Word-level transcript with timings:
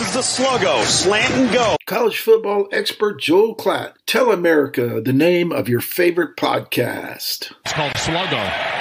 This 0.00 0.16
is 0.16 0.36
the 0.38 0.42
Sluggo, 0.42 0.82
slant 0.86 1.30
and 1.34 1.52
go. 1.52 1.76
College 1.84 2.20
football 2.20 2.68
expert 2.72 3.20
Joel 3.20 3.54
Klatt. 3.54 3.92
Tell 4.06 4.32
America 4.32 4.98
the 4.98 5.12
name 5.12 5.52
of 5.52 5.68
your 5.68 5.82
favorite 5.82 6.38
podcast. 6.38 7.52
It's 7.66 7.74
called 7.74 7.92
Sluggo. 7.92 8.79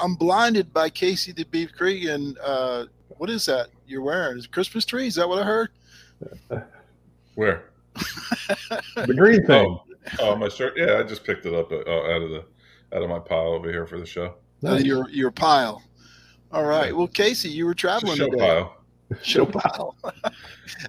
I'm 0.00 0.14
blinded 0.14 0.72
by 0.72 0.90
Casey 0.90 1.32
the 1.32 1.44
Beef 1.44 1.72
Creek. 1.72 2.04
And 2.08 2.38
uh, 2.38 2.86
what 3.08 3.30
is 3.30 3.46
that 3.46 3.68
you're 3.86 4.02
wearing? 4.02 4.38
Is 4.38 4.44
it 4.44 4.52
Christmas 4.52 4.84
tree? 4.84 5.06
Is 5.06 5.14
that 5.16 5.28
what 5.28 5.40
I 5.40 5.44
heard? 5.44 5.70
Where? 7.34 7.70
The 9.06 9.14
green 9.14 9.46
thing. 9.46 9.78
Oh, 10.20 10.32
oh, 10.32 10.36
my 10.36 10.48
shirt. 10.48 10.74
Yeah, 10.76 10.98
I 10.98 11.02
just 11.02 11.24
picked 11.24 11.46
it 11.46 11.54
up 11.54 11.70
uh, 11.70 11.76
out 11.76 12.22
of 12.22 12.30
the 12.30 12.44
out 12.94 13.02
of 13.02 13.08
my 13.08 13.18
pile 13.18 13.52
over 13.52 13.70
here 13.70 13.86
for 13.86 13.98
the 13.98 14.06
show. 14.06 14.34
Uh, 14.64 14.74
your 14.74 15.08
your 15.10 15.30
pile. 15.30 15.82
All 16.50 16.64
right. 16.64 16.94
Well, 16.96 17.06
Casey, 17.06 17.48
you 17.48 17.64
were 17.66 17.72
It's 17.72 17.80
a 17.80 17.86
traveling 17.86 18.16
show 18.16 18.26
today. 18.28 18.38
pile. 18.38 18.76
Show 19.22 19.46
pile. 19.46 19.96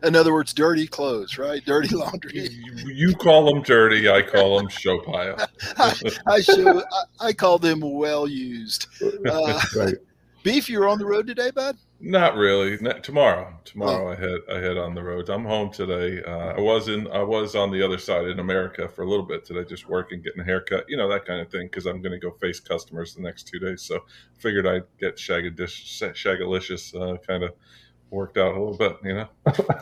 In 0.03 0.15
other 0.15 0.33
words, 0.33 0.53
dirty 0.53 0.87
clothes, 0.87 1.37
right? 1.37 1.63
Dirty 1.65 1.95
laundry. 1.95 2.49
You, 2.49 2.89
you 2.89 3.15
call 3.15 3.45
them 3.45 3.63
dirty. 3.63 4.09
I 4.09 4.21
call 4.21 4.57
them 4.57 4.67
show 4.69 4.99
pile. 4.99 5.37
I, 5.77 5.95
I 6.27 6.41
show. 6.41 6.79
I, 6.79 7.27
I 7.27 7.33
call 7.33 7.59
them 7.59 7.79
well 7.81 8.27
used. 8.27 8.87
Uh, 9.25 9.59
Right. 9.75 9.95
Beef, 10.41 10.69
you 10.69 10.79
were 10.79 10.87
on 10.87 10.97
the 10.99 11.05
road 11.05 11.27
today, 11.27 11.51
bud. 11.51 11.77
Not 11.99 12.35
really. 12.35 12.77
Not, 12.79 13.03
tomorrow. 13.03 13.53
Tomorrow 13.65 14.07
Oh. 14.07 14.11
I 14.11 14.15
head 14.15 14.39
I 14.49 14.59
head 14.59 14.77
on 14.77 14.95
the 14.95 15.03
road. 15.03 15.29
I'm 15.29 15.43
home 15.43 15.69
today. 15.69 16.23
Uh, 16.23 16.53
I 16.55 16.59
was 16.61 16.87
in 16.87 17.07
I 17.11 17.21
was 17.23 17.55
on 17.55 17.71
the 17.71 17.83
other 17.83 17.97
side 17.97 18.25
in 18.27 18.39
America 18.39 18.87
for 18.87 19.01
a 19.01 19.09
little 19.09 19.25
bit 19.25 19.43
today, 19.43 19.65
just 19.65 19.89
working, 19.89 20.21
getting 20.21 20.39
a 20.39 20.45
haircut, 20.45 20.85
you 20.87 20.95
know 20.95 21.09
that 21.09 21.25
kind 21.25 21.41
of 21.41 21.51
thing. 21.51 21.67
Because 21.67 21.85
I'm 21.85 22.01
going 22.01 22.13
to 22.13 22.19
go 22.19 22.31
face 22.31 22.61
customers 22.61 23.13
the 23.15 23.21
next 23.21 23.47
two 23.49 23.59
days, 23.59 23.81
so 23.81 23.99
figured 24.37 24.65
I'd 24.65 24.83
get 24.97 25.17
shagadish, 25.17 26.01
shagalicious 26.13 26.95
uh, 26.95 27.17
kind 27.17 27.43
of 27.43 27.51
worked 28.11 28.37
out 28.37 28.55
a 28.55 28.59
little 28.59 28.77
bit, 28.77 28.97
you 29.03 29.13
know. 29.13 29.27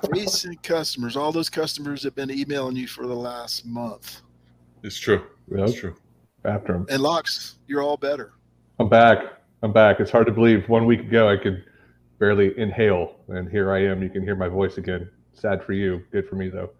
Recent 0.09 0.61
customers, 0.63 1.15
all 1.15 1.31
those 1.31 1.49
customers 1.49 2.03
have 2.03 2.15
been 2.15 2.31
emailing 2.31 2.75
you 2.75 2.87
for 2.87 3.07
the 3.07 3.15
last 3.15 3.65
month. 3.65 4.21
It's 4.83 4.99
true. 4.99 5.23
Yep. 5.49 5.69
It's 5.69 5.79
true. 5.79 5.95
After 6.45 6.73
them. 6.73 6.85
And 6.89 7.01
locks, 7.01 7.57
you're 7.67 7.81
all 7.81 7.97
better. 7.97 8.33
I'm 8.79 8.89
back. 8.89 9.19
I'm 9.63 9.73
back. 9.73 9.99
It's 9.99 10.11
hard 10.11 10.27
to 10.27 10.31
believe. 10.31 10.69
One 10.69 10.85
week 10.85 11.01
ago, 11.01 11.29
I 11.29 11.37
could 11.37 11.63
barely 12.19 12.57
inhale, 12.57 13.15
and 13.27 13.49
here 13.49 13.71
I 13.71 13.83
am. 13.83 14.03
You 14.03 14.09
can 14.09 14.23
hear 14.23 14.35
my 14.35 14.47
voice 14.47 14.77
again. 14.77 15.09
Sad 15.33 15.63
for 15.63 15.73
you. 15.73 16.03
Good 16.11 16.27
for 16.27 16.35
me, 16.35 16.49
though. 16.49 16.71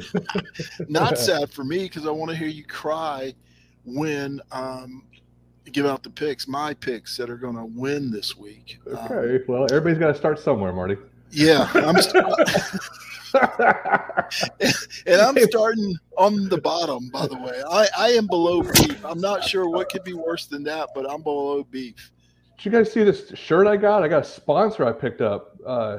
Not 0.88 1.18
sad 1.18 1.50
for 1.50 1.64
me 1.64 1.84
because 1.84 2.06
I 2.06 2.10
want 2.10 2.30
to 2.30 2.36
hear 2.36 2.48
you 2.48 2.64
cry 2.64 3.34
when 3.84 4.40
um, 4.52 5.04
you 5.12 5.20
give 5.70 5.86
out 5.86 6.02
the 6.02 6.10
picks, 6.10 6.46
my 6.48 6.74
picks 6.74 7.16
that 7.16 7.28
are 7.30 7.36
going 7.36 7.56
to 7.56 7.64
win 7.64 8.10
this 8.10 8.36
week. 8.36 8.78
Um, 8.86 8.96
Okay. 9.10 9.44
Well, 9.48 9.64
everybody's 9.64 9.98
got 9.98 10.08
to 10.08 10.14
start 10.14 10.38
somewhere, 10.38 10.72
Marty. 10.72 10.96
yeah, 11.30 11.70
I'm 11.74 12.00
st- 12.00 12.24
and 15.06 15.20
I'm 15.20 15.38
starting 15.38 15.94
on 16.16 16.48
the 16.48 16.58
bottom. 16.58 17.08
By 17.10 17.26
the 17.26 17.36
way, 17.36 17.62
I, 17.70 17.86
I 17.98 18.08
am 18.12 18.26
below 18.26 18.62
beef. 18.62 19.04
I'm 19.04 19.20
not 19.20 19.44
sure 19.44 19.68
what 19.68 19.90
could 19.90 20.02
be 20.04 20.14
worse 20.14 20.46
than 20.46 20.64
that, 20.64 20.88
but 20.94 21.10
I'm 21.10 21.22
below 21.22 21.62
beef. 21.64 22.10
Did 22.56 22.64
you 22.64 22.70
guys 22.72 22.90
see 22.92 23.04
this 23.04 23.30
shirt 23.34 23.66
I 23.66 23.76
got? 23.76 24.02
I 24.02 24.08
got 24.08 24.22
a 24.22 24.28
sponsor 24.28 24.84
I 24.86 24.92
picked 24.92 25.20
up 25.20 25.56
uh, 25.66 25.98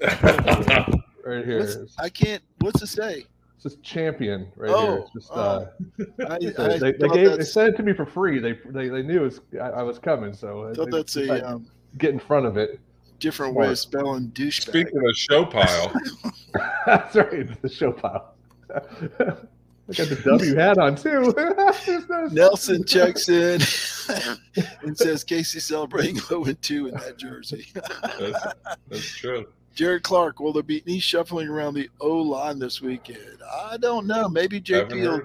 right 0.00 1.44
here. 1.44 1.60
What's- 1.60 1.94
I 1.98 2.08
can't. 2.08 2.42
What's 2.60 2.82
it 2.82 2.88
say? 2.88 3.24
Just 3.64 3.82
champion 3.82 4.46
right 4.56 4.70
Oh, 4.70 4.86
here. 4.86 4.98
It's 4.98 5.10
just, 5.26 5.32
uh, 5.32 5.64
I, 6.28 6.38
so 6.52 6.64
I 6.64 6.78
they, 6.78 6.92
they 6.92 7.08
gave 7.08 7.36
they 7.38 7.44
sent 7.44 7.74
it 7.74 7.76
to 7.78 7.82
me 7.82 7.92
for 7.92 8.06
free. 8.06 8.38
They 8.38 8.52
they, 8.66 8.88
they 8.88 9.02
knew 9.02 9.22
it 9.22 9.24
was, 9.24 9.40
I, 9.60 9.70
I 9.70 9.82
was 9.82 9.98
coming, 9.98 10.32
so 10.32 10.72
thought 10.74 10.90
that's 10.92 11.16
a 11.16 11.44
um, 11.48 11.66
get 11.98 12.10
in 12.10 12.18
front 12.20 12.46
of 12.46 12.56
it. 12.56 12.78
different 13.18 13.54
way 13.54 13.68
of 13.68 13.78
spelling 13.78 14.28
douchebag. 14.28 14.62
Speaking 14.68 14.98
of 14.98 15.16
show 15.16 15.44
pile, 15.44 15.92
That's 16.86 17.16
right, 17.16 17.62
the 17.62 17.68
show 17.68 17.92
pile. 17.92 18.34
I 19.86 19.92
got 19.92 20.08
the 20.08 20.16
W 20.24 20.54
hat 20.56 20.78
on 20.78 20.96
too. 20.96 21.34
No- 22.08 22.26
Nelson 22.28 22.84
checks 22.84 23.28
in 23.28 23.60
and 24.82 24.96
says 24.96 25.24
Casey 25.24 25.60
celebrating 25.60 26.16
0 26.18 26.44
and 26.44 26.62
2 26.62 26.86
in 26.88 26.94
that 26.94 27.18
jersey. 27.18 27.66
that's, 27.74 28.46
that's 28.88 29.16
true. 29.16 29.46
Jared 29.74 30.04
Clark, 30.04 30.38
will 30.38 30.52
there 30.52 30.62
be 30.62 30.82
any 30.86 31.00
shuffling 31.00 31.48
around 31.48 31.74
the 31.74 31.90
O 32.00 32.16
line 32.16 32.60
this 32.60 32.80
weekend? 32.80 33.42
I 33.68 33.76
don't 33.76 34.06
know. 34.06 34.28
Maybe 34.28 34.60
JP. 34.60 34.92
Will. 34.92 35.22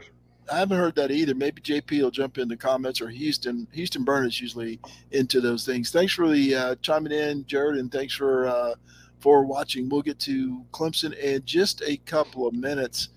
I 0.51 0.57
haven't 0.57 0.79
heard 0.79 0.95
that 0.95 1.11
either. 1.11 1.35
Maybe 1.35 1.61
JP 1.61 2.01
will 2.01 2.09
jump 2.09 2.39
in 2.39 2.47
the 2.47 2.57
comments 2.57 2.99
or 2.99 3.09
Houston. 3.09 3.67
Houston 3.71 4.03
Burn 4.03 4.25
is 4.25 4.41
usually 4.41 4.79
into 5.11 5.39
those 5.39 5.65
things. 5.65 5.91
Thanks 5.91 6.13
for 6.13 6.27
the 6.27 6.55
uh, 6.55 6.75
chiming 6.81 7.13
in, 7.13 7.45
Jared, 7.45 7.77
and 7.77 7.91
thanks 7.91 8.15
for 8.15 8.47
uh, 8.47 8.73
for 9.19 9.45
watching. 9.45 9.87
We'll 9.87 10.01
get 10.01 10.17
to 10.21 10.65
Clemson 10.71 11.15
in 11.15 11.43
just 11.45 11.83
a 11.85 11.97
couple 11.97 12.47
of 12.47 12.55
minutes. 12.55 13.09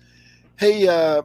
Hey, 0.57 0.87
uh, 0.87 1.23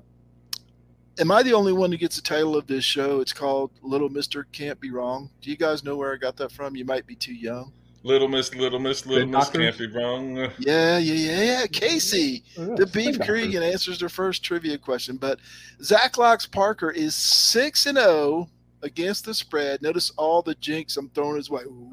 am 1.19 1.31
I 1.31 1.43
the 1.43 1.53
only 1.53 1.75
one 1.75 1.93
who 1.93 1.99
gets 1.99 2.17
the 2.17 2.23
title 2.23 2.57
of 2.57 2.67
this 2.67 2.85
show? 2.85 3.21
It's 3.21 3.35
called 3.35 3.73
Little 3.83 4.09
Mister 4.09 4.45
Can't 4.53 4.81
Be 4.81 4.91
Wrong. 4.91 5.29
Do 5.43 5.51
you 5.51 5.57
guys 5.57 5.85
know 5.85 5.97
where 5.97 6.15
I 6.15 6.17
got 6.17 6.39
that 6.39 6.53
from? 6.53 6.77
You 6.77 6.87
might 6.87 7.07
be 7.07 7.15
too 7.15 7.35
young. 7.35 7.75
Little 8.03 8.29
Miss, 8.29 8.55
Little 8.55 8.79
Miss, 8.79 9.05
Little 9.07 9.25
Good 9.25 9.33
Miss 9.33 9.47
doctors? 9.47 9.77
can't 9.77 9.93
be 9.93 9.99
wrong. 9.99 10.37
Yeah, 10.59 10.99
yeah, 10.99 10.99
yeah, 10.99 11.43
yeah. 11.43 11.67
Casey, 11.67 12.45
Oh, 12.57 12.69
yeah, 12.69 12.75
the 12.77 12.87
Beef 12.87 13.19
doctors. 13.19 13.27
Cregan 13.27 13.63
answers 13.63 13.99
their 13.99 14.09
first 14.09 14.45
trivia 14.45 14.79
question. 14.79 15.17
But 15.17 15.41
Zach 15.83 16.17
Locks 16.17 16.47
Parker 16.47 16.91
is 16.91 17.15
six 17.15 17.87
and 17.87 17.99
zero 17.99 18.49
against 18.83 19.25
the 19.25 19.35
spread. 19.35 19.83
Notice 19.83 20.11
all 20.17 20.43
the 20.43 20.55
jinx 20.57 20.97
I'm 20.97 21.09
throwing 21.11 21.37
his 21.37 21.51
way. 21.51 21.63
Ooh. 21.67 21.91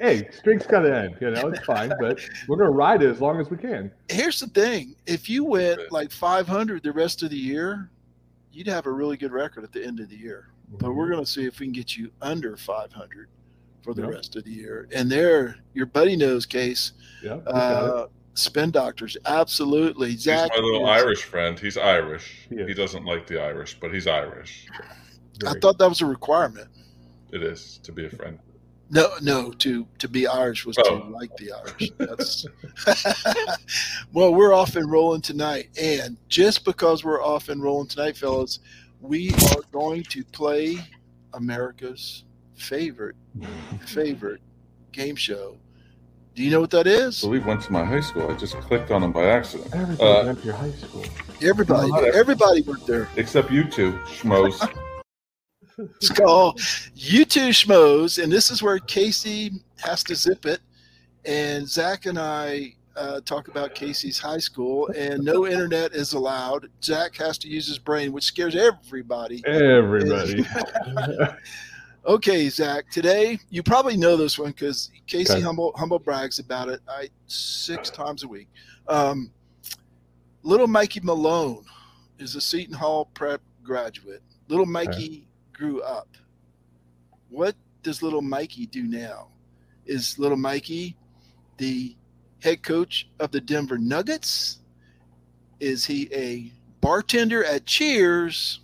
hey, 0.00 0.28
streaks 0.32 0.66
got 0.66 0.80
to 0.80 0.94
end. 0.94 1.16
You 1.20 1.30
know, 1.30 1.48
it's 1.48 1.64
fine, 1.64 1.92
but 2.00 2.20
we're 2.46 2.56
gonna 2.56 2.70
ride 2.70 3.02
it 3.02 3.08
as 3.10 3.20
long 3.20 3.40
as 3.40 3.50
we 3.50 3.56
can. 3.56 3.90
Here's 4.08 4.40
the 4.40 4.48
thing: 4.48 4.94
if 5.06 5.28
you 5.28 5.44
went 5.44 5.90
like 5.90 6.10
500 6.10 6.82
the 6.82 6.92
rest 6.92 7.22
of 7.22 7.30
the 7.30 7.36
year, 7.36 7.90
you'd 8.52 8.66
have 8.66 8.86
a 8.86 8.92
really 8.92 9.16
good 9.16 9.32
record 9.32 9.64
at 9.64 9.72
the 9.72 9.84
end 9.84 10.00
of 10.00 10.10
the 10.10 10.16
year. 10.16 10.48
But 10.72 10.92
we're 10.94 11.04
mm-hmm. 11.04 11.14
going 11.14 11.24
to 11.24 11.30
see 11.30 11.46
if 11.46 11.58
we 11.58 11.66
can 11.66 11.72
get 11.72 11.96
you 11.96 12.12
under 12.22 12.56
500 12.56 13.28
for 13.82 13.94
the 13.94 14.02
Yep. 14.02 14.10
rest 14.10 14.36
of 14.36 14.44
the 14.44 14.50
year. 14.52 14.88
And 14.92 15.10
there, 15.10 15.56
your 15.74 15.86
buddy 15.86 16.16
knows, 16.16 16.46
case. 16.46 16.92
yeah, 17.22 17.36
we 17.36 17.42
got 17.44 17.84
it. 17.84 17.90
Uh, 17.94 18.06
spin 18.34 18.70
doctors, 18.70 19.16
absolutely. 19.26 20.10
He's 20.12 20.26
my 20.26 20.48
little 20.54 20.84
is- 20.84 21.02
Irish 21.02 21.22
friend. 21.24 21.58
He's 21.58 21.76
Irish. 21.76 22.46
He. 22.48 22.64
He 22.64 22.74
doesn't 22.74 23.04
like 23.04 23.26
the 23.26 23.40
Irish, 23.42 23.78
but 23.80 23.92
he's 23.92 24.06
Irish. 24.06 24.66
I 25.46 25.54
thought 25.60 25.78
that 25.78 25.88
was 25.88 26.00
a 26.02 26.06
requirement. 26.06 26.68
It 27.32 27.42
is 27.42 27.78
to 27.84 27.92
be 27.92 28.06
a 28.06 28.10
friend. 28.10 28.38
No, 28.92 29.08
no. 29.22 29.52
To 29.52 29.86
to 29.98 30.08
be 30.08 30.26
Irish 30.26 30.66
was 30.66 30.76
Oh. 30.78 30.98
to 30.98 31.04
like 31.10 31.30
the 31.36 31.52
Irish. 31.52 31.90
That's 31.96 32.44
well, 34.12 34.34
we're 34.34 34.52
off 34.52 34.74
and 34.76 34.90
rolling 34.90 35.20
tonight, 35.22 35.68
and 35.80 36.16
just 36.28 36.64
because 36.64 37.04
we're 37.04 37.22
off 37.22 37.48
and 37.48 37.62
rolling 37.62 37.86
tonight, 37.88 38.16
fellas, 38.16 38.58
we 39.00 39.30
are 39.52 39.62
going 39.72 40.02
to 40.04 40.24
play 40.24 40.76
America's 41.34 42.24
favorite 42.60 43.16
favorite 43.86 44.40
game 44.92 45.16
show. 45.16 45.56
Do 46.34 46.42
you 46.44 46.50
know 46.50 46.60
what 46.60 46.70
that 46.70 46.86
is? 46.86 47.22
I 47.24 47.26
believe 47.26 47.44
went 47.46 47.62
to 47.62 47.72
my 47.72 47.84
high 47.84 48.00
school. 48.00 48.30
I 48.30 48.36
just 48.36 48.54
clicked 48.60 48.90
on 48.90 49.02
him 49.02 49.12
by 49.12 49.24
accident. 49.26 49.74
Everybody 49.74 50.02
Uh, 50.10 50.24
went 50.26 50.38
to 50.40 50.44
your 50.46 50.54
high 50.54 50.70
school. 50.70 51.04
Everybody, 51.42 51.90
No, 51.90 51.98
everybody 51.98 52.62
went 52.62 52.86
there. 52.86 53.08
Except 53.16 53.50
you 53.50 53.64
two, 53.64 53.92
schmoes. 54.06 54.56
It's 55.96 56.10
called 56.10 56.60
You 56.94 57.24
Two 57.24 57.48
Schmoes, 57.48 58.22
and 58.22 58.30
this 58.30 58.50
is 58.50 58.62
where 58.62 58.78
Casey 58.80 59.62
has 59.78 60.04
to 60.04 60.14
zip 60.14 60.44
it, 60.44 60.60
and 61.24 61.66
Zach 61.66 62.04
and 62.04 62.18
I 62.18 62.74
uh, 62.96 63.22
talk 63.22 63.48
about 63.48 63.74
Casey's 63.74 64.18
high 64.18 64.38
school, 64.38 64.90
and 64.94 65.24
no 65.24 65.46
internet 65.54 65.94
is 65.94 66.12
allowed. 66.12 66.68
Zach 66.84 67.16
has 67.16 67.38
to 67.38 67.48
use 67.48 67.66
his 67.66 67.78
brain, 67.78 68.12
which 68.12 68.24
scares 68.24 68.54
everybody. 68.56 69.42
Everybody. 69.46 70.44
Okay, 72.06 72.48
Zach. 72.48 72.90
Today 72.90 73.38
you 73.50 73.62
probably 73.62 73.96
know 73.96 74.16
this 74.16 74.38
one 74.38 74.50
because 74.50 74.90
Casey 75.06 75.34
Okay. 75.34 75.40
humble 75.42 75.72
humble 75.76 75.98
brags 75.98 76.38
about 76.38 76.68
it. 76.68 76.80
I 76.88 77.10
six 77.26 77.90
times 77.90 78.22
a 78.22 78.28
week. 78.28 78.48
Um, 78.88 79.30
little 80.42 80.66
Mikey 80.66 81.00
Malone 81.02 81.64
is 82.18 82.36
a 82.36 82.40
Seton 82.40 82.74
Hall 82.74 83.06
prep 83.14 83.42
graduate. 83.62 84.22
Little 84.48 84.66
Mikey 84.66 85.28
grew 85.52 85.82
up. 85.82 86.08
What 87.28 87.54
does 87.82 88.02
little 88.02 88.22
Mikey 88.22 88.66
do 88.66 88.84
now? 88.84 89.28
Is 89.84 90.18
little 90.18 90.38
Mikey 90.38 90.96
the 91.58 91.96
head 92.42 92.62
coach 92.62 93.08
of 93.20 93.30
the 93.30 93.40
Denver 93.40 93.76
Nuggets? 93.78 94.60
Is 95.60 95.84
he 95.84 96.08
a 96.14 96.50
bartender 96.80 97.44
at 97.44 97.66
Cheers? 97.66 98.60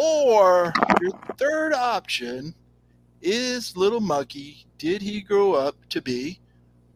Or 0.00 0.72
your 1.00 1.10
third 1.38 1.74
option 1.74 2.54
is 3.20 3.76
Little 3.76 3.98
Monkey. 4.00 4.64
Did 4.78 5.02
he 5.02 5.20
grow 5.20 5.54
up 5.54 5.74
to 5.88 6.00
be 6.00 6.38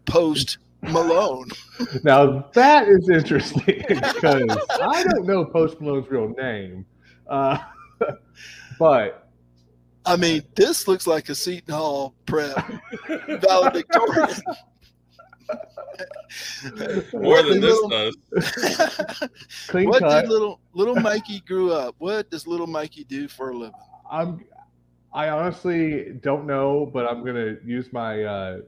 Post 0.05 0.59
Malone? 0.83 1.49
Now 2.05 2.49
that 2.53 2.89
is 2.89 3.11
interesting 3.11 3.85
because 3.89 4.57
I 4.81 5.03
don't 5.03 5.27
know 5.27 5.45
Post 5.45 5.81
Malone's 5.81 6.09
real 6.09 6.29
name, 6.29 6.87
uh, 7.29 7.59
but 8.79 9.29
I 10.07 10.15
mean, 10.15 10.43
this 10.55 10.87
looks 10.87 11.07
like 11.09 11.29
a 11.29 11.35
Seton 11.35 11.75
Hall 11.75 12.15
prep 12.25 12.71
valedictorian. 13.09 14.31
More 17.13 17.43
than 17.43 17.61
this 17.61 17.81
little, 17.83 17.89
does. 17.89 18.17
What 19.73 20.01
cut. 20.01 20.23
did 20.23 20.31
little 20.31 20.61
little 20.73 20.97
Mikey 20.97 21.41
grew 21.41 21.73
up? 21.73 21.95
What 21.99 22.31
does 22.31 22.47
little 22.47 22.67
Mikey 22.67 23.05
do 23.05 23.29
for 23.29 23.51
a 23.51 23.57
living? 23.57 23.75
I'm. 24.11 24.45
I 25.15 25.29
honestly 25.29 26.15
don't 26.23 26.47
know, 26.47 26.91
but 26.93 27.07
I'm 27.07 27.25
gonna 27.25 27.57
use 27.65 27.93
my, 27.93 28.23
uh, 28.23 28.59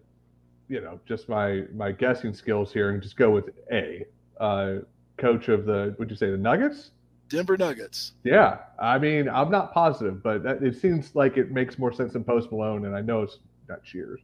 you 0.69 0.81
know, 0.83 1.01
just 1.07 1.29
my 1.29 1.63
my 1.75 1.91
guessing 1.93 2.35
skills 2.35 2.73
here 2.73 2.91
and 2.91 3.03
just 3.03 3.17
go 3.17 3.31
with 3.31 3.51
A. 3.73 4.05
Uh, 4.39 4.77
coach 5.17 5.49
of 5.49 5.65
the, 5.65 5.95
would 5.99 6.11
you 6.11 6.17
say 6.17 6.31
the 6.31 6.37
Nuggets? 6.37 6.91
Denver 7.29 7.57
Nuggets. 7.57 8.13
Yeah, 8.23 8.59
I 8.79 8.99
mean, 8.99 9.29
I'm 9.29 9.51
not 9.51 9.73
positive, 9.73 10.23
but 10.23 10.43
that, 10.43 10.63
it 10.63 10.81
seems 10.81 11.15
like 11.15 11.37
it 11.37 11.51
makes 11.51 11.79
more 11.79 11.93
sense 11.93 12.13
than 12.13 12.25
Post 12.25 12.53
Malone, 12.53 12.85
and 12.87 12.95
I 12.95 13.01
know 13.01 13.23
it's 13.23 13.39
not 13.69 13.83
Cheers. 13.83 14.21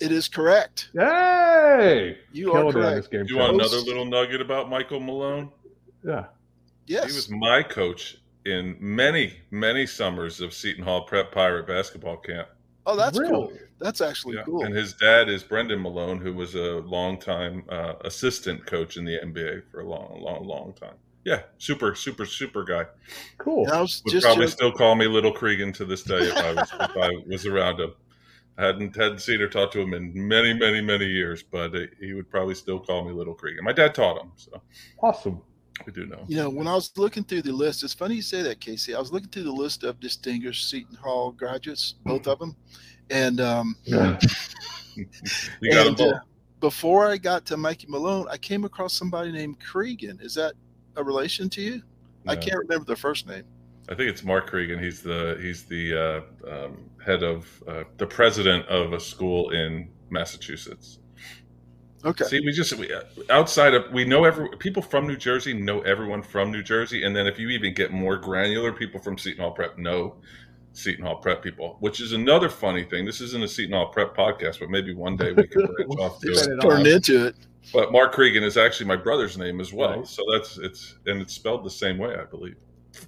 It 0.00 0.12
is 0.12 0.28
correct. 0.28 0.90
Yay! 0.94 2.18
You 2.32 2.50
Killing 2.50 2.68
are 2.68 2.72
correct. 2.72 2.96
this 2.96 3.06
game. 3.08 3.26
You 3.28 3.38
want 3.38 3.54
another 3.54 3.78
little 3.78 4.04
nugget 4.04 4.40
about 4.40 4.68
Michael 4.68 5.00
Malone? 5.00 5.50
Yeah. 6.04 6.26
Yes. 6.86 7.10
He 7.10 7.16
was 7.16 7.30
my 7.30 7.62
coach 7.62 8.16
in 8.44 8.76
many, 8.80 9.34
many 9.50 9.86
summers 9.86 10.40
of 10.40 10.52
Seton 10.52 10.84
Hall 10.84 11.04
Prep 11.04 11.32
Pirate 11.32 11.66
basketball 11.66 12.16
camp. 12.18 12.48
oh, 12.86 12.96
that's 12.96 13.18
cool. 13.18 13.50
That's 13.78 14.00
actually 14.02 14.36
Yeah. 14.36 14.42
cool. 14.44 14.64
And 14.64 14.74
his 14.74 14.92
dad 14.94 15.28
is 15.30 15.42
Brendan 15.42 15.80
Malone, 15.80 16.18
who 16.18 16.34
was 16.34 16.54
a 16.54 16.80
longtime 16.84 17.64
uh, 17.70 17.94
assistant 18.02 18.66
coach 18.66 18.96
in 18.98 19.04
the 19.04 19.18
NBA 19.22 19.62
for 19.70 19.80
a 19.80 19.88
long, 19.88 20.20
long, 20.20 20.44
long 20.46 20.74
time. 20.74 20.94
Yeah, 21.24 21.40
super, 21.56 21.94
super, 21.94 22.26
super 22.26 22.64
guy. 22.64 22.84
Cool. 23.38 23.64
And 23.64 23.72
I 23.72 23.80
was 23.80 24.02
Would 24.04 24.10
just 24.12 24.24
probably 24.26 24.44
joking- 24.44 24.56
still 24.56 24.72
call 24.72 24.94
me 24.94 25.06
Little 25.06 25.32
Cregan 25.32 25.72
to 25.74 25.86
this 25.86 26.02
day 26.02 26.18
if 26.18 26.36
I 26.36 26.52
was 26.52 26.70
if 26.72 26.96
I 26.98 27.10
was 27.26 27.46
around 27.46 27.80
him. 27.80 27.94
I 28.56 28.66
hadn't 28.66 28.94
hadn't 28.94 29.18
seen 29.20 29.40
or 29.40 29.48
talked 29.48 29.72
to 29.72 29.80
him 29.80 29.94
in 29.94 30.12
many, 30.14 30.52
many, 30.54 30.80
many 30.80 31.06
years, 31.06 31.42
but 31.42 31.74
uh, 31.74 31.80
he 32.00 32.12
would 32.12 32.30
probably 32.30 32.54
still 32.54 32.78
call 32.78 33.04
me 33.04 33.12
Little 33.12 33.34
Cregan. 33.34 33.64
My 33.64 33.72
dad 33.72 33.94
taught 33.94 34.20
him, 34.22 34.30
so 34.36 34.62
Awesome. 35.02 35.40
we 35.84 35.92
do 35.92 36.06
know. 36.06 36.24
You 36.28 36.36
know, 36.36 36.50
when 36.50 36.68
I 36.68 36.74
was 36.74 36.92
looking 36.96 37.24
through 37.24 37.42
the 37.42 37.52
list, 37.52 37.82
it's 37.82 37.94
funny 37.94 38.14
you 38.14 38.22
say 38.22 38.42
that, 38.42 38.60
Casey. 38.60 38.94
I 38.94 39.00
was 39.00 39.10
looking 39.12 39.28
through 39.30 39.42
the 39.44 39.52
list 39.52 39.82
of 39.82 39.98
distinguished 39.98 40.70
Seton 40.70 40.94
Hall 40.96 41.32
graduates, 41.32 41.96
both 42.04 42.28
of 42.28 42.38
them, 42.38 42.54
and 43.10 43.40
um, 43.40 43.76
Yeah. 43.84 44.18
You 44.96 45.72
got 45.72 45.88
and, 45.88 45.98
him 45.98 46.06
both. 46.06 46.14
uh, 46.14 46.18
before 46.60 47.08
I 47.10 47.16
got 47.16 47.44
to 47.46 47.56
Mikey 47.56 47.88
Malone, 47.88 48.26
I 48.30 48.36
came 48.38 48.64
across 48.64 48.92
somebody 48.94 49.32
named 49.32 49.58
Cregan. 49.58 50.20
Is 50.22 50.34
that 50.36 50.54
a 50.96 51.02
relation 51.02 51.50
to 51.50 51.60
you? 51.60 51.82
I 52.28 52.36
can't 52.36 52.56
remember 52.58 52.84
the 52.84 52.94
first 52.96 53.26
name. 53.26 53.42
I 53.88 53.94
think 53.94 54.08
it's 54.10 54.24
Mark 54.24 54.48
Cregan. 54.48 54.78
He's 54.82 55.02
the 55.02 55.38
he's 55.40 55.64
the 55.64 56.24
uh, 56.46 56.50
um, 56.50 56.90
head 57.04 57.22
of 57.22 57.62
uh, 57.68 57.84
the 57.98 58.06
president 58.06 58.66
of 58.68 58.92
a 58.92 59.00
school 59.00 59.50
in 59.50 59.90
Massachusetts. 60.10 60.98
Okay. 62.04 62.24
See, 62.24 62.40
we 62.40 62.52
just 62.52 62.72
we, 62.74 62.90
outside 63.30 63.74
of 63.74 63.90
we 63.92 64.04
know 64.04 64.24
every 64.24 64.48
people 64.58 64.82
from 64.82 65.06
New 65.06 65.16
Jersey 65.16 65.54
know 65.54 65.80
everyone 65.82 66.22
from 66.22 66.50
New 66.50 66.62
Jersey, 66.62 67.04
and 67.04 67.14
then 67.16 67.26
if 67.26 67.38
you 67.38 67.48
even 67.50 67.74
get 67.74 67.92
more 67.92 68.16
granular, 68.16 68.72
people 68.72 69.00
from 69.00 69.16
Seton 69.18 69.40
Hall 69.42 69.52
Prep 69.52 69.78
know 69.78 70.16
Seton 70.72 71.04
Hall 71.04 71.16
Prep 71.16 71.42
people, 71.42 71.76
which 71.80 72.00
is 72.00 72.12
another 72.12 72.48
funny 72.48 72.84
thing. 72.84 73.04
This 73.06 73.20
isn't 73.20 73.42
a 73.42 73.48
Seton 73.48 73.72
Hall 73.74 73.88
Prep 73.88 74.14
podcast, 74.16 74.60
but 74.60 74.70
maybe 74.70 74.94
one 74.94 75.16
day 75.16 75.32
we 75.32 75.46
can 75.46 75.66
branch 75.66 75.90
off 75.98 76.20
to 76.20 76.28
it. 76.32 76.36
it 76.46 76.60
Turned 76.60 76.86
off. 76.86 76.86
into 76.86 77.26
it. 77.26 77.36
But 77.72 77.90
Mark 77.92 78.12
Cregan 78.12 78.42
is 78.44 78.58
actually 78.58 78.86
my 78.86 78.96
brother's 78.96 79.38
name 79.38 79.60
as 79.60 79.72
well, 79.72 79.98
Right. 80.00 80.06
so 80.06 80.22
that's 80.30 80.58
it's 80.58 80.96
and 81.06 81.20
it's 81.22 81.32
spelled 81.34 81.64
the 81.64 81.70
same 81.70 81.96
way, 81.98 82.14
I 82.14 82.24
believe. 82.24 82.56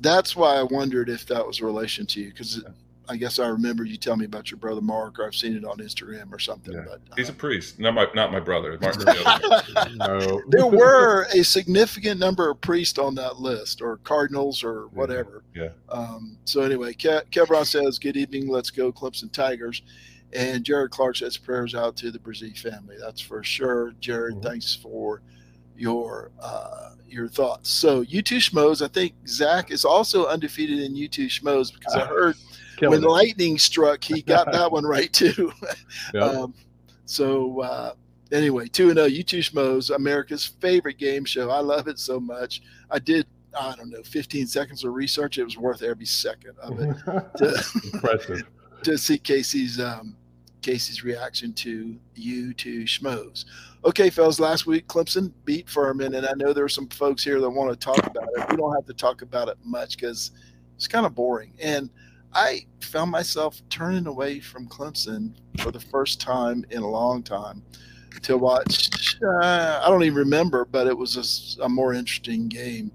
That's 0.00 0.36
why 0.36 0.56
I 0.56 0.62
wondered 0.62 1.08
if 1.08 1.26
that 1.26 1.46
was 1.46 1.60
a 1.60 1.64
relation 1.66 2.06
to 2.06 2.20
you, 2.20 2.30
because 2.30 2.62
I 3.08 3.16
guess 3.16 3.38
I 3.38 3.46
remember 3.48 3.84
you 3.84 3.96
telling 3.96 4.20
me 4.20 4.26
about 4.26 4.50
your 4.50 4.58
brother 4.58 4.80
Mark, 4.80 5.18
or 5.18 5.26
I've 5.26 5.34
seen 5.34 5.56
it 5.56 5.64
on 5.64 5.78
Instagram 5.78 6.32
or 6.32 6.38
something. 6.38 6.74
Yeah. 6.74 6.84
But 6.86 7.00
He's 7.16 7.28
a 7.28 7.32
uh, 7.32 7.36
priest, 7.36 7.78
not 7.78 7.94
my 7.94 8.08
not 8.14 8.32
my 8.32 8.40
brother. 8.40 8.78
Mark, 8.80 8.96
the 8.96 9.10
other 9.10 9.88
man. 9.88 9.96
No. 9.98 10.42
there 10.48 10.66
were 10.66 11.26
a 11.32 11.42
significant 11.44 12.18
number 12.18 12.50
of 12.50 12.60
priests 12.60 12.98
on 12.98 13.14
that 13.16 13.38
list, 13.40 13.80
or 13.80 13.98
cardinals, 13.98 14.64
or 14.64 14.88
whatever. 14.88 15.44
Yeah. 15.54 15.68
Um, 15.88 16.38
so 16.44 16.62
anyway, 16.62 16.94
Ke- 16.94 17.28
Kevron 17.30 17.66
says, 17.66 17.98
"Good 17.98 18.16
evening. 18.16 18.48
Let's 18.48 18.70
go, 18.70 18.92
Clemson 18.92 19.30
Tigers." 19.30 19.82
And 20.32 20.64
Jared 20.64 20.90
Clark 20.90 21.16
says, 21.16 21.36
"Prayers 21.36 21.74
out 21.74 21.96
to 21.98 22.10
the 22.10 22.18
Brazil 22.18 22.50
family." 22.56 22.96
That's 22.98 23.20
for 23.20 23.44
sure. 23.44 23.92
Jared, 24.00 24.36
Mhm. 24.36 24.42
thanks 24.42 24.74
for 24.74 25.22
your 25.76 26.30
uh, 26.40 26.90
your 27.08 27.28
thoughts. 27.28 27.70
So 27.70 28.00
you 28.02 28.22
two 28.22 28.38
schmoes, 28.38 28.84
I 28.84 28.88
think 28.88 29.14
Zach 29.26 29.70
is 29.70 29.84
also 29.84 30.26
undefeated 30.26 30.80
in 30.80 30.94
you 30.96 31.08
two 31.08 31.26
schmoes 31.26 31.72
because 31.72 31.94
I 31.94 32.04
heard 32.06 32.36
Killing 32.76 33.00
when 33.00 33.04
it. 33.04 33.10
lightning 33.10 33.58
struck, 33.58 34.04
he 34.04 34.20
got 34.22 34.52
that 34.52 34.70
one 34.70 34.84
right 34.84 35.12
too. 35.12 35.52
Yep. 36.12 36.22
Um, 36.22 36.54
so 37.06 37.60
uh, 37.62 37.92
anyway, 38.32 38.68
two 38.68 38.88
and 38.88 38.96
zero. 38.96 39.06
You 39.06 39.22
two 39.22 39.38
schmoes, 39.38 39.94
America's 39.94 40.44
favorite 40.44 40.98
game 40.98 41.24
show. 41.24 41.50
I 41.50 41.60
love 41.60 41.88
it 41.88 41.98
so 41.98 42.20
much. 42.20 42.62
I 42.90 42.98
did. 42.98 43.26
I 43.58 43.74
don't 43.74 43.88
know, 43.88 44.02
15 44.02 44.46
seconds 44.48 44.84
of 44.84 44.92
research. 44.92 45.38
It 45.38 45.44
was 45.44 45.56
worth 45.56 45.82
every 45.82 46.04
second 46.04 46.58
of 46.58 46.78
it 46.78 46.94
to, 47.38 47.64
Impressive. 47.94 48.42
to 48.82 48.98
see 48.98 49.16
Casey's 49.16 49.80
um, 49.80 50.14
Casey's 50.60 51.02
reaction 51.02 51.54
to 51.54 51.96
you 52.14 52.52
two 52.52 52.80
schmoes. 52.82 53.46
Okay, 53.86 54.10
fellas. 54.10 54.40
Last 54.40 54.66
week, 54.66 54.88
Clemson 54.88 55.32
beat 55.44 55.70
Furman, 55.70 56.16
and 56.16 56.26
I 56.26 56.32
know 56.34 56.52
there 56.52 56.64
are 56.64 56.68
some 56.68 56.88
folks 56.88 57.22
here 57.22 57.40
that 57.40 57.48
want 57.48 57.70
to 57.70 57.76
talk 57.76 58.04
about 58.04 58.28
it. 58.34 58.50
We 58.50 58.56
don't 58.56 58.74
have 58.74 58.84
to 58.86 58.92
talk 58.92 59.22
about 59.22 59.46
it 59.46 59.56
much 59.62 59.96
because 59.96 60.32
it's 60.74 60.88
kind 60.88 61.06
of 61.06 61.14
boring. 61.14 61.52
And 61.62 61.88
I 62.32 62.66
found 62.80 63.12
myself 63.12 63.62
turning 63.70 64.08
away 64.08 64.40
from 64.40 64.66
Clemson 64.66 65.34
for 65.60 65.70
the 65.70 65.78
first 65.78 66.20
time 66.20 66.64
in 66.70 66.82
a 66.82 66.88
long 66.88 67.22
time 67.22 67.62
to 68.22 68.36
watch. 68.36 68.90
Uh, 69.22 69.80
I 69.80 69.88
don't 69.88 70.02
even 70.02 70.18
remember, 70.18 70.64
but 70.64 70.88
it 70.88 70.98
was 70.98 71.56
a 71.62 71.68
more 71.68 71.94
interesting 71.94 72.48
game 72.48 72.90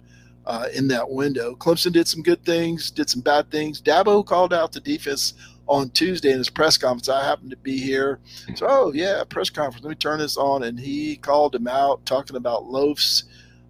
uh, 0.46 0.68
in 0.74 0.90
that 0.90 1.10
window. 1.10 1.56
Clemson 1.56 1.94
did 1.94 2.10
some 2.10 2.22
good 2.22 2.44
things, 2.44 2.92
did 2.92 3.10
some 3.10 3.22
bad 3.22 3.50
things. 3.50 3.82
Dabo 3.82 4.25
called 4.25 4.54
out 4.54 4.74
the 4.74 4.82
defense 4.82 5.36
on 5.72 5.90
Tuesday 5.92 6.32
in 6.32 6.38
his 6.38 6.50
press 6.50 6.78
conference. 6.78 7.08
I 7.08 7.24
happened 7.24 7.51
to 7.51 7.58
be 7.58 7.78
here. 7.78 8.20
So, 8.56 8.68
oh, 8.70 8.92
yeah, 8.94 9.24
press 9.24 9.50
conference. 9.50 9.86
Let 9.86 9.90
me 9.90 9.96
turn 9.96 10.20
this 10.20 10.36
on. 10.36 10.63
And 10.63 10.78
he 10.78 11.16
called 11.16 11.56
him 11.56 11.66
out, 11.66 12.06
talking 12.06 12.36
about 12.36 12.66
loafs. 12.66 13.24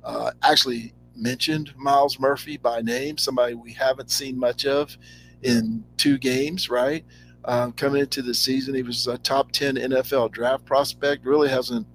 Uh, 0.03 0.31
actually, 0.41 0.95
mentioned 1.15 1.71
Myles 1.77 2.19
Murphy 2.19 2.57
by 2.57 2.81
name, 2.81 3.19
somebody 3.19 3.53
we 3.53 3.71
haven't 3.71 4.09
seen 4.09 4.39
much 4.39 4.65
of 4.65 4.97
in 5.43 5.83
two 5.97 6.17
games, 6.17 6.71
right? 6.71 7.05
Um, 7.45 7.71
coming 7.73 8.01
into 8.01 8.23
the 8.23 8.33
season, 8.33 8.73
he 8.73 8.81
was 8.81 9.05
a 9.05 9.19
top 9.19 9.51
10 9.51 9.75
NFL 9.75 10.31
draft 10.31 10.65
prospect, 10.65 11.23
really 11.23 11.49
hasn't 11.49 11.85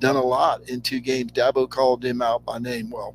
done 0.00 0.16
a 0.16 0.22
lot 0.22 0.68
in 0.68 0.80
two 0.80 0.98
games. 0.98 1.30
Dabo 1.30 1.70
called 1.70 2.04
him 2.04 2.22
out 2.22 2.44
by 2.44 2.58
name. 2.58 2.90
Well, 2.90 3.14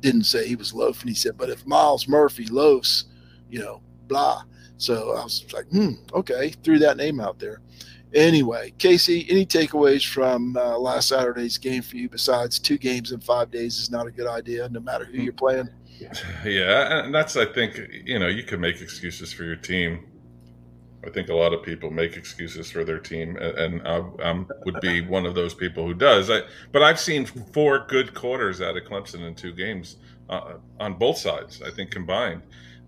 didn't 0.00 0.24
say 0.24 0.46
he 0.46 0.54
was 0.54 0.72
loafing. 0.72 1.08
He 1.08 1.14
said, 1.14 1.36
but 1.36 1.50
if 1.50 1.66
Myles 1.66 2.06
Murphy 2.06 2.46
loafs, 2.46 3.06
you 3.50 3.58
know, 3.58 3.82
blah. 4.06 4.44
So 4.80 5.10
I 5.10 5.24
was 5.24 5.44
like, 5.52 5.66
hmm, 5.66 5.92
okay, 6.14 6.54
threw 6.64 6.78
that 6.78 6.96
name 6.96 7.20
out 7.20 7.38
there. 7.38 7.60
Anyway, 8.14 8.72
Casey, 8.78 9.26
any 9.28 9.44
takeaways 9.44 10.08
from 10.08 10.56
uh, 10.56 10.78
last 10.78 11.08
Saturday's 11.08 11.58
game 11.58 11.82
for 11.82 11.96
you 11.96 12.08
besides 12.08 12.58
two 12.58 12.78
games 12.78 13.12
in 13.12 13.20
five 13.20 13.50
days 13.50 13.78
is 13.78 13.90
not 13.90 14.06
a 14.06 14.10
good 14.10 14.26
idea, 14.26 14.68
no 14.70 14.80
matter 14.80 15.04
who 15.04 15.18
you're 15.18 15.32
playing? 15.32 15.68
Yeah, 16.46 17.04
and 17.04 17.14
that's 17.14 17.36
I 17.36 17.44
think 17.44 17.78
you 18.06 18.18
know 18.18 18.28
you 18.28 18.42
can 18.42 18.58
make 18.58 18.80
excuses 18.80 19.34
for 19.34 19.44
your 19.44 19.56
team. 19.56 20.06
I 21.06 21.10
think 21.10 21.28
a 21.28 21.34
lot 21.34 21.52
of 21.52 21.62
people 21.62 21.90
make 21.90 22.16
excuses 22.16 22.70
for 22.70 22.84
their 22.84 22.98
team, 22.98 23.36
and 23.36 23.86
I 23.86 24.02
I'm, 24.24 24.48
would 24.64 24.80
be 24.80 25.02
one 25.02 25.26
of 25.26 25.34
those 25.34 25.52
people 25.52 25.86
who 25.86 25.92
does. 25.92 26.30
I, 26.30 26.40
but 26.72 26.82
I've 26.82 26.98
seen 26.98 27.26
four 27.26 27.84
good 27.86 28.14
quarters 28.14 28.62
out 28.62 28.78
of 28.78 28.84
Clemson 28.84 29.26
in 29.26 29.34
two 29.34 29.52
games 29.52 29.96
uh, 30.30 30.54
on 30.78 30.94
both 30.94 31.18
sides. 31.18 31.60
I 31.60 31.70
think 31.70 31.90
combined, 31.90 32.40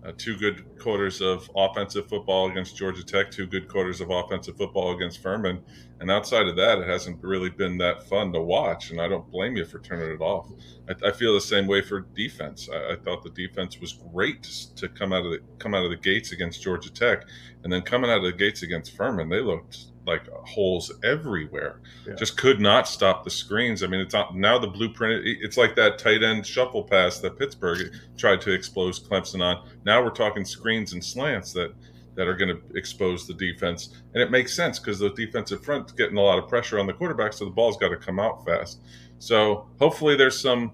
uh, 0.05 0.11
two 0.17 0.37
good 0.37 0.77
quarters 0.79 1.21
of 1.21 1.49
offensive 1.55 2.07
football 2.07 2.49
against 2.49 2.75
Georgia 2.75 3.03
Tech, 3.03 3.31
two 3.31 3.47
good 3.47 3.67
quarters 3.67 4.01
of 4.01 4.09
offensive 4.09 4.57
football 4.57 4.95
against 4.95 5.21
Furman, 5.21 5.63
and 5.99 6.11
outside 6.11 6.47
of 6.47 6.55
that, 6.57 6.79
it 6.79 6.87
hasn't 6.87 7.23
really 7.23 7.49
been 7.49 7.77
that 7.77 8.03
fun 8.09 8.33
to 8.33 8.41
watch. 8.41 8.91
And 8.91 8.99
I 8.99 9.07
don't 9.07 9.29
blame 9.31 9.55
you 9.55 9.65
for 9.65 9.79
turning 9.79 10.11
it 10.11 10.21
off. 10.21 10.49
I, 10.89 11.07
I 11.07 11.11
feel 11.11 11.33
the 11.33 11.41
same 11.41 11.67
way 11.67 11.81
for 11.81 12.01
defense. 12.01 12.67
I, 12.71 12.93
I 12.93 12.95
thought 12.97 13.23
the 13.23 13.29
defense 13.29 13.79
was 13.79 13.93
great 14.11 14.43
to 14.75 14.89
come 14.89 15.13
out 15.13 15.25
of 15.25 15.31
the 15.31 15.39
come 15.59 15.73
out 15.73 15.85
of 15.85 15.91
the 15.91 15.97
gates 15.97 16.33
against 16.33 16.61
Georgia 16.61 16.91
Tech, 16.91 17.23
and 17.63 17.71
then 17.71 17.81
coming 17.81 18.09
out 18.09 18.17
of 18.17 18.23
the 18.23 18.33
gates 18.33 18.63
against 18.63 18.95
Furman, 18.95 19.29
they 19.29 19.41
looked 19.41 19.92
like 20.05 20.27
holes 20.29 20.91
everywhere. 21.03 21.81
Yeah. 22.05 22.15
Just 22.15 22.37
could 22.37 22.59
not 22.59 22.87
stop 22.87 23.23
the 23.23 23.29
screens. 23.29 23.83
I 23.83 23.87
mean, 23.87 24.01
it's 24.01 24.13
not, 24.13 24.35
now 24.35 24.59
the 24.59 24.67
blueprint. 24.67 25.23
It's 25.25 25.57
like 25.57 25.75
that 25.75 25.97
tight 25.97 26.23
end 26.23 26.45
shuffle 26.45 26.83
pass 26.83 27.19
that 27.19 27.37
Pittsburgh 27.37 27.93
tried 28.17 28.41
to 28.41 28.51
expose 28.51 28.99
Clemson 28.99 29.41
on. 29.41 29.67
Now 29.85 30.03
we're 30.03 30.11
talking 30.11 30.45
screens 30.45 30.93
and 30.93 31.03
slants 31.03 31.53
that 31.53 31.73
that 32.15 32.27
are 32.27 32.35
going 32.35 32.55
to 32.55 32.77
expose 32.77 33.25
the 33.25 33.33
defense, 33.33 33.89
and 34.13 34.21
it 34.21 34.29
makes 34.29 34.53
sense 34.53 34.77
because 34.77 34.99
the 34.99 35.09
defensive 35.11 35.63
front's 35.63 35.91
getting 35.93 36.17
a 36.17 36.21
lot 36.21 36.37
of 36.37 36.47
pressure 36.47 36.79
on 36.79 36.85
the 36.85 36.93
quarterback, 36.93 37.33
so 37.33 37.43
the 37.45 37.51
ball's 37.51 37.77
got 37.77 37.89
to 37.89 37.97
come 37.97 38.19
out 38.19 38.45
fast. 38.45 38.81
So 39.17 39.67
hopefully 39.79 40.15
there's 40.15 40.39
some 40.39 40.73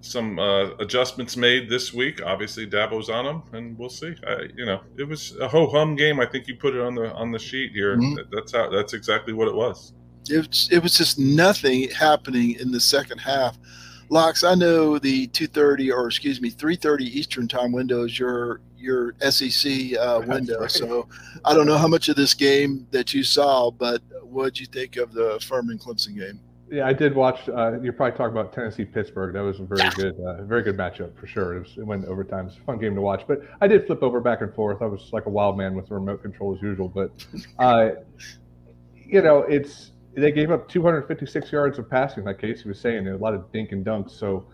some 0.00 0.38
uh, 0.38 0.70
adjustments 0.78 1.36
made 1.36 1.68
this 1.68 1.92
week. 1.92 2.22
Obviously, 2.24 2.66
Dabo's 2.66 3.10
on 3.10 3.24
them, 3.24 3.42
and 3.52 3.78
we'll 3.78 3.90
see. 3.90 4.14
I, 4.26 4.48
you 4.56 4.64
know, 4.64 4.80
it 4.96 5.04
was 5.04 5.36
a 5.36 5.48
ho 5.48 5.66
hum 5.66 5.94
game. 5.96 6.20
I 6.20 6.26
think 6.26 6.48
you 6.48 6.56
put 6.56 6.74
it 6.74 6.80
on 6.80 6.94
the 6.94 7.12
on 7.12 7.30
the 7.30 7.38
sheet 7.38 7.72
here. 7.72 7.96
Mhm. 7.96 8.16
That's 8.30 8.52
how. 8.52 8.70
That's 8.70 8.94
exactly 8.94 9.32
what 9.32 9.48
it 9.48 9.54
was. 9.54 9.92
it 10.28 10.46
was, 10.46 10.68
it 10.70 10.82
was 10.82 10.96
just 10.96 11.18
nothing 11.18 11.90
happening 11.90 12.58
in 12.60 12.70
the 12.70 12.80
second 12.80 13.18
half. 13.18 13.58
Locks, 14.08 14.42
I 14.42 14.54
know 14.54 14.98
the 14.98 15.28
2:30 15.28 15.92
or 15.92 16.06
excuse 16.06 16.40
me 16.40 16.50
3:30 16.50 17.02
Eastern 17.02 17.46
time 17.46 17.70
window 17.72 18.04
is 18.04 18.18
your 18.18 18.60
your 18.76 19.14
SEC 19.20 19.94
uh, 19.96 20.22
window. 20.26 20.60
right. 20.60 20.70
So 20.70 21.06
I 21.44 21.54
don't 21.54 21.66
know 21.66 21.76
how 21.78 21.86
much 21.88 22.08
of 22.08 22.16
this 22.16 22.34
game 22.34 22.86
that 22.90 23.12
you 23.12 23.22
saw, 23.22 23.70
but 23.70 24.00
what 24.22 24.54
did 24.54 24.60
you 24.60 24.66
think 24.66 24.96
of 24.96 25.12
the 25.12 25.38
Furman 25.46 25.78
Clemson 25.78 26.16
game? 26.16 26.40
Yeah, 26.70 26.86
I 26.86 26.92
did 26.92 27.16
watch. 27.16 27.48
Uh, 27.48 27.80
you're 27.80 27.92
probably 27.92 28.16
talking 28.16 28.36
about 28.36 28.52
Tennessee 28.52 28.84
Pittsburgh. 28.84 29.34
That 29.34 29.40
was 29.40 29.58
a 29.58 29.64
very 29.64 29.90
good, 29.90 30.20
uh, 30.20 30.44
very 30.44 30.62
good 30.62 30.76
matchup 30.76 31.18
for 31.18 31.26
sure. 31.26 31.56
It, 31.56 31.60
was, 31.60 31.76
it 31.76 31.84
went 31.84 32.04
overtime. 32.04 32.46
It's 32.46 32.56
a 32.56 32.60
fun 32.60 32.78
game 32.78 32.94
to 32.94 33.00
watch. 33.00 33.24
But 33.26 33.40
I 33.60 33.66
did 33.66 33.86
flip 33.86 34.04
over 34.04 34.20
back 34.20 34.40
and 34.40 34.54
forth. 34.54 34.80
I 34.80 34.86
was 34.86 35.10
like 35.12 35.26
a 35.26 35.30
wild 35.30 35.58
man 35.58 35.74
with 35.74 35.88
the 35.88 35.94
remote 35.94 36.22
control 36.22 36.54
as 36.54 36.62
usual. 36.62 36.88
But, 36.88 37.10
uh, 37.58 37.90
you 38.94 39.20
know, 39.20 39.38
it's 39.38 39.90
they 40.14 40.30
gave 40.30 40.52
up 40.52 40.68
256 40.68 41.50
yards 41.50 41.78
of 41.78 41.90
passing, 41.90 42.24
like 42.24 42.38
Casey 42.38 42.68
was 42.68 42.78
saying, 42.78 42.98
and 42.98 43.08
a 43.08 43.16
lot 43.16 43.34
of 43.34 43.50
dink 43.52 43.72
and 43.72 43.84
dunks. 43.84 44.12
So 44.12 44.46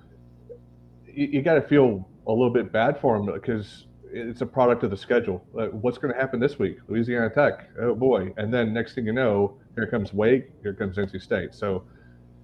you, 1.07 1.27
you 1.27 1.43
got 1.43 1.55
to 1.55 1.63
feel 1.63 2.09
a 2.27 2.33
little 2.33 2.53
bit 2.53 2.73
bad 2.73 2.99
for 2.99 3.19
them 3.19 3.35
because 3.35 3.85
it's 4.11 4.41
a 4.41 4.47
product 4.47 4.85
of 4.85 4.91
the 4.91 4.97
schedule. 4.97 5.45
Uh, 5.59 5.67
what's 5.67 5.99
going 5.99 6.15
to 6.15 6.19
happen 6.19 6.41
this 6.41 6.59
week? 6.59 6.79
Louisiana 6.89 7.29
Tech. 7.29 7.69
Oh 7.79 7.95
boy! 7.95 8.33
And 8.39 8.53
then 8.53 8.73
next 8.73 8.95
thing 8.95 9.05
you 9.05 9.13
know, 9.13 9.59
here 9.75 9.87
comes 9.87 10.15
Wake. 10.15 10.51
Here 10.63 10.73
comes 10.73 10.97
NC 10.97 11.21
State. 11.21 11.55
So 11.55 11.85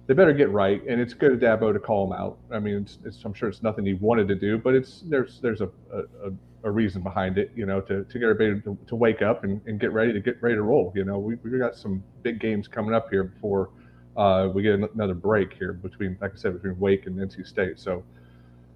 they 0.07 0.13
better 0.13 0.33
get 0.33 0.49
right. 0.49 0.81
And 0.87 0.99
it's 0.99 1.13
good 1.13 1.31
of 1.31 1.39
Dabo 1.39 1.71
to 1.73 1.79
call 1.79 2.07
them 2.07 2.17
out. 2.19 2.37
I 2.51 2.59
mean, 2.59 2.77
it's, 2.77 2.99
it's, 3.05 3.23
I'm 3.23 3.33
sure 3.33 3.49
it's 3.49 3.63
nothing 3.63 3.85
he 3.85 3.93
wanted 3.93 4.27
to 4.27 4.35
do, 4.35 4.57
but 4.57 4.75
it's 4.75 5.03
there's 5.07 5.39
there's 5.39 5.61
a, 5.61 5.69
a, 5.93 6.31
a 6.63 6.71
reason 6.71 7.01
behind 7.01 7.37
it, 7.37 7.51
you 7.55 7.65
know, 7.65 7.81
to, 7.81 8.03
to 8.03 8.19
get 8.19 8.23
everybody 8.29 8.61
to, 8.61 8.77
to 8.87 8.95
wake 8.95 9.21
up 9.21 9.43
and, 9.43 9.61
and 9.65 9.79
get 9.79 9.91
ready 9.93 10.13
to 10.13 10.19
get 10.19 10.41
ready 10.41 10.55
to 10.55 10.61
roll. 10.61 10.91
You 10.95 11.05
know, 11.05 11.19
we 11.19 11.35
we 11.35 11.57
got 11.57 11.75
some 11.75 12.03
big 12.21 12.39
games 12.39 12.67
coming 12.67 12.93
up 12.93 13.09
here 13.09 13.23
before 13.23 13.69
uh, 14.15 14.49
we 14.53 14.61
get 14.61 14.79
another 14.93 15.13
break 15.13 15.53
here 15.53 15.73
between, 15.73 16.17
like 16.21 16.33
I 16.33 16.35
said, 16.35 16.53
between 16.53 16.79
Wake 16.79 17.07
and 17.07 17.17
NC 17.17 17.47
State. 17.47 17.79
So 17.79 18.03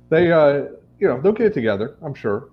they, 0.09 0.31
uh, 0.31 0.65
you 0.99 1.07
know, 1.07 1.21
they'll 1.21 1.31
get 1.31 1.47
it 1.47 1.53
together. 1.53 1.97
I'm 2.01 2.13
sure. 2.13 2.49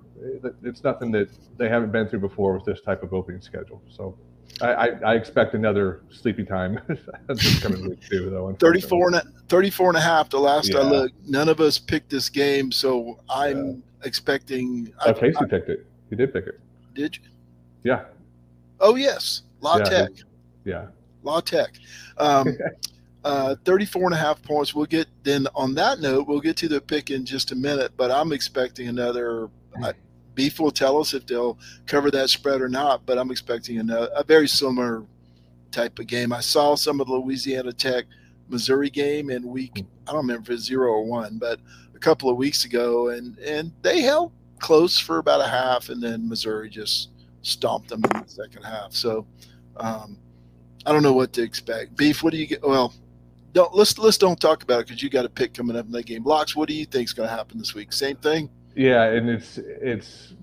It's 0.62 0.84
nothing 0.84 1.10
that 1.12 1.28
they 1.58 1.68
haven't 1.68 1.92
been 1.92 2.08
through 2.08 2.20
before 2.20 2.54
with 2.54 2.64
this 2.64 2.80
type 2.80 3.02
of 3.02 3.12
opening 3.12 3.40
schedule. 3.40 3.82
So 3.88 4.16
I, 4.60 4.66
I, 4.66 4.86
I 4.86 5.14
expect 5.14 5.54
another 5.54 6.02
sleepy 6.10 6.44
time 6.44 6.80
this 7.28 7.62
coming 7.62 7.88
week 7.88 8.00
too, 8.08 8.30
though. 8.30 8.54
34 8.60 9.06
and, 9.08 9.16
a, 9.16 9.22
34 9.48 9.88
and 9.88 9.96
a 9.96 10.00
half 10.00 10.30
the 10.30 10.38
last 10.38 10.74
I 10.74 10.82
looked. 10.82 11.14
None 11.26 11.48
of 11.48 11.60
us 11.60 11.78
picked 11.78 12.10
this 12.10 12.28
game, 12.28 12.70
so 12.70 13.18
I'm 13.28 13.82
expecting. 14.04 14.92
I, 15.00 15.10
Oh, 15.10 15.14
Casey 15.14 15.44
picked 15.48 15.68
it. 15.68 15.86
He 16.10 16.16
did 16.16 16.32
pick 16.32 16.46
it. 16.46 16.60
did 16.94 17.16
you? 17.16 17.22
Yeah. 17.82 18.04
Oh, 18.80 18.94
yes. 18.94 19.42
La 19.60 19.78
Yeah, 19.78 19.84
Tech. 19.84 20.10
Yeah. 20.64 20.86
La 21.22 21.40
Tech. 21.40 21.74
Um, 22.18 22.56
uh, 23.24 23.56
34 23.64 24.04
and 24.04 24.14
a 24.14 24.16
half 24.16 24.42
points. 24.42 24.74
We'll 24.74 24.86
get 24.86 25.08
then 25.24 25.46
on 25.54 25.74
that 25.74 26.00
note, 26.00 26.28
we'll 26.28 26.40
get 26.40 26.56
to 26.58 26.68
the 26.68 26.80
pick 26.80 27.10
in 27.10 27.24
just 27.24 27.50
a 27.52 27.56
minute, 27.56 27.92
but 27.96 28.10
I'm 28.10 28.32
expecting 28.32 28.88
another. 28.88 29.48
Uh, 29.82 29.92
Beef 30.34 30.58
will 30.60 30.70
tell 30.70 30.98
us 30.98 31.14
if 31.14 31.26
they'll 31.26 31.58
cover 31.86 32.10
that 32.10 32.30
spread 32.30 32.60
or 32.60 32.68
not, 32.68 33.06
but 33.06 33.18
I'm 33.18 33.30
expecting 33.30 33.90
a, 33.90 34.02
a 34.16 34.24
very 34.24 34.48
similar 34.48 35.04
type 35.70 35.98
of 35.98 36.06
game. 36.06 36.32
I 36.32 36.40
saw 36.40 36.74
some 36.74 37.00
of 37.00 37.06
the 37.06 37.14
Louisiana 37.14 37.72
Tech 37.72 38.04
Missouri 38.48 38.90
game 38.90 39.30
in 39.30 39.46
week, 39.46 39.84
I 40.06 40.12
don't 40.12 40.22
remember 40.22 40.52
if 40.52 40.58
it's 40.58 40.64
zero 40.64 40.92
or 40.92 41.04
one, 41.04 41.38
but 41.38 41.60
a 41.94 41.98
couple 41.98 42.28
of 42.28 42.36
weeks 42.36 42.64
ago, 42.64 43.08
and, 43.08 43.38
and 43.38 43.72
they 43.82 44.02
held 44.02 44.32
close 44.58 44.98
for 44.98 45.18
about 45.18 45.40
a 45.40 45.48
half, 45.48 45.88
and 45.88 46.02
then 46.02 46.28
Missouri 46.28 46.68
just 46.68 47.10
stomped 47.42 47.88
them 47.88 48.02
in 48.04 48.22
the 48.22 48.28
second 48.28 48.62
half. 48.62 48.92
So, 48.92 49.26
um, 49.76 50.18
I 50.86 50.92
don't 50.92 51.02
know 51.02 51.12
what 51.12 51.32
to 51.34 51.42
expect. 51.42 51.96
Beef, 51.96 52.22
what 52.22 52.32
do 52.32 52.38
you 52.38 52.46
get? 52.46 52.62
Well, 52.62 52.92
don't 53.52 53.74
let's 53.74 53.96
let's 53.98 54.18
don't 54.18 54.38
talk 54.38 54.62
about 54.62 54.80
it 54.80 54.88
because 54.88 55.02
you 55.02 55.08
got 55.08 55.24
a 55.24 55.30
pick 55.30 55.54
coming 55.54 55.76
up 55.76 55.86
in 55.86 55.92
that 55.92 56.06
game. 56.06 56.24
Locks, 56.24 56.54
what 56.54 56.68
do 56.68 56.74
you 56.74 56.84
think 56.84 57.08
is 57.08 57.14
going 57.14 57.28
to 57.28 57.34
happen 57.34 57.58
this 57.58 57.74
week? 57.74 57.92
Same 57.92 58.16
thing. 58.16 58.50
Yeah, 58.74 59.04
and 59.04 59.28
it's 59.28 59.58
it's. 59.58 60.34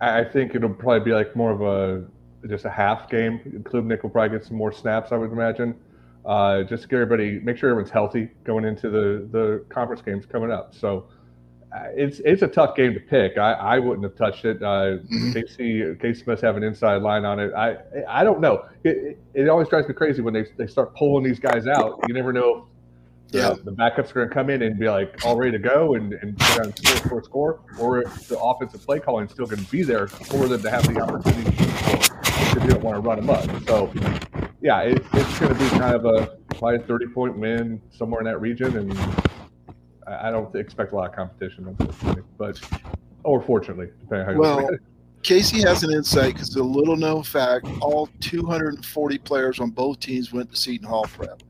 I 0.00 0.24
think 0.24 0.54
it'll 0.54 0.74
probably 0.74 1.00
be 1.00 1.12
like 1.12 1.36
more 1.36 1.52
of 1.52 1.62
a 1.62 2.04
just 2.48 2.64
a 2.64 2.70
half 2.70 3.08
game. 3.08 3.62
Klubnik 3.64 4.02
will 4.02 4.10
probably 4.10 4.36
get 4.36 4.46
some 4.46 4.56
more 4.56 4.72
snaps, 4.72 5.12
I 5.12 5.16
would 5.16 5.30
imagine. 5.32 5.76
Uh, 6.24 6.62
just 6.62 6.82
to 6.82 6.88
get 6.88 6.96
everybody, 7.00 7.40
make 7.40 7.56
sure 7.56 7.70
everyone's 7.70 7.90
healthy 7.92 8.28
going 8.44 8.64
into 8.64 8.90
the 8.90 9.28
the 9.30 9.64
conference 9.68 10.02
games 10.02 10.26
coming 10.26 10.50
up. 10.50 10.74
So 10.74 11.08
uh, 11.74 11.84
it's 11.96 12.20
it's 12.20 12.42
a 12.42 12.48
tough 12.48 12.76
game 12.76 12.94
to 12.94 13.00
pick. 13.00 13.38
I, 13.38 13.52
I 13.52 13.78
wouldn't 13.78 14.04
have 14.04 14.16
touched 14.16 14.44
it. 14.44 14.62
Uh. 14.62 14.98
Casey 15.32 15.94
Casey 16.00 16.24
must 16.26 16.42
have 16.42 16.56
an 16.56 16.62
inside 16.62 17.02
line 17.02 17.24
on 17.24 17.40
it. 17.40 17.52
I 17.54 17.76
I 18.08 18.24
don't 18.24 18.40
know. 18.40 18.66
It, 18.84 18.96
it, 19.34 19.42
it 19.44 19.48
always 19.48 19.68
drives 19.68 19.88
me 19.88 19.94
crazy 19.94 20.20
when 20.20 20.34
they 20.34 20.44
they 20.58 20.66
start 20.66 20.94
pulling 20.94 21.24
these 21.24 21.40
guys 21.40 21.66
out. 21.66 22.00
You 22.06 22.14
never 22.14 22.32
know 22.32 22.68
the, 23.32 23.38
Yeah. 23.38 23.54
the 23.64 23.72
backups 23.72 24.10
are 24.10 24.14
going 24.14 24.28
to 24.28 24.34
come 24.34 24.50
in 24.50 24.62
and 24.62 24.78
be 24.78 24.88
like 24.88 25.24
all 25.24 25.36
ready 25.36 25.52
to 25.52 25.58
go 25.58 25.94
and, 25.94 26.12
and 26.14 26.40
score, 26.42 26.96
score, 26.98 27.22
score, 27.24 27.60
or 27.78 28.02
if 28.02 28.28
the 28.28 28.38
offensive 28.38 28.82
play 28.82 29.00
calling 29.00 29.26
is 29.26 29.32
still 29.32 29.46
going 29.46 29.64
to 29.64 29.70
be 29.70 29.82
there 29.82 30.06
for 30.06 30.46
them 30.48 30.62
to 30.62 30.70
have 30.70 30.86
the 30.92 31.00
opportunity 31.00 31.50
to 31.50 31.64
score 31.78 32.20
because 32.54 32.62
you 32.64 32.70
don't 32.70 32.82
want 32.82 32.96
to 32.96 33.00
run 33.00 33.18
them 33.18 33.30
up. 33.30 33.44
So, 33.66 33.90
yeah, 34.60 34.80
it, 34.82 35.02
it's 35.14 35.38
going 35.38 35.52
to 35.54 35.58
be 35.58 35.68
kind 35.70 35.94
of 35.94 36.04
a 36.04 36.36
probably 36.56 36.76
a 36.76 36.80
30 36.80 37.06
point 37.08 37.36
win 37.38 37.80
somewhere 37.90 38.20
in 38.20 38.26
that 38.26 38.40
region, 38.40 38.76
and 38.76 38.92
I 40.06 40.28
I 40.28 40.30
don't 40.30 40.54
expect 40.54 40.92
a 40.92 40.96
lot 40.96 41.08
of 41.08 41.16
competition, 41.16 41.66
unfortunately, 41.68 42.22
but 42.38 42.60
or 43.24 43.40
fortunately, 43.42 43.86
depending 44.00 44.20
on 44.20 44.26
how 44.26 44.32
you 44.32 44.38
Well, 44.38 44.56
look 44.56 44.66
at 44.66 44.74
it. 44.74 44.80
Casey 45.22 45.62
has 45.62 45.84
an 45.84 45.92
insight 45.92 46.34
because 46.34 46.54
a 46.56 46.62
little 46.62 46.96
known 46.96 47.22
fact: 47.22 47.66
all 47.80 48.08
240 48.20 49.18
players 49.18 49.60
on 49.60 49.70
both 49.70 50.00
teams 50.00 50.32
went 50.32 50.50
to 50.50 50.56
Seton 50.56 50.86
Hall 50.86 51.04
prep. 51.04 51.40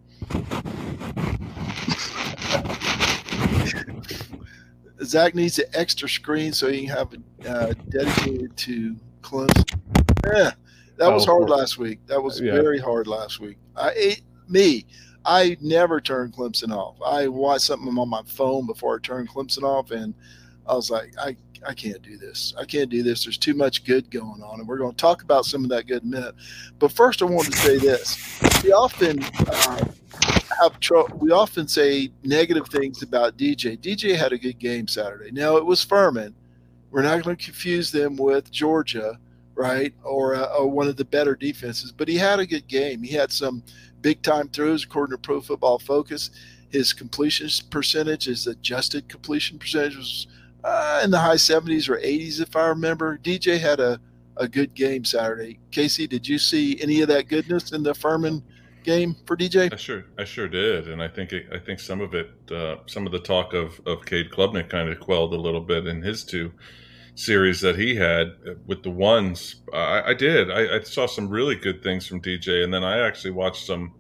Zach 5.05 5.35
needs 5.35 5.59
an 5.59 5.67
extra 5.75 6.09
screen 6.09 6.53
so 6.53 6.69
he 6.71 6.87
can 6.87 6.97
have 6.97 7.13
it 7.13 7.47
uh, 7.49 7.75
dedicated 7.89 8.57
to 8.59 8.97
Clemson. 9.21 9.81
Yeah, 10.25 10.53
that 10.99 11.13
was 11.13 11.25
Oh, 11.25 11.33
hard 11.33 11.49
poor- 11.49 11.57
last 11.59 11.79
week. 11.79 11.99
That 12.07 12.23
was 12.23 12.41
Yeah. 12.41 12.53
very 12.53 12.79
hard 12.79 13.07
last 13.07 13.41
week. 13.41 13.57
I 13.77 13.93
ate 13.97 14.23
me. 14.49 14.87
I 15.25 15.57
never 15.61 16.01
turn 16.01 16.33
Clemson 16.33 16.75
off. 16.77 16.97
I 17.05 17.29
watched 17.29 17.65
something 17.65 17.97
on 17.97 18.09
my 18.09 18.23
phone 18.27 18.67
before 18.67 18.97
I 18.97 18.99
turned 19.07 19.29
Clemson 19.29 19.63
off, 19.63 19.91
and 19.93 20.15
I 20.67 20.75
was 20.75 20.91
like, 20.91 21.15
I, 21.19 21.37
I 21.67 21.75
can't 21.75 22.03
do 22.03 22.17
this. 22.17 22.53
I 22.59 22.65
can't 22.65 22.91
do 22.91 23.05
this. 23.05 23.25
There's 23.25 23.39
too 23.39 23.55
much 23.55 23.85
good 23.85 24.11
going 24.11 24.43
on, 24.43 24.59
and 24.59 24.69
we're 24.69 24.79
going 24.79 24.91
to 24.91 24.97
talk 24.97 25.23
about 25.23 25.45
some 25.45 25.63
of 25.63 25.71
that 25.71 25.87
good 25.87 26.03
in 26.03 26.09
a 26.13 26.17
minute. 26.17 26.35
But 26.81 26.91
first, 26.91 27.23
I 27.23 27.27
wanted 27.27 27.53
to 27.53 27.59
say 27.59 27.79
this: 27.79 28.19
we 28.65 28.73
often 28.73 29.23
uh, 29.47 29.85
have 30.61 30.81
trouble. 30.81 31.17
We 31.19 31.31
often 31.31 31.69
say 31.69 32.11
negative 32.23 32.69
things 32.69 33.03
about 33.03 33.37
DJ. 33.37 33.79
DJ 33.79 34.17
had 34.17 34.33
a 34.33 34.39
good 34.39 34.59
game 34.59 34.89
Saturday. 34.89 35.31
Now 35.31 35.57
it 35.57 35.65
was 35.65 35.83
Furman. 35.83 36.35
We're 36.91 37.03
not 37.03 37.23
going 37.23 37.37
to 37.37 37.45
confuse 37.45 37.91
them 37.91 38.17
with 38.17 38.51
Georgia, 38.51 39.19
right, 39.55 39.95
or 40.03 40.35
uh, 40.35 40.55
or 40.59 40.69
one 40.69 40.89
of 40.89 40.97
the 40.97 41.05
better 41.05 41.35
defenses. 41.35 41.93
But 41.93 42.09
he 42.09 42.17
had 42.17 42.39
a 42.39 42.47
good 42.47 42.69
game. 42.69 43.03
He 43.03 43.15
had 43.15 43.33
some 43.33 43.63
big 44.03 44.23
time 44.23 44.49
throws 44.49 44.85
according 44.85 45.17
to 45.17 45.23
Pro 45.23 45.41
Football 45.41 45.79
Focus. 45.79 46.31
His 46.71 46.93
completion 46.93 47.49
percentage, 47.71 48.25
his 48.25 48.47
adjusted 48.47 49.09
completion 49.09 49.59
percentage 49.59 49.97
was 49.97 50.27
uh, 50.65 51.01
in 51.05 51.11
the 51.11 51.19
high 51.19 51.37
70s 51.37 51.89
or 51.89 51.97
80s, 51.99 52.41
if 52.41 52.57
I 52.57 52.67
remember. 52.69 53.19
DJ 53.19 53.59
had 53.59 53.81
a, 53.81 54.01
a 54.37 54.49
good 54.49 54.75
game 54.75 55.05
Saturday. 55.05 55.59
Casey, 55.71 56.07
did 56.07 56.27
you 56.27 56.39
see 56.39 56.81
any 56.81 57.01
of 57.03 57.09
that 57.09 57.29
goodness 57.29 57.73
in 57.73 57.83
the 57.83 57.95
Furman 57.95 58.43
game 58.85 59.17
for 59.27 59.37
DJ? 59.37 59.73
I 59.73 59.77
sure, 59.77 60.05
I 60.19 60.25
sure 60.25 60.49
did, 60.49 60.89
and 60.89 61.03
I 61.03 61.09
think 61.09 61.33
it, 61.33 61.47
I 61.53 61.59
think 61.59 61.81
some 61.81 62.01
of 62.01 62.15
it, 62.15 62.31
uh, 62.51 62.77
some 62.87 63.07
of 63.07 63.13
the 63.13 63.21
talk 63.21 63.55
of 63.55 63.81
of 63.87 64.05
Cade 64.05 64.31
Klubnik 64.31 64.69
kind 64.69 64.89
of 64.89 65.01
quelled 65.01 65.33
a 65.35 65.37
little 65.37 65.61
bit 65.61 65.87
in 65.87 66.03
his 66.03 66.25
two 66.25 66.53
series 67.15 67.61
that 67.61 67.79
he 67.79 67.95
had 67.95 68.33
with 68.67 68.83
the 68.83 68.91
ones. 68.91 69.57
I, 69.73 70.03
I 70.09 70.15
did. 70.15 70.51
I, 70.51 70.77
I 70.77 70.81
saw 70.83 71.07
some 71.07 71.29
really 71.29 71.57
good 71.57 71.83
things 71.83 72.07
from 72.07 72.21
DJ, 72.21 72.65
and 72.65 72.73
then 72.73 72.85
I 72.85 72.99
actually 73.07 73.33
watched 73.33 73.67
some. 73.67 73.95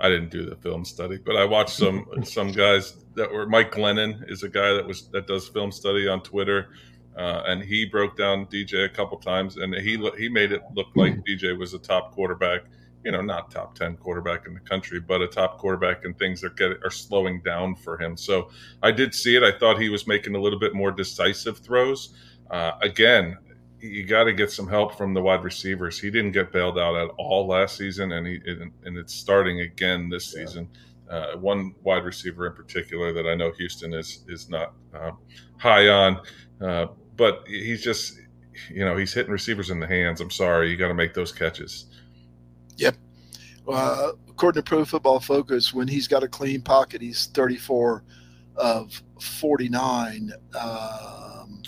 I 0.00 0.08
didn't 0.08 0.30
do 0.30 0.48
the 0.48 0.56
film 0.56 0.84
study, 0.84 1.18
but 1.18 1.36
I 1.36 1.44
watched 1.44 1.76
some 1.76 2.06
some 2.24 2.52
guys 2.52 3.04
that 3.14 3.30
were. 3.30 3.46
Mike 3.46 3.72
Glennon 3.72 4.30
is 4.30 4.42
a 4.42 4.48
guy 4.48 4.72
that 4.72 4.86
was 4.86 5.08
that 5.08 5.26
does 5.26 5.48
film 5.48 5.72
study 5.72 6.08
on 6.08 6.22
Twitter. 6.22 6.70
Uh, 7.16 7.42
and 7.48 7.64
he 7.64 7.84
broke 7.84 8.16
down 8.16 8.46
DJ 8.46 8.84
a 8.84 8.88
couple 8.88 9.18
times, 9.18 9.56
and 9.56 9.74
he 9.74 9.96
he 10.16 10.28
made 10.28 10.52
it 10.52 10.62
look 10.74 10.86
like 10.94 11.14
DJ 11.28 11.58
was 11.58 11.74
a 11.74 11.78
top 11.78 12.12
quarterback 12.12 12.62
you 13.04 13.12
know, 13.12 13.20
not 13.20 13.50
top 13.50 13.74
10 13.74 13.96
quarterback 13.96 14.46
in 14.46 14.54
the 14.54 14.60
country, 14.60 15.00
but 15.00 15.22
a 15.22 15.26
top 15.26 15.58
quarterback 15.58 16.04
and 16.04 16.18
things 16.18 16.42
are 16.42 16.50
getting 16.50 16.78
are 16.84 16.90
slowing 16.90 17.40
down 17.42 17.74
for 17.74 18.00
him. 18.00 18.16
So 18.16 18.50
I 18.82 18.90
did 18.90 19.14
see 19.14 19.36
it. 19.36 19.42
I 19.42 19.56
thought 19.56 19.80
he 19.80 19.88
was 19.88 20.06
making 20.06 20.34
a 20.34 20.40
little 20.40 20.58
bit 20.58 20.74
more 20.74 20.90
decisive 20.90 21.58
throws. 21.58 22.14
Uh, 22.50 22.72
again, 22.82 23.38
you 23.80 24.04
got 24.04 24.24
to 24.24 24.32
get 24.32 24.50
some 24.50 24.66
help 24.66 24.96
from 24.96 25.14
the 25.14 25.22
wide 25.22 25.44
receivers. 25.44 26.00
He 26.00 26.10
didn't 26.10 26.32
get 26.32 26.52
bailed 26.52 26.78
out 26.78 26.96
at 26.96 27.10
all 27.18 27.46
last 27.46 27.76
season, 27.76 28.12
and 28.12 28.26
he 28.26 28.40
and 28.84 28.98
it's 28.98 29.14
starting 29.14 29.60
again 29.60 30.08
this 30.08 30.32
season. 30.32 30.68
Uh, 31.08 31.36
one 31.36 31.74
wide 31.84 32.04
receiver 32.04 32.46
in 32.46 32.52
particular 32.52 33.12
that 33.12 33.26
I 33.26 33.34
know 33.34 33.52
Houston 33.52 33.94
is 33.94 34.24
is 34.28 34.48
not 34.50 34.74
uh, 34.94 35.12
high 35.56 35.88
on, 35.88 36.20
uh, 36.60 36.86
but 37.16 37.44
he's 37.46 37.82
just 37.82 38.18
you 38.68 38.84
know 38.84 38.96
he's 38.96 39.14
hitting 39.14 39.32
receivers 39.32 39.70
in 39.70 39.78
the 39.78 39.86
hands. 39.86 40.20
I'm 40.20 40.30
sorry, 40.30 40.70
you 40.70 40.76
got 40.76 40.88
to 40.88 40.94
make 40.94 41.14
those 41.14 41.32
catches. 41.32 41.86
Uh, 43.68 44.12
according 44.28 44.62
to 44.62 44.68
Pro 44.68 44.84
Football 44.84 45.20
Focus, 45.20 45.74
when 45.74 45.88
he's 45.88 46.08
got 46.08 46.22
a 46.22 46.28
clean 46.28 46.62
pocket, 46.62 47.02
he's 47.02 47.26
34 47.26 48.02
of 48.56 49.02
49. 49.20 50.32
Um, 50.58 51.62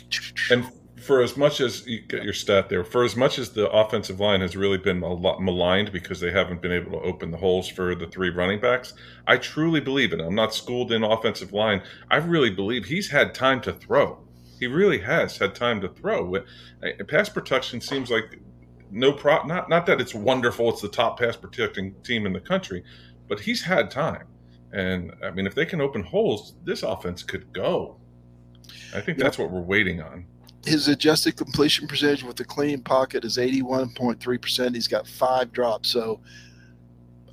and 0.50 0.66
for 1.00 1.23
as 1.23 1.37
much 1.37 1.61
as 1.61 1.87
you 1.87 2.00
get 2.00 2.23
your 2.23 2.33
stat 2.33 2.69
there, 2.69 2.85
for 2.85 3.04
as 3.04 3.16
much 3.16 3.38
as 3.38 3.50
the 3.50 3.71
offensive 3.71 4.21
line 4.21 4.40
has 4.40 4.57
really 4.57 4.78
been 4.78 5.02
a 5.02 5.12
lot 5.12 5.42
maligned 5.42 5.92
because 5.92 6.21
they 6.21 6.30
haven't 6.30 6.61
been 6.61 6.73
able 6.73 6.92
to 6.92 7.07
open 7.07 7.30
the 7.30 7.37
holes 7.37 7.69
for 7.69 7.95
the 7.95 8.07
three 8.07 8.30
running 8.30 8.61
backs, 8.61 8.92
I 9.26 9.38
truly 9.38 9.80
believe 9.80 10.12
it. 10.12 10.21
I'm 10.21 10.35
not 10.35 10.54
schooled 10.54 10.92
in 10.92 11.02
offensive 11.02 11.52
line. 11.52 11.83
I 12.11 12.16
really 12.16 12.50
believe 12.50 12.85
he's 12.85 13.11
had 13.11 13.35
time 13.35 13.61
to 13.62 13.73
throw. 13.73 14.19
He 14.59 14.66
really 14.66 14.99
has 14.99 15.38
had 15.38 15.54
time 15.54 15.80
to 15.80 15.88
throw. 15.88 16.45
Pass 17.09 17.28
protection 17.30 17.80
seems 17.80 18.11
like 18.11 18.38
no 18.90 19.12
pro. 19.12 19.44
Not 19.44 19.68
not 19.68 19.87
that 19.87 20.00
it's 20.00 20.14
wonderful. 20.14 20.68
It's 20.70 20.82
the 20.82 20.88
top 20.88 21.18
pass 21.18 21.37
protecting 21.37 21.94
team 22.02 22.26
in 22.26 22.32
the 22.32 22.40
country, 22.40 22.85
but 23.28 23.40
he's 23.40 23.62
had 23.62 23.90
time. 23.90 24.26
And 24.73 25.12
I 25.25 25.30
mean, 25.30 25.47
if 25.47 25.54
they 25.54 25.66
can 25.66 25.80
open 25.80 26.02
holes, 26.02 26.54
this 26.64 26.82
offense 26.82 27.23
could 27.23 27.52
go. 27.52 27.97
I 28.94 29.00
think 29.00 29.18
that's 29.18 29.38
what 29.38 29.50
we're 29.50 29.61
waiting 29.61 30.00
on 30.00 30.26
his 30.64 30.88
adjusted 30.88 31.37
completion 31.37 31.87
percentage 31.87 32.23
with 32.23 32.37
the 32.37 32.44
clean 32.44 32.82
pocket 32.82 33.25
is 33.25 33.38
81.3%. 33.38 34.75
He's 34.75 34.88
got 34.88 35.06
five 35.06 35.52
drops. 35.52 35.88
So 35.88 36.20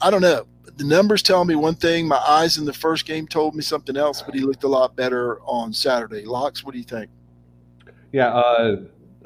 I 0.01 0.09
don't 0.09 0.21
know. 0.21 0.47
The 0.77 0.83
numbers 0.83 1.23
tell 1.23 1.43
me 1.43 1.55
one 1.55 1.75
thing. 1.75 2.07
My 2.07 2.17
eyes 2.17 2.57
in 2.57 2.65
the 2.65 2.73
first 2.73 3.05
game 3.05 3.27
told 3.27 3.55
me 3.55 3.63
something 3.63 3.97
else, 3.97 4.21
but 4.21 4.35
he 4.35 4.41
looked 4.41 4.63
a 4.63 4.67
lot 4.67 4.95
better 4.95 5.39
on 5.41 5.73
Saturday. 5.73 6.23
Locks, 6.23 6.63
what 6.63 6.73
do 6.73 6.77
you 6.77 6.83
think? 6.83 7.09
Yeah, 8.11 8.29
uh, 8.29 8.77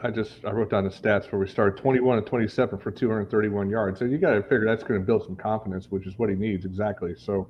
I 0.03 0.09
just 0.09 0.43
I 0.45 0.51
wrote 0.51 0.69
down 0.71 0.83
the 0.83 0.89
stats 0.89 1.31
where 1.31 1.39
we 1.39 1.47
started 1.47 1.77
21 1.79 2.17
and 2.17 2.27
27 2.27 2.79
for 2.79 2.91
231 2.91 3.69
yards. 3.69 3.99
So 3.99 4.05
you 4.05 4.17
got 4.17 4.33
to 4.33 4.41
figure 4.41 4.65
that's 4.65 4.83
going 4.83 4.99
to 4.99 5.05
build 5.05 5.23
some 5.23 5.35
confidence, 5.35 5.87
which 5.89 6.07
is 6.07 6.17
what 6.17 6.29
he 6.29 6.35
needs 6.35 6.65
exactly. 6.65 7.13
So, 7.17 7.47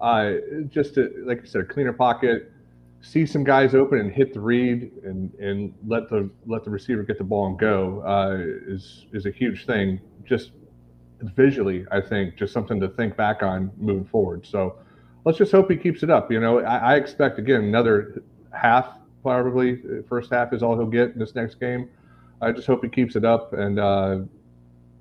uh, 0.00 0.34
just 0.68 0.94
to, 0.94 1.24
like 1.26 1.42
I 1.42 1.46
said, 1.46 1.62
a 1.62 1.64
cleaner 1.64 1.92
pocket, 1.92 2.52
see 3.00 3.24
some 3.24 3.44
guys 3.44 3.74
open 3.74 3.98
and 3.98 4.12
hit 4.12 4.34
the 4.34 4.40
read 4.40 4.90
and 5.04 5.32
and 5.34 5.74
let 5.86 6.08
the 6.08 6.30
let 6.46 6.64
the 6.64 6.70
receiver 6.70 7.02
get 7.02 7.18
the 7.18 7.24
ball 7.24 7.46
and 7.46 7.58
go 7.58 8.02
uh, 8.06 8.36
is 8.72 9.06
is 9.12 9.26
a 9.26 9.30
huge 9.30 9.64
thing. 9.66 10.00
Just 10.24 10.52
visually, 11.22 11.86
I 11.90 12.00
think, 12.00 12.36
just 12.36 12.52
something 12.52 12.78
to 12.80 12.88
think 12.88 13.16
back 13.16 13.42
on 13.42 13.70
moving 13.78 14.04
forward. 14.04 14.46
So 14.46 14.76
let's 15.24 15.38
just 15.38 15.52
hope 15.52 15.70
he 15.70 15.76
keeps 15.76 16.02
it 16.02 16.10
up. 16.10 16.30
You 16.30 16.40
know, 16.40 16.60
I, 16.60 16.76
I 16.76 16.96
expect 16.96 17.38
again 17.38 17.64
another 17.64 18.22
half 18.52 18.98
probably 19.26 19.78
first 20.08 20.30
half 20.30 20.52
is 20.52 20.62
all 20.62 20.76
he'll 20.76 20.86
get 20.86 21.10
in 21.10 21.18
this 21.18 21.34
next 21.34 21.56
game. 21.56 21.88
I 22.40 22.52
just 22.52 22.66
hope 22.66 22.84
he 22.84 22.88
keeps 22.88 23.16
it 23.16 23.24
up 23.24 23.52
and 23.54 23.78
uh, 23.78 24.18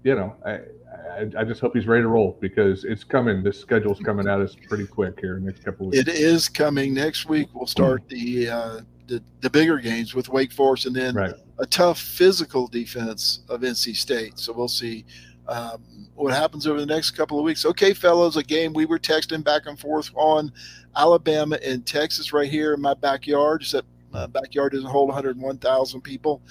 you 0.04 0.16
know 0.16 0.36
I, 0.46 0.52
I, 0.52 1.42
I, 1.42 1.44
just 1.44 1.62
hope 1.62 1.76
he's 1.76 1.86
ready 1.86 2.02
to 2.02 2.08
roll 2.08 2.38
because 2.40 2.86
it's 2.86 3.04
coming. 3.04 3.44
This 3.44 3.60
schedule's 3.60 4.00
coming 4.00 4.28
at 4.28 4.42
us 4.42 4.56
pretty 4.68 4.88
quick 4.88 5.20
here 5.20 5.38
in 5.38 5.46
the 5.46 5.52
next 5.52 5.64
couple 5.64 5.88
weeks. 5.88 6.00
It 6.00 6.08
is 6.08 6.50
coming 6.50 6.94
next 6.94 7.28
week. 7.28 7.50
We'll 7.54 7.68
start 7.68 8.08
the 8.10 8.50
uh, 8.50 8.82
the, 9.08 9.22
the 9.42 9.50
bigger 9.50 9.78
games 9.78 10.16
with 10.16 10.30
Wake 10.30 10.52
Forest, 10.52 10.88
and 10.88 10.96
then 10.96 11.16
right. 11.16 11.36
a 11.60 11.66
tough 11.68 12.00
physical 12.00 12.68
defense 12.68 13.42
of 13.50 13.62
NC 13.62 13.96
State. 13.96 14.40
So 14.40 14.54
we'll 14.54 14.68
see 14.68 15.06
um, 15.48 16.08
what 16.16 16.34
happens 16.34 16.66
over 16.66 16.80
the 16.80 16.86
next 16.86 17.12
couple 17.12 17.38
of 17.38 17.46
weeks. 17.46 17.66
Okay, 17.66 17.94
fellows, 17.94 18.38
a 18.38 18.44
game 18.44 18.74
we 18.74 18.86
were 18.86 18.98
texting 18.98 19.44
back 19.44 19.68
and 19.68 19.80
forth 19.80 20.10
on 20.16 20.52
Alabama 20.96 21.60
and 21.64 21.86
Texas 21.86 22.34
right 22.34 22.50
here 22.50 22.74
in 22.74 22.82
my 22.82 22.96
backyard. 22.96 23.62
Except 23.62 23.88
my 24.16 24.28
backyard 24.28 24.72
doesn't 24.72 24.90
hold 24.90 25.10
101,000 25.10 26.02
people. 26.02 26.42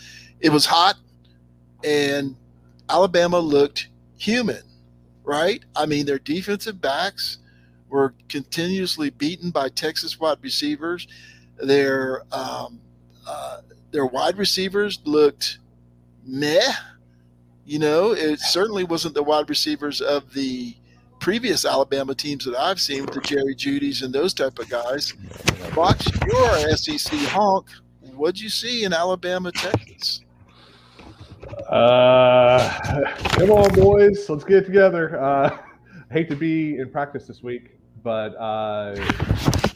It 0.40 0.50
was 0.50 0.66
hot, 0.66 0.96
and 1.83 2.37
Alabama 2.88 3.38
looked 3.38 3.88
human, 4.16 4.62
right? 5.22 5.64
I 5.74 5.87
mean, 5.87 6.07
their 6.07 6.18
defensive 6.18 6.81
backs 6.81 7.38
were 7.88 8.14
continuously 8.29 9.11
beaten 9.11 9.50
by 9.50 9.68
Texas 9.70 10.20
wide 10.20 10.38
receivers. 10.42 11.09
Their 11.57 12.24
um, 12.33 12.81
uh, 13.27 13.61
their 13.92 14.07
wide 14.07 14.37
receivers 14.37 15.00
looked 15.05 15.59
meh. 16.27 16.72
You 17.64 17.79
know, 17.79 18.12
it 18.12 18.40
certainly 18.40 18.85
wasn't 18.85 19.14
the 19.14 19.22
wide 19.22 19.48
receivers 19.48 20.00
of 20.00 20.35
the 20.35 20.74
previous 21.20 21.64
Alabama 21.64 22.14
teams 22.14 22.44
that 22.44 22.57
I've 22.57 22.81
seen 22.81 23.05
with 23.07 23.14
the 23.14 23.20
Jerry 23.20 23.55
Jeudy's 23.55 24.03
and 24.03 24.12
those 24.12 24.35
type 24.35 24.59
of 24.59 24.68
guys. 24.68 25.12
Fox, 25.72 26.07
you're 26.27 26.77
SEC 26.77 27.18
honk. 27.29 27.68
What'd 28.14 28.40
you 28.40 28.48
see 28.48 28.85
in 28.85 28.92
Alabama, 28.92 29.50
Texas? 29.53 30.20
Uh, 31.68 32.79
come 33.31 33.50
on, 33.50 33.74
boys, 33.74 34.29
let's 34.29 34.44
get 34.44 34.66
together. 34.66 35.20
Uh, 35.20 35.59
hate 36.11 36.29
to 36.29 36.37
be 36.37 36.79
in 36.79 36.90
practice 36.90 37.27
this 37.27 37.42
week, 37.42 37.79
but 38.03 38.35
uh, 38.37 38.94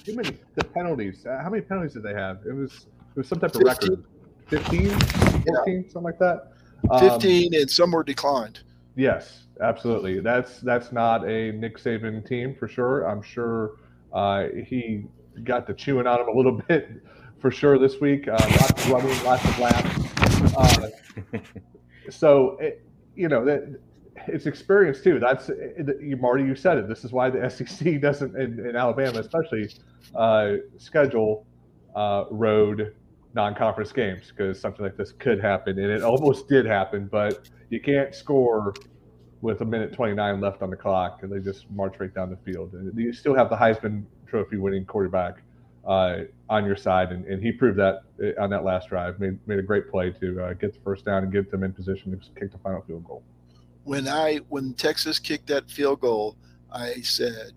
too 0.04 0.14
many 0.14 0.36
the 0.54 0.64
penalties. 0.64 1.26
Uh, 1.26 1.40
how 1.42 1.50
many 1.50 1.62
penalties 1.62 1.94
did 1.94 2.02
they 2.02 2.14
have? 2.14 2.38
It 2.46 2.52
was 2.52 2.86
it 3.14 3.16
was 3.16 3.28
some 3.28 3.40
type 3.40 3.54
of 3.54 3.62
15. 3.62 3.66
record. 3.66 4.04
15, 4.48 4.90
14, 4.90 5.44
yeah. 5.46 5.82
something 5.82 6.02
like 6.02 6.18
that. 6.18 6.52
Um, 6.90 7.00
15 7.00 7.54
and 7.54 7.70
some 7.70 7.90
were 7.90 8.02
declined. 8.02 8.60
Yes, 8.98 9.44
absolutely. 9.62 10.18
That's 10.18 10.58
that's 10.58 10.90
not 10.90 11.24
a 11.24 11.52
Nick 11.52 11.78
Saban 11.78 12.26
team 12.26 12.56
for 12.56 12.66
sure. 12.66 13.04
I'm 13.04 13.22
sure 13.22 13.76
uh, 14.12 14.48
he 14.66 15.04
got 15.44 15.68
to 15.68 15.74
chewing 15.74 16.08
on 16.08 16.20
him 16.20 16.26
a 16.26 16.36
little 16.36 16.60
bit 16.68 16.90
for 17.38 17.52
sure 17.52 17.78
this 17.78 18.00
week. 18.00 18.26
Uh, 18.26 18.32
lots 18.32 18.84
of 18.84 18.90
running, 18.90 19.24
lots 19.24 19.44
of 19.44 19.58
laps. 19.60 20.56
Uh, 20.56 20.88
so, 22.10 22.56
it, 22.58 22.84
you 23.14 23.28
know, 23.28 23.44
that 23.44 23.78
it's 24.26 24.46
experience 24.46 25.00
too. 25.00 25.20
That's 25.20 25.48
Marty. 26.18 26.42
You 26.42 26.56
said 26.56 26.78
it. 26.78 26.88
This 26.88 27.04
is 27.04 27.12
why 27.12 27.30
the 27.30 27.48
SEC 27.66 28.00
doesn't, 28.00 28.34
in, 28.36 28.66
in 28.66 28.74
Alabama 28.74 29.20
especially, 29.20 29.70
uh, 30.16 30.54
schedule 30.76 31.46
uh, 31.94 32.24
road 32.32 32.96
non-conference 33.38 33.92
games 33.92 34.32
because 34.36 34.60
something 34.60 34.84
like 34.84 34.96
this 34.96 35.12
could 35.12 35.40
happen, 35.40 35.78
and 35.78 35.90
it 35.92 36.02
almost 36.02 36.48
did 36.48 36.66
happen. 36.66 37.06
But 37.06 37.48
you 37.70 37.80
can't 37.80 38.12
score 38.12 38.74
with 39.42 39.60
a 39.60 39.64
minute 39.64 39.92
29 39.92 40.40
left 40.40 40.60
on 40.60 40.70
the 40.70 40.76
clock, 40.76 41.22
and 41.22 41.30
they 41.32 41.38
just 41.38 41.70
march 41.70 41.94
right 42.00 42.12
down 42.12 42.30
the 42.30 42.52
field. 42.52 42.72
And 42.72 42.92
you 42.98 43.12
still 43.12 43.36
have 43.36 43.48
the 43.48 43.56
Heisman 43.56 44.02
Trophy 44.26 44.56
winning 44.56 44.84
quarterback 44.84 45.36
uh, 45.86 46.24
on 46.50 46.66
your 46.66 46.74
side, 46.74 47.12
and, 47.12 47.24
and, 47.26 47.40
he 47.40 47.52
proved 47.52 47.78
that 47.78 48.02
uh, 48.20 48.42
on 48.42 48.50
that 48.50 48.64
last 48.64 48.88
drive. 48.88 49.20
Made 49.20 49.38
made 49.46 49.60
a 49.60 49.62
great 49.62 49.88
play 49.88 50.10
to 50.10 50.42
uh, 50.42 50.52
get 50.54 50.74
the 50.74 50.80
first 50.80 51.04
down 51.04 51.22
and 51.22 51.32
get 51.32 51.48
them 51.48 51.62
in 51.62 51.72
position 51.72 52.10
to 52.10 52.40
kick 52.40 52.50
the 52.50 52.58
final 52.58 52.82
field 52.82 53.04
goal. 53.04 53.22
When 53.84 54.08
I 54.08 54.38
when 54.48 54.74
Texas 54.74 55.20
kicked 55.20 55.46
that 55.46 55.70
field 55.70 56.00
goal, 56.00 56.36
I 56.72 57.00
said 57.02 57.52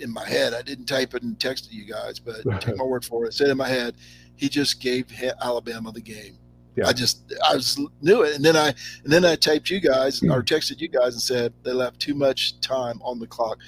in 0.00 0.12
my 0.12 0.26
head, 0.26 0.54
I 0.54 0.62
didn't 0.62 0.86
type 0.86 1.14
it 1.14 1.24
and 1.24 1.38
text 1.38 1.72
you 1.72 1.84
guys, 1.84 2.20
but 2.20 2.36
take 2.60 2.76
my 2.76 2.84
word 2.84 3.04
for 3.04 3.24
it. 3.24 3.28
I 3.28 3.30
said 3.30 3.48
in 3.48 3.58
my 3.58 3.68
head, 3.68 3.96
he 4.36 4.48
just 4.48 4.80
gave 4.80 5.06
Alabama 5.40 5.92
the 5.92 6.00
game. 6.00 6.38
Yeah. 6.76 6.88
I 6.88 6.92
just 6.92 7.32
I 7.48 7.54
just 7.54 7.78
knew 8.02 8.22
it, 8.22 8.34
and 8.34 8.44
then 8.44 8.56
I 8.56 8.68
and 9.04 9.12
then 9.12 9.24
I 9.24 9.36
taped 9.36 9.70
you 9.70 9.80
guys 9.80 10.22
or 10.22 10.40
hmm. 10.40 10.40
texted 10.40 10.80
you 10.80 10.88
guys 10.88 11.14
and 11.14 11.22
said 11.22 11.52
they 11.62 11.72
left 11.72 12.00
too 12.00 12.14
much 12.14 12.60
time 12.60 13.00
on 13.02 13.20
the 13.20 13.26
clock. 13.26 13.58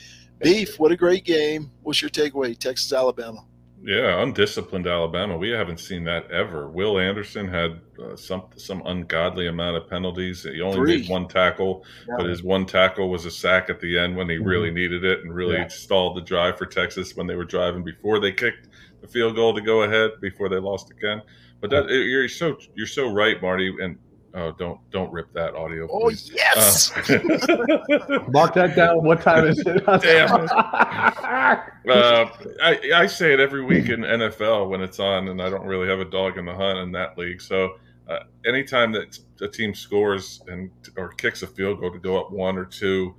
Beef, 0.41 0.79
what 0.79 0.93
a 0.93 0.97
great 0.97 1.25
game! 1.25 1.71
What's 1.83 2.03
your 2.03 2.11
takeaway? 2.11 2.59
Texas, 2.59 2.93
Alabama. 2.93 3.45
Yeah, 3.87 4.21
undisciplined 4.21 4.89
Alabama. 4.89 5.37
We 5.37 5.51
haven't 5.51 5.79
seen 5.79 6.03
that 6.05 6.29
ever. 6.29 6.69
Will 6.69 6.99
Anderson 6.99 7.47
had 7.47 7.81
uh, 8.03 8.17
some 8.17 8.47
some 8.57 8.83
ungodly 8.85 9.47
amount 9.47 9.77
of 9.77 9.89
penalties. 9.89 10.43
He 10.43 10.61
only 10.61 10.77
Three. 10.77 10.97
made 11.03 11.09
one 11.09 11.29
tackle, 11.29 11.85
yeah. 12.09 12.17
but 12.19 12.27
his 12.27 12.43
one 12.43 12.67
tackle 12.67 13.09
was 13.09 13.27
a 13.27 13.31
sack 13.31 13.71
at 13.71 13.79
the 13.79 13.97
end 13.97 14.17
when 14.17 14.29
he 14.29 14.39
mm-hmm. 14.39 14.45
really 14.45 14.73
needed 14.73 15.05
it 15.05 15.21
and 15.21 15.33
really 15.33 15.55
yeah. 15.55 15.69
stalled 15.69 16.17
the 16.17 16.21
drive 16.21 16.59
for 16.59 16.67
Texas 16.67 17.15
when 17.15 17.29
they 17.29 17.37
were 17.37 17.45
driving 17.45 17.85
before 17.85 18.19
they 18.19 18.33
kicked 18.33 18.67
the 19.03 19.07
field 19.07 19.37
goal 19.37 19.55
to 19.55 19.61
go 19.61 19.83
ahead 19.83 20.11
before 20.21 20.49
they 20.49 20.59
lost 20.59 20.91
again. 20.91 21.23
But 21.61 21.71
that 21.71 21.89
you're 21.89 22.29
so 22.29 22.59
you're 22.75 22.89
so 22.89 23.13
right, 23.13 23.41
Marty, 23.41 23.73
and 23.81 23.99
Oh, 24.37 24.53
don't 24.53 24.79
don't 24.91 25.11
rip 25.11 25.33
that 25.33 25.55
audio. 25.55 25.89
Oh, 25.91 26.01
please. 26.01 26.31
Oh 26.31 26.37
yes. 26.37 26.93
Uh, 26.93 28.19
Mark 28.29 28.53
that 28.53 28.77
down. 28.77 29.03
What 29.03 29.23
time 29.23 29.47
is 29.47 29.59
it? 29.61 29.87
Damn. 30.03 30.43
uh, 30.43 32.29
I 32.63 32.81
I 32.95 33.07
say 33.07 33.33
it 33.33 33.41
every 33.41 33.65
week 33.65 33.89
in 33.89 34.01
NFL 34.01 34.69
when 34.69 34.83
it's 34.83 35.01
on, 35.01 35.29
and 35.29 35.41
I 35.41 35.49
don't 35.49 35.65
really 35.65 35.89
have 35.89 36.01
a 36.01 36.05
dog 36.05 36.37
in 36.37 36.45
the 36.45 36.55
hunt 36.55 36.79
in 36.79 36.93
that 36.93 37.17
league. 37.17 37.41
So 37.41 37.77
uh, 38.09 38.25
anytime 38.45 38.93
that 38.93 39.19
a 39.41 39.49
team 39.49 39.75
scores 39.75 40.43
and 40.49 40.71
or 40.99 41.15
kicks 41.15 41.43
a 41.43 41.47
field 41.47 41.81
goal 41.81 41.93
to 41.93 41.99
go 41.99 42.21
up 42.21 42.31
one 42.31 42.59
or 42.59 42.67
two, 42.67 43.15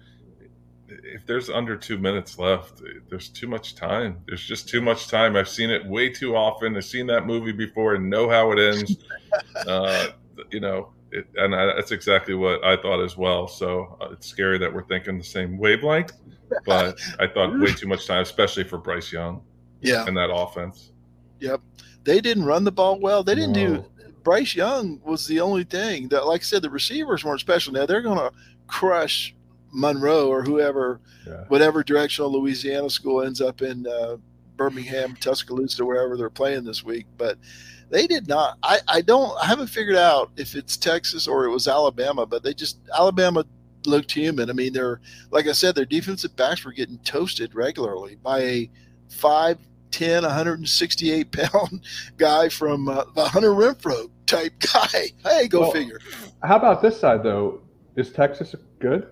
if 0.87 1.25
there's 1.25 1.49
under 1.49 1.75
two 1.75 1.97
minutes 1.97 2.37
left, 2.37 2.83
there's 3.09 3.29
too 3.29 3.47
much 3.47 3.73
time. 3.73 4.19
There's 4.27 4.45
just 4.45 4.69
too 4.69 4.81
much 4.81 5.07
time. 5.07 5.35
I've 5.35 5.49
seen 5.49 5.71
it 5.71 5.83
way 5.83 6.09
too 6.09 6.35
often. 6.35 6.77
I've 6.77 6.85
seen 6.85 7.07
that 7.07 7.25
movie 7.25 7.53
before 7.53 7.95
and 7.95 8.07
know 8.07 8.29
how 8.29 8.51
it 8.51 8.59
ends. 8.59 8.97
uh, 9.67 10.09
you 10.51 10.59
know, 10.59 10.91
it, 11.11 11.25
and 11.35 11.55
I, 11.55 11.65
that's 11.75 11.91
exactly 11.91 12.33
what 12.33 12.63
I 12.63 12.75
thought 12.77 13.03
as 13.03 13.17
well. 13.17 13.47
So 13.47 13.97
uh, 14.01 14.09
it's 14.11 14.27
scary 14.27 14.57
that 14.59 14.73
we're 14.73 14.85
thinking 14.85 15.17
the 15.17 15.23
same 15.23 15.57
wavelength. 15.57 16.13
But 16.65 16.97
I 17.19 17.27
thought 17.27 17.59
way 17.59 17.73
too 17.73 17.87
much 17.87 18.07
time, 18.07 18.21
especially 18.21 18.63
for 18.63 18.77
Bryce 18.77 19.11
Young. 19.11 19.41
Yeah, 19.81 20.05
and 20.07 20.15
that 20.17 20.31
offense. 20.33 20.91
Yep, 21.39 21.61
they 22.03 22.21
didn't 22.21 22.45
run 22.45 22.63
the 22.63 22.71
ball 22.71 22.99
well. 22.99 23.23
They 23.23 23.35
didn't 23.35 23.53
No. 23.53 23.77
do. 23.77 23.85
Bryce 24.23 24.55
Young 24.55 24.99
was 25.05 25.27
the 25.27 25.39
only 25.39 25.63
thing 25.63 26.07
that, 26.09 26.25
like 26.25 26.41
I 26.41 26.43
said, 26.43 26.61
the 26.61 26.69
receivers 26.69 27.23
weren't 27.23 27.39
special. 27.39 27.73
Now 27.73 27.85
they're 27.85 28.01
going 28.01 28.17
to 28.17 28.31
crush 28.67 29.35
Monroe 29.71 30.27
or 30.29 30.43
whoever, 30.43 30.99
Yeah. 31.25 31.43
whatever 31.47 31.83
directional 31.83 32.31
Louisiana 32.31 32.89
school 32.89 33.21
ends 33.23 33.39
up 33.41 33.61
in 33.61 33.85
uh, 33.87 34.17
Birmingham, 34.57 35.15
Tuscaloosa, 35.19 35.85
wherever 35.85 36.17
they're 36.17 36.29
playing 36.29 36.63
this 36.63 36.83
week. 36.83 37.05
But 37.17 37.37
they 37.89 38.07
did 38.07 38.27
not. 38.27 38.57
I, 38.63 38.79
I 38.87 39.01
don't. 39.01 39.37
I 39.41 39.45
haven't 39.45 39.67
figured 39.67 39.95
out 39.95 40.31
if 40.37 40.55
it's 40.55 40.77
Texas 40.77 41.27
or 41.27 41.45
it 41.45 41.51
was 41.51 41.67
Alabama. 41.67 42.25
But 42.25 42.43
they 42.43 42.53
just 42.53 42.79
Alabama 42.97 43.45
looked 43.85 44.11
human. 44.11 44.49
I 44.49 44.53
mean, 44.53 44.73
they're 44.73 44.99
like 45.31 45.47
I 45.47 45.53
said, 45.53 45.75
their 45.75 45.85
defensive 45.85 46.35
backs 46.35 46.65
were 46.65 46.73
getting 46.73 46.97
toasted 46.99 47.55
regularly 47.55 48.15
by 48.15 48.39
a 48.41 48.69
five. 49.09 49.57
10, 49.91 50.23
168 50.23 51.31
pound 51.31 51.81
guy 52.17 52.49
from 52.49 52.89
uh, 52.89 53.05
the 53.15 53.23
Hunter 53.23 53.51
Renfrow 53.51 54.09
type 54.25 54.53
guy. 54.73 55.13
Hey, 55.23 55.47
go 55.47 55.61
Well, 55.61 55.71
figure. 55.71 55.99
How 56.43 56.57
about 56.57 56.81
this 56.81 56.99
side 56.99 57.23
though? 57.23 57.61
Is 57.95 58.11
Texas 58.11 58.53
good? 58.79 59.07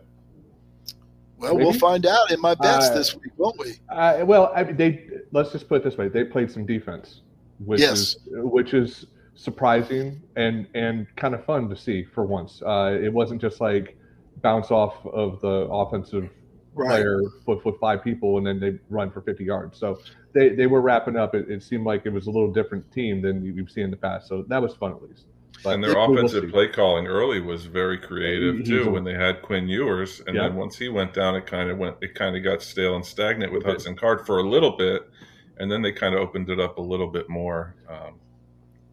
Well, 1.37 1.57
we'll 1.57 1.73
find 1.73 2.05
out 2.05 2.31
in 2.31 2.39
my 2.39 2.55
bets 2.55 2.87
Uh, 2.87 2.93
this 2.93 3.15
week, 3.15 3.31
won't 3.37 3.59
we? 3.59 3.75
Uh, 3.89 4.25
well, 4.25 4.51
I 4.55 4.63
mean, 4.63 4.77
they 4.77 5.07
let's 5.31 5.51
just 5.51 5.67
put 5.67 5.77
it 5.77 5.83
this 5.83 5.97
way: 5.97 6.07
they 6.07 6.23
played 6.23 6.51
some 6.51 6.65
defense, 6.65 7.21
which 7.59 7.79
Yes. 7.81 7.99
is 7.99 8.17
which 8.31 8.73
is 8.73 9.05
surprising 9.35 10.21
and 10.35 10.65
and 10.75 11.07
kind 11.15 11.33
of 11.35 11.43
fun 11.45 11.69
to 11.69 11.75
see 11.75 12.03
for 12.03 12.23
once. 12.25 12.61
Uh, 12.65 12.97
it 13.01 13.11
wasn't 13.11 13.41
just 13.41 13.61
like 13.61 13.97
bounce 14.41 14.71
off 14.71 15.05
of 15.05 15.39
the 15.41 15.67
offensive 15.71 16.29
Right. 16.77 16.89
player 16.89 17.21
with, 17.45 17.63
with 17.63 17.79
five 17.79 18.03
people 18.03 18.37
and 18.37 18.45
then 18.45 18.59
they 18.59 18.77
run 18.89 19.09
for 19.09 19.21
50 19.21 19.45
yards. 19.45 19.77
So 19.79 19.97
they, 20.33 20.49
they 20.49 20.67
were 20.67 20.81
wrapping 20.81 21.15
up. 21.15 21.33
It, 21.33 21.49
it 21.49 21.63
seemed 21.63 21.85
like 21.85 22.05
it 22.05 22.09
was 22.11 22.27
a 22.27 22.29
little 22.31 22.51
different 22.51 22.91
team 22.91 23.21
than 23.21 23.41
we've 23.55 23.69
seen 23.71 23.85
in 23.85 23.91
the 23.91 23.95
past. 23.95 24.27
So 24.27 24.43
that 24.49 24.61
was 24.61 24.75
fun 24.75 24.91
at 24.91 25.01
least. 25.01 25.23
But 25.63 25.75
and 25.75 25.81
their 25.83 25.91
we 25.91 25.95
will 25.95 26.13
offensive 26.15 26.49
play 26.51 26.67
calling 26.67 27.07
early 27.07 27.39
was 27.39 27.63
very 27.65 27.97
creative 27.97 28.57
He's 28.57 28.67
too. 28.67 28.83
a- 28.89 28.91
when 28.91 29.05
they 29.05 29.13
had 29.13 29.41
Quinn 29.41 29.69
Ewers, 29.69 30.21
and 30.27 30.35
Yeah. 30.35 30.49
then 30.49 30.57
once 30.57 30.77
he 30.77 30.89
went 30.89 31.13
down, 31.13 31.33
it 31.37 31.45
kind 31.45 31.69
of 31.69 31.77
went. 31.77 31.95
It 32.01 32.13
kind 32.13 32.35
of 32.35 32.43
got 32.43 32.61
stale 32.61 32.97
and 32.97 33.05
stagnant 33.05 33.53
with 33.53 33.63
Hudson 33.63 33.95
Card 33.95 34.25
for 34.25 34.39
a 34.39 34.43
little 34.43 34.75
bit, 34.75 35.09
and 35.57 35.71
then 35.71 35.81
they 35.81 35.91
kind 35.91 36.13
of 36.15 36.21
opened 36.21 36.49
it 36.49 36.59
up 36.59 36.77
a 36.77 36.81
little 36.81 37.07
bit 37.07 37.29
more, 37.29 37.75
um, 37.89 38.15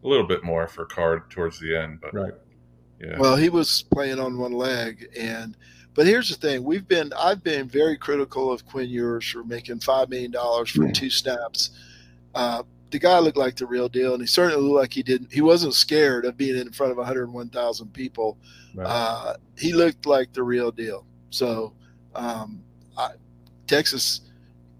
a 0.03 0.07
little 0.07 0.25
bit 0.25 0.43
more 0.43 0.67
for 0.67 0.85
Card 0.85 1.29
towards 1.29 1.59
the 1.59 1.75
end. 1.75 1.99
But 2.01 2.13
Right. 2.13 2.33
yeah, 2.99 3.17
Well, 3.19 3.35
he 3.35 3.49
was 3.49 3.83
playing 3.91 4.19
on 4.19 4.37
one 4.37 4.53
leg, 4.53 5.09
and 5.17 5.55
but 5.93 6.07
here's 6.07 6.29
the 6.29 6.35
thing: 6.35 6.63
we've 6.63 6.87
been 6.87 7.13
I've 7.13 7.43
been 7.43 7.67
very 7.67 7.97
critical 7.97 8.51
of 8.51 8.65
Quinn 8.65 8.89
Ewers 8.89 9.29
for 9.29 9.43
making 9.43 9.79
five 9.79 10.09
million 10.09 10.31
dollars 10.31 10.69
for 10.71 10.91
two 10.91 11.09
snaps. 11.09 11.71
Uh, 12.33 12.63
the 12.89 12.99
guy 12.99 13.17
looked 13.19 13.37
like 13.37 13.55
the 13.55 13.65
real 13.65 13.89
deal, 13.89 14.13
and 14.13 14.21
he 14.21 14.27
certainly 14.27 14.61
looked 14.61 14.81
like 14.81 14.93
he 14.93 15.01
didn't. 15.03 15.31
He 15.33 15.41
wasn't 15.41 15.73
scared 15.73 16.25
of 16.25 16.37
being 16.37 16.55
in 16.57 16.71
front 16.71 16.91
of 16.91 16.97
101,000 16.97 17.91
people. 17.91 18.37
Right. 18.75 18.85
Uh, 18.85 19.37
he 19.57 19.73
looked 19.73 20.05
like 20.05 20.31
the 20.31 20.43
real 20.43 20.71
deal. 20.71 21.03
So 21.31 21.73
um, 22.13 22.63
I, 22.95 23.13
Texas 23.65 24.21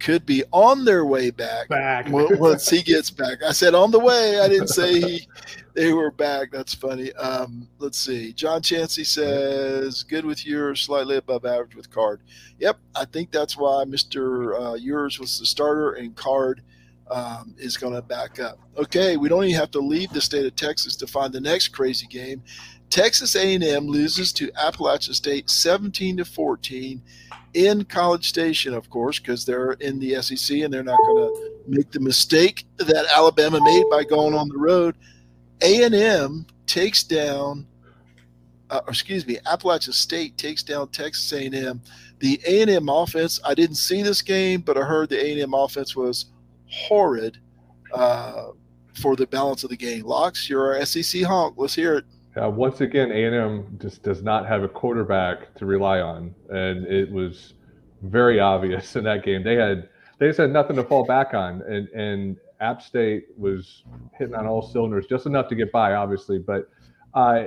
could 0.04 0.26
be 0.26 0.44
on 0.52 0.84
their 0.84 1.06
way 1.06 1.32
back 1.32 1.70
Back. 1.70 2.08
Once 2.10 2.70
he 2.70 2.84
gets 2.84 3.10
back. 3.10 3.42
I 3.42 3.54
said 3.54 3.74
on 3.74 3.90
the 3.90 4.00
way. 4.00 4.40
I 4.42 4.50
didn't 4.50 4.68
say 4.68 5.00
he, 5.00 5.28
they 5.74 5.94
were 5.94 6.12
back. 6.12 6.52
That's 6.52 6.74
funny. 6.74 7.14
Um, 7.14 7.70
let's 7.80 7.98
see. 7.98 8.34
John 8.34 8.62
Chansey 8.62 9.06
says, 9.06 10.04
good 10.04 10.26
with 10.26 10.46
Ewers, 10.46 10.82
slightly 10.82 11.16
above 11.16 11.46
average 11.46 11.76
with 11.76 11.90
Card. 11.90 12.22
Yep, 12.60 12.78
I 12.96 13.06
think 13.06 13.32
that's 13.32 13.56
why 13.56 13.86
Mr. 13.88 14.60
Uh, 14.62 14.74
Ewers 14.76 15.20
was 15.20 15.40
the 15.40 15.46
starter 15.46 15.94
and 15.94 16.16
Card 16.16 16.62
um, 17.10 17.56
is 17.58 17.78
going 17.78 17.94
to 17.94 18.02
back 18.02 18.40
up. 18.40 18.60
Okay, 18.78 19.16
we 19.16 19.30
don't 19.30 19.46
even 19.46 19.56
have 19.56 19.72
to 19.72 19.80
leave 19.80 20.12
the 20.12 20.22
state 20.22 20.46
of 20.46 20.56
Texas 20.56 20.98
to 20.98 21.08
find 21.08 21.32
the 21.32 21.42
next 21.42 21.70
crazy 21.70 22.08
game. 22.08 22.44
Texas 22.90 23.36
A&M 23.36 23.88
loses 23.88 24.34
to 24.34 24.52
Appalachian 24.56 25.14
State 25.14 25.50
17 25.50 26.18
to 26.18 26.26
14 26.26 27.02
in 27.54 27.86
College 27.86 28.28
Station, 28.28 28.74
of 28.74 28.90
course, 28.90 29.20
because 29.20 29.46
they're 29.46 29.74
in 29.74 30.00
the 30.00 30.22
SEC 30.22 30.60
and 30.60 30.74
they're 30.74 30.84
not 30.84 31.00
going 31.06 31.34
to 31.34 31.52
make 31.68 31.92
the 31.92 32.00
mistake 32.00 32.66
that 32.78 33.06
Alabama 33.16 33.60
made 33.62 33.86
by 33.90 34.04
going 34.04 34.34
on 34.34 34.50
the 34.50 34.58
road. 34.58 34.96
A&M 35.62 36.46
takes 36.66 37.04
down, 37.04 37.68
uh, 38.70 38.82
excuse 38.88 39.26
me, 39.26 39.38
Appalachian 39.46 39.94
State 39.94 40.38
takes 40.38 40.64
down 40.64 40.90
Texas 40.90 41.32
A&M. 41.32 41.82
The 42.20 42.40
A&M 42.46 42.90
offense, 42.90 43.40
I 43.46 43.54
didn't 43.54 43.76
see 43.76 44.02
this 44.02 44.22
game, 44.22 44.62
but 44.62 44.78
I 44.78 44.82
heard 44.82 45.10
the 45.10 45.24
A&M 45.24 45.54
offense 45.54 45.96
was 45.96 46.28
horrid 46.68 47.38
uh, 47.94 48.48
for 48.96 49.16
the 49.16 49.28
balance 49.28 49.64
of 49.64 49.70
the 49.70 49.78
game. 49.78 50.06
Locks, 50.06 50.50
you're 50.50 50.76
our 50.76 50.86
SEC 50.86 51.24
honk. 51.24 51.56
Let's 51.58 51.76
hear 51.76 51.98
it. 51.98 52.06
Uh, 52.42 52.50
once 52.50 52.82
again, 52.82 53.12
A&M 53.12 53.78
just 53.80 54.02
does 54.02 54.24
not 54.24 54.48
have 54.48 54.64
a 54.64 54.68
quarterback 54.68 55.54
to 55.56 55.66
rely 55.66 56.00
on, 56.00 56.34
and 56.50 56.86
it 56.88 57.12
was 57.12 57.54
very 58.02 58.40
obvious 58.40 58.96
in 58.96 59.04
that 59.04 59.24
game. 59.24 59.44
They 59.44 59.56
had 59.56 59.90
they 60.20 60.28
just 60.28 60.40
had 60.40 60.52
nothing 60.52 60.76
to 60.78 60.84
fall 60.84 61.06
back 61.06 61.34
on, 61.34 61.62
and 61.62 61.88
and 61.90 62.38
App 62.60 62.82
State 62.82 63.26
was 63.38 63.84
hitting 64.18 64.34
on 64.34 64.48
all 64.48 64.62
cylinders, 64.62 65.06
just 65.06 65.26
enough 65.26 65.48
to 65.50 65.56
get 65.56 65.72
by, 65.72 65.94
obviously. 65.94 66.40
But 66.40 66.70
uh, 67.14 67.46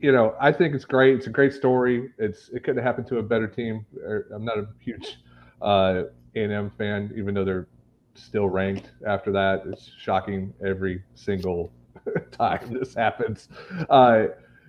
you 0.00 0.12
know, 0.12 0.34
I 0.40 0.52
think 0.52 0.74
it's 0.74 0.84
great. 0.84 1.16
It's 1.16 1.26
a 1.26 1.30
great 1.30 1.54
story. 1.54 2.12
It's 2.18 2.50
it 2.50 2.62
could 2.64 2.76
have 2.76 2.84
happened 2.84 3.06
to 3.08 3.18
a 3.18 3.22
better 3.22 3.46
team. 3.46 3.86
Er, 4.02 4.26
I'm 4.34 4.44
not 4.44 4.58
a 4.58 4.68
huge 4.80 5.18
uh, 5.62 6.04
A&M 6.34 6.70
fan, 6.76 7.12
even 7.16 7.34
though 7.34 7.44
they're 7.44 7.68
still 8.14 8.48
ranked 8.48 8.90
after 9.06 9.32
that. 9.32 9.62
It's 9.66 9.90
shocking 9.98 10.52
every 10.64 11.02
single 11.14 11.72
time 12.32 12.72
this 12.72 12.94
happens. 12.94 13.48
Uh, 13.88 14.26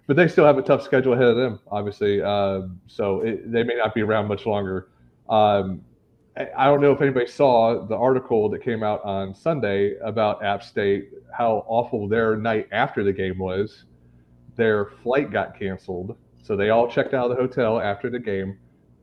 but 0.08 0.16
they 0.18 0.28
still 0.28 0.46
have 0.46 0.58
a 0.58 0.62
tough 0.62 0.84
schedule 0.84 1.14
ahead 1.14 1.28
of 1.28 1.38
them, 1.38 1.60
obviously. 1.72 2.22
Um, 2.22 2.82
so 2.88 3.22
it, 3.22 3.52
they 3.52 3.64
may 3.64 3.76
not 3.76 3.94
be 3.94 4.02
around 4.02 4.28
much 4.28 4.46
longer. 4.46 4.90
Um, 5.30 5.82
I, 6.38 6.66
don't 6.66 6.82
know 6.82 6.92
if 6.92 7.02
anybody 7.02 7.28
saw 7.28 7.86
the 7.86 7.96
article 7.96 8.50
that 8.50 8.64
came 8.64 8.84
out 8.84 9.04
on 9.04 9.36
Sunday 9.36 9.98
about 10.04 10.44
App 10.44 10.64
State, 10.64 11.10
how 11.34 11.66
awful 11.68 12.08
their 12.08 12.38
night 12.38 12.68
after 12.72 13.04
the 13.04 13.12
game 13.12 13.38
was. 13.38 13.86
Their 14.56 14.86
flight 15.04 15.32
got 15.32 15.58
canceled, 15.58 16.16
so 16.42 16.56
they 16.56 16.70
all 16.70 16.90
checked 16.90 17.14
out 17.14 17.30
of 17.30 17.38
the 17.38 17.42
hotel 17.42 17.80
after 17.82 18.10
the 18.10 18.20
game, 18.20 18.58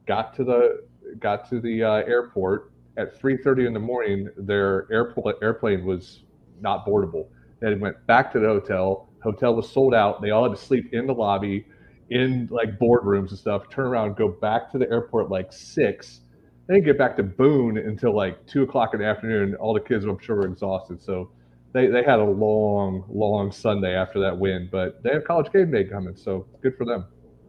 got 0.06 0.34
to 0.36 0.44
the 0.44 0.84
got 1.20 1.48
to 1.50 1.60
the 1.60 1.82
uh, 1.82 1.94
airport 2.04 2.72
at 2.96 3.18
3:30 3.20 3.66
in 3.66 3.72
the 3.72 3.80
morning. 3.80 4.28
Their 4.36 4.86
airport 4.90 5.36
airplane 5.42 5.84
was 5.84 6.24
not 6.60 6.86
boardable. 6.86 7.28
They 7.60 7.74
went 7.74 8.06
back 8.06 8.32
to 8.32 8.38
the 8.38 8.46
hotel. 8.46 9.08
Hotel 9.22 9.54
was 9.54 9.70
sold 9.70 9.94
out. 9.94 10.22
They 10.22 10.30
all 10.30 10.48
had 10.48 10.56
to 10.56 10.62
sleep 10.62 10.92
in 10.92 11.06
the 11.06 11.14
lobby, 11.14 11.66
in 12.10 12.48
like 12.50 12.78
boardrooms 12.78 13.30
and 13.30 13.38
stuff. 13.38 13.68
Turn 13.70 13.86
around, 13.86 14.16
go 14.16 14.28
back 14.28 14.70
to 14.72 14.78
the 14.78 14.88
airport 14.90 15.30
like 15.30 15.52
six. 15.52 16.20
They 16.66 16.74
didn't 16.74 16.86
get 16.86 16.98
back 16.98 17.16
to 17.16 17.22
Boone 17.22 17.78
until 17.78 18.14
like 18.14 18.46
two 18.46 18.62
o'clock 18.62 18.94
in 18.94 19.00
the 19.00 19.06
afternoon. 19.06 19.54
All 19.56 19.74
the 19.74 19.80
kids, 19.80 20.04
I'm 20.04 20.18
sure, 20.18 20.36
were 20.36 20.46
exhausted. 20.46 21.02
So 21.02 21.30
they, 21.72 21.86
they 21.86 22.02
had 22.02 22.18
a 22.18 22.24
long, 22.24 23.04
long 23.08 23.50
Sunday 23.50 23.94
after 23.94 24.20
that 24.20 24.36
win. 24.38 24.68
But 24.70 25.02
they 25.02 25.10
have 25.10 25.24
college 25.24 25.50
game 25.52 25.70
day 25.70 25.84
coming, 25.84 26.16
so 26.16 26.46
good 26.62 26.76
for 26.76 26.84
them. 26.84 27.06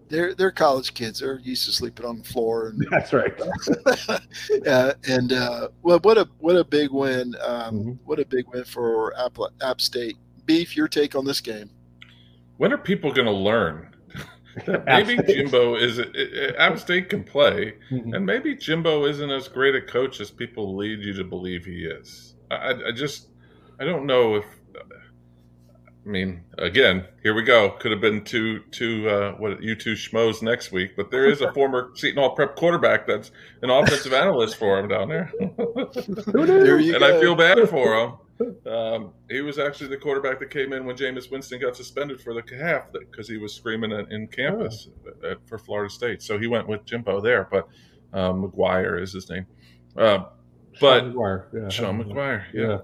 They're 0.10 0.34
they're 0.34 0.52
college 0.52 0.94
kids. 0.94 1.20
They're 1.20 1.40
used 1.40 1.66
to 1.66 1.72
sleeping 1.72 2.06
on 2.06 2.18
the 2.20 2.24
floor 2.24 2.70
and 2.70 2.86
That's 2.92 3.14
right. 3.14 3.34
uh, 4.68 4.94
and 5.08 5.32
uh, 5.34 5.70
well, 5.84 6.00
what 6.02 6.18
a 6.18 6.28
what 6.40 6.56
a 6.56 6.64
big 6.64 6.92
win! 6.92 7.36
Um, 7.46 7.76
Mhm. 7.76 7.98
What 8.06 8.20
a 8.20 8.26
big 8.26 8.48
win 8.48 8.64
for 8.64 9.14
App, 9.18 9.38
App 9.62 9.80
State. 9.82 10.18
Beef, 10.46 10.76
your 10.76 10.88
take 10.88 11.16
on 11.16 11.26
this 11.26 11.42
game? 11.42 11.70
when 12.58 12.74
are 12.74 12.78
people 12.78 13.14
going 13.14 13.26
to 13.28 13.32
learn? 13.32 13.96
maybe 14.86 15.16
State. 15.18 15.28
Jimbo 15.28 15.76
is 15.76 16.00
App 16.58 16.78
State 16.80 17.10
can 17.10 17.24
play, 17.24 17.76
Mhm. 17.92 18.16
and 18.16 18.26
maybe 18.26 18.56
Jimbo 18.56 19.06
isn't 19.06 19.30
as 19.30 19.48
great 19.48 19.76
a 19.76 19.82
coach 19.82 20.20
as 20.20 20.30
people 20.32 20.76
lead 20.76 21.00
you 21.04 21.14
to 21.14 21.24
believe 21.24 21.64
he 21.66 21.86
is. 21.86 22.34
I, 22.52 22.56
I- 22.56 22.88
I 22.88 22.92
just 22.92 23.28
I 23.80 23.86
don't 23.86 24.06
know 24.08 24.36
if 24.36 24.46
I 26.10 26.12
mean 26.12 26.44
again 26.58 27.06
here 27.22 27.36
we 27.36 27.44
go 27.44 27.70
could 27.80 27.92
have 27.92 28.02
been 28.02 28.24
two 28.24 28.62
two 28.72 29.08
uh, 29.08 29.34
what 29.34 29.62
you 29.62 29.76
two 29.76 29.94
schmoes 29.94 30.42
next 30.42 30.72
week, 30.72 30.96
but 30.98 31.12
there 31.12 31.30
is 31.30 31.42
a 31.42 31.54
former 31.54 31.92
Seton 31.96 32.18
Hall 32.18 32.32
prep 32.36 32.56
quarterback 32.56 33.06
that's 33.06 33.30
an 33.62 33.70
offensive 33.70 34.12
analyst 34.14 34.56
for 34.56 34.80
him 34.80 34.88
down 34.88 35.08
there, 35.08 35.32
There 35.38 36.78
and 36.80 37.00
go. 37.00 37.18
I 37.18 37.22
feel 37.22 37.36
bad 37.36 37.70
for 37.70 37.94
him. 37.94 38.14
Um, 38.66 39.12
he 39.30 39.42
was 39.42 39.60
actually 39.60 39.90
the 39.90 39.98
quarterback 39.98 40.40
that 40.40 40.50
came 40.50 40.72
in 40.72 40.86
when 40.86 40.96
Jameis 40.96 41.30
Winston 41.30 41.60
got 41.60 41.76
suspended 41.76 42.22
for 42.22 42.34
the 42.34 42.42
half 42.58 42.86
because 42.94 43.28
he 43.28 43.36
was 43.36 43.54
screaming 43.54 43.92
in, 43.92 44.10
in 44.14 44.28
campus 44.30 44.88
at, 45.06 45.32
at- 45.32 45.38
for 45.50 45.58
Florida 45.58 45.94
State. 45.94 46.22
So 46.24 46.40
he 46.40 46.48
went 46.48 46.66
with 46.66 46.86
Jimbo 46.86 47.20
there. 47.20 47.50
But 47.52 47.68
Uh, 48.14 48.32
Maguire 48.32 48.98
is 48.98 49.12
his 49.12 49.30
name. 49.30 49.46
Uh, 49.98 50.20
but 50.80 51.00
Sean 51.02 51.08
Maguire, 51.10 51.48
yeah. 51.54 51.68
Sean 51.68 51.98
Maguire, 51.98 52.48
yeah. 52.54 52.62
Yeah. 52.62 52.78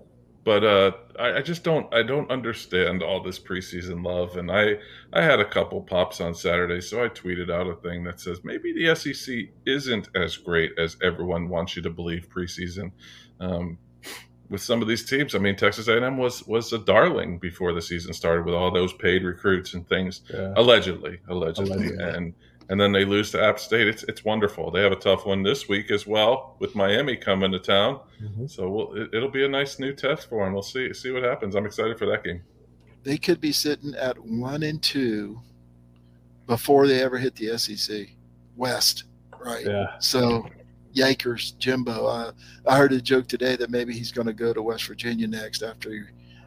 But 0.45 0.63
uh, 0.63 0.91
I, 1.19 1.37
I 1.37 1.41
just 1.41 1.63
don't 1.63 1.91
I 1.93 2.03
don't 2.03 2.29
understand 2.31 3.01
all 3.01 3.21
this 3.21 3.39
preseason 3.39 4.05
love, 4.05 4.37
and 4.37 4.51
I 4.51 4.77
I 5.11 5.21
had 5.23 5.39
a 5.39 5.45
couple 5.45 5.81
pops 5.81 6.21
on 6.21 6.35
Saturday, 6.35 6.81
so 6.81 7.03
I 7.03 7.07
tweeted 7.09 7.49
out 7.51 7.65
a 7.67 7.75
thing 7.75 8.03
that 8.03 8.19
says 8.19 8.39
maybe 8.43 8.71
the 8.71 8.95
SEC 8.95 9.35
isn't 9.65 10.09
as 10.15 10.37
great 10.37 10.71
as 10.77 10.97
everyone 11.03 11.49
wants 11.49 11.75
you 11.75 11.81
to 11.81 11.89
believe 11.89 12.29
preseason. 12.29 12.91
Um, 13.39 13.79
with 14.47 14.61
some 14.61 14.83
of 14.83 14.87
these 14.87 15.03
teams, 15.03 15.33
I 15.33 15.39
mean, 15.39 15.55
Texas 15.55 15.87
A&M 15.87 16.17
was 16.19 16.45
was 16.45 16.71
a 16.71 16.77
darling 16.77 17.39
before 17.39 17.73
the 17.73 17.81
season 17.81 18.13
started 18.13 18.45
with 18.45 18.53
all 18.53 18.69
those 18.69 18.93
paid 18.93 19.23
recruits 19.23 19.73
and 19.73 19.89
things, 19.89 20.21
Yeah. 20.31 20.53
allegedly, 20.55 21.17
allegedly, 21.27 21.71
Allegedly. 21.73 22.03
and 22.03 22.33
and 22.69 22.79
then 22.79 22.91
they 22.91 23.05
lose 23.05 23.31
to 23.31 23.43
App 23.43 23.59
State. 23.59 23.87
It's 23.87 24.03
it's 24.03 24.23
wonderful. 24.25 24.71
They 24.71 24.81
have 24.81 24.91
a 24.91 24.97
tough 24.97 25.25
one 25.25 25.43
this 25.43 25.67
week 25.67 25.91
as 25.91 26.07
well 26.07 26.55
with 26.59 26.75
Miami 26.75 27.15
coming 27.15 27.51
to 27.51 27.59
town. 27.59 27.99
Mhm. 28.21 28.49
So 28.49 28.69
we'll, 28.69 28.93
it, 28.95 29.09
it'll 29.13 29.29
be 29.29 29.45
a 29.45 29.49
nice 29.49 29.79
new 29.79 29.93
test 29.93 30.29
for 30.29 30.43
them. 30.43 30.53
We'll 30.53 30.63
see 30.63 30.93
see 30.93 31.11
what 31.11 31.23
happens. 31.23 31.55
I'm 31.55 31.65
excited 31.65 31.97
for 31.99 32.05
that 32.07 32.23
game. 32.23 32.41
They 33.03 33.17
could 33.17 33.39
be 33.39 33.51
sitting 33.51 33.93
at 33.95 34.17
one 34.17 34.63
and 34.63 34.81
two 34.81 35.39
before 36.47 36.87
they 36.87 37.03
ever 37.03 37.17
hit 37.17 37.35
the 37.35 37.57
SEC 37.57 38.07
West, 38.55 39.03
right? 39.39 39.65
Yeah. 39.65 39.97
So, 39.99 40.47
Yakers, 40.95 41.57
Jimbo. 41.57 42.05
Uh, 42.05 42.31
I 42.65 42.77
heard 42.77 42.93
a 42.93 43.01
joke 43.01 43.27
today 43.27 43.55
that 43.57 43.69
maybe 43.69 43.93
he's 43.93 44.11
going 44.11 44.27
to 44.27 44.33
go 44.33 44.53
to 44.53 44.61
West 44.61 44.85
Virginia 44.87 45.27
next 45.27 45.61
after 45.61 45.91
he, 45.91 46.01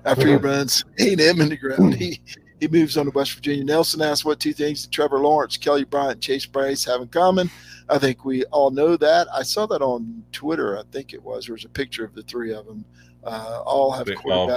after 0.04 0.26
he 0.26 0.34
runs 0.34 0.84
A 0.98 1.12
and 1.12 1.20
M 1.20 1.40
in 1.40 1.48
the 1.50 1.56
ground. 1.56 1.94
He 1.98 2.20
he 2.60 2.68
moves 2.68 2.96
on 2.96 3.06
to 3.06 3.10
West 3.12 3.32
Virginia. 3.34 3.64
Nelson 3.64 4.02
asks 4.02 4.24
what 4.24 4.40
two 4.40 4.52
things 4.52 4.82
did 4.82 4.92
Trevor 4.92 5.18
Lawrence, 5.20 5.56
Kelly 5.56 5.84
Bryant, 5.84 6.12
and 6.12 6.20
Chase 6.22 6.46
Brice 6.46 6.84
have 6.84 7.00
in 7.00 7.08
common. 7.08 7.50
I 7.88 7.98
think 7.98 8.24
we 8.24 8.44
all 8.46 8.70
know 8.70 8.96
that. 8.96 9.28
I 9.32 9.42
saw 9.42 9.66
that 9.66 9.80
on 9.82 10.22
Twitter. 10.32 10.78
I 10.78 10.82
think 10.92 11.14
it 11.14 11.22
was. 11.22 11.46
There 11.46 11.54
was 11.54 11.64
a 11.64 11.68
picture 11.68 12.04
of 12.04 12.14
the 12.14 12.22
three 12.22 12.52
of 12.52 12.66
them. 12.66 12.84
Uh, 13.24 13.62
all 13.64 13.90
have 13.92 14.06
They 14.06 14.14
all. 14.26 14.48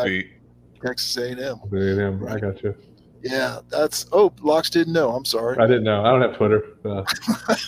Texas 0.83 1.15
A&M. 1.17 1.59
A&M, 1.73 2.27
I 2.27 2.39
got 2.39 2.61
you. 2.63 2.75
Yeah, 3.23 3.59
that's. 3.69 4.07
Oh, 4.11 4.33
Locks 4.41 4.69
didn't 4.71 4.93
know. 4.93 5.11
I'm 5.11 5.25
sorry. 5.25 5.57
I 5.59 5.67
didn't 5.67 5.83
know. 5.83 6.03
I 6.03 6.09
don't 6.09 6.21
have 6.21 6.35
Twitter. 6.37 6.63
Uh, 6.83 7.03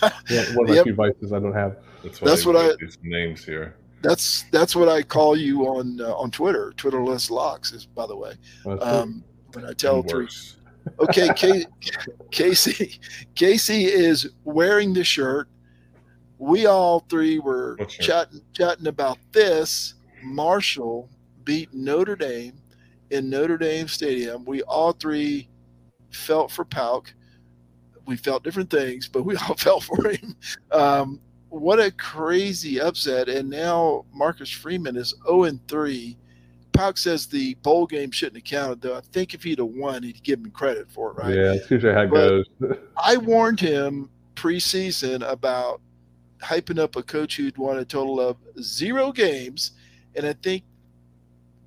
one 0.00 0.56
one 0.56 0.64
of 0.64 0.68
my 0.70 0.74
Yep. 0.74 0.84
few 0.84 0.94
vices 0.94 1.32
I 1.32 1.38
don't 1.38 1.52
have. 1.54 1.76
That's, 2.02 2.20
why 2.20 2.28
That's 2.28 2.44
what 2.46 2.56
I- 2.56 2.68
wrote 2.68 2.80
These 2.80 2.98
names 3.02 3.44
here. 3.44 3.76
That's 4.02 4.44
that's 4.50 4.76
what 4.76 4.88
I 4.90 5.02
call 5.02 5.34
you 5.34 5.62
on 5.66 5.98
uh, 6.00 6.14
on 6.16 6.30
Twitter. 6.30 6.74
Twitterless 6.76 7.30
Locks 7.30 7.72
is 7.72 7.86
by 7.86 8.06
the 8.06 8.14
way. 8.16 8.32
Um, 8.66 9.24
I 9.62 9.72
tell 9.72 10.00
And 10.00 10.08
three. 10.08 10.28
Okay, 11.00 11.28
K- 11.34 11.66
Casey. 12.30 12.98
Casey 13.34 13.84
is 13.84 14.30
wearing 14.44 14.92
the 14.92 15.04
shirt. 15.04 15.48
We 16.38 16.66
all 16.66 17.00
three 17.08 17.38
were 17.38 17.76
chatting 17.88 18.40
chatting 18.52 18.86
about 18.86 19.18
this. 19.32 19.94
Marshall 20.22 21.08
beat 21.44 21.72
Notre 21.72 22.16
Dame 22.16 22.54
in 23.10 23.30
Notre 23.30 23.58
Dame 23.58 23.88
Stadium. 23.88 24.44
We 24.44 24.62
all 24.62 24.92
three 24.92 25.48
felt 26.10 26.50
for 26.50 26.64
Pauk. 26.64 27.12
We 28.06 28.16
felt 28.16 28.44
different 28.44 28.70
things, 28.70 29.08
but 29.08 29.24
we 29.24 29.36
all 29.48 29.54
felt 29.54 29.84
for 29.84 30.10
him. 30.10 30.36
Um, 30.70 31.20
what 31.48 31.78
a 31.78 31.92
crazy 31.92 32.80
upset! 32.80 33.28
And 33.28 33.48
now 33.48 34.04
Marcus 34.12 34.50
Freeman 34.50 34.96
is 34.96 35.14
zero 35.24 35.44
and 35.44 35.66
three. 35.68 36.18
Pauk 36.74 36.98
says 36.98 37.26
the 37.26 37.54
bowl 37.62 37.86
game 37.86 38.10
shouldn't 38.10 38.36
have 38.36 38.44
counted, 38.44 38.80
though. 38.82 38.96
I 38.96 39.00
think 39.00 39.32
if 39.32 39.42
he'd 39.44 39.58
have 39.58 39.68
won, 39.68 40.02
he'd 40.02 40.22
give 40.22 40.40
him 40.40 40.50
credit 40.50 40.90
for 40.90 41.12
it, 41.12 41.14
right? 41.16 41.34
Yeah, 41.34 41.52
it's 41.54 41.70
usually 41.70 41.94
how 41.94 42.02
it 42.02 42.10
But- 42.10 42.28
goes. 42.60 42.78
I 42.96 43.16
warned 43.16 43.60
him 43.60 44.10
preseason 44.34 45.26
about 45.28 45.80
hyping 46.42 46.78
up 46.78 46.96
a 46.96 47.02
coach 47.02 47.36
who'd 47.36 47.56
won 47.56 47.78
a 47.78 47.84
total 47.84 48.20
of 48.20 48.36
zero 48.60 49.12
games, 49.12 49.72
and 50.16 50.26
I 50.26 50.34
think 50.42 50.64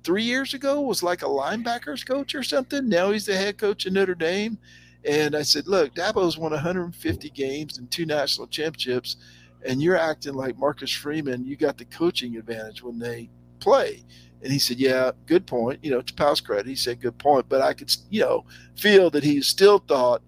three 0.04 0.22
years 0.22 0.54
ago 0.54 0.80
was 0.80 1.02
like 1.02 1.22
a 1.22 1.26
linebackers 1.26 2.06
coach 2.06 2.34
or 2.34 2.42
something. 2.42 2.88
Now 2.88 3.10
he's 3.10 3.26
the 3.26 3.36
head 3.36 3.58
coach 3.58 3.86
of 3.86 3.94
Notre 3.94 4.14
Dame, 4.14 4.58
and 5.04 5.34
I 5.34 5.42
said, 5.42 5.66
"Look, 5.66 5.94
Dabo's 5.94 6.38
won 6.38 6.52
150 6.52 7.30
games 7.30 7.78
and 7.78 7.90
two 7.90 8.06
national 8.06 8.46
championships, 8.46 9.16
and 9.64 9.82
you're 9.82 9.96
acting 9.96 10.34
like 10.34 10.58
Marcus 10.58 10.92
Freeman. 10.92 11.44
You 11.46 11.56
got 11.56 11.78
the 11.78 11.84
coaching 11.86 12.36
advantage 12.36 12.82
when 12.82 12.98
they 12.98 13.30
play." 13.60 14.04
And 14.42 14.52
he 14.52 14.58
said, 14.58 14.78
"Yeah, 14.78 15.12
good 15.26 15.46
point. 15.46 15.80
You 15.82 15.90
know, 15.90 16.02
to 16.02 16.14
Powell's 16.14 16.40
credit, 16.40 16.66
he 16.66 16.76
said 16.76 17.00
good 17.00 17.18
point, 17.18 17.48
but 17.48 17.60
I 17.60 17.72
could, 17.72 17.94
you 18.10 18.20
know, 18.20 18.44
feel 18.76 19.10
that 19.10 19.24
he 19.24 19.40
still 19.42 19.78
thought." 19.78 20.22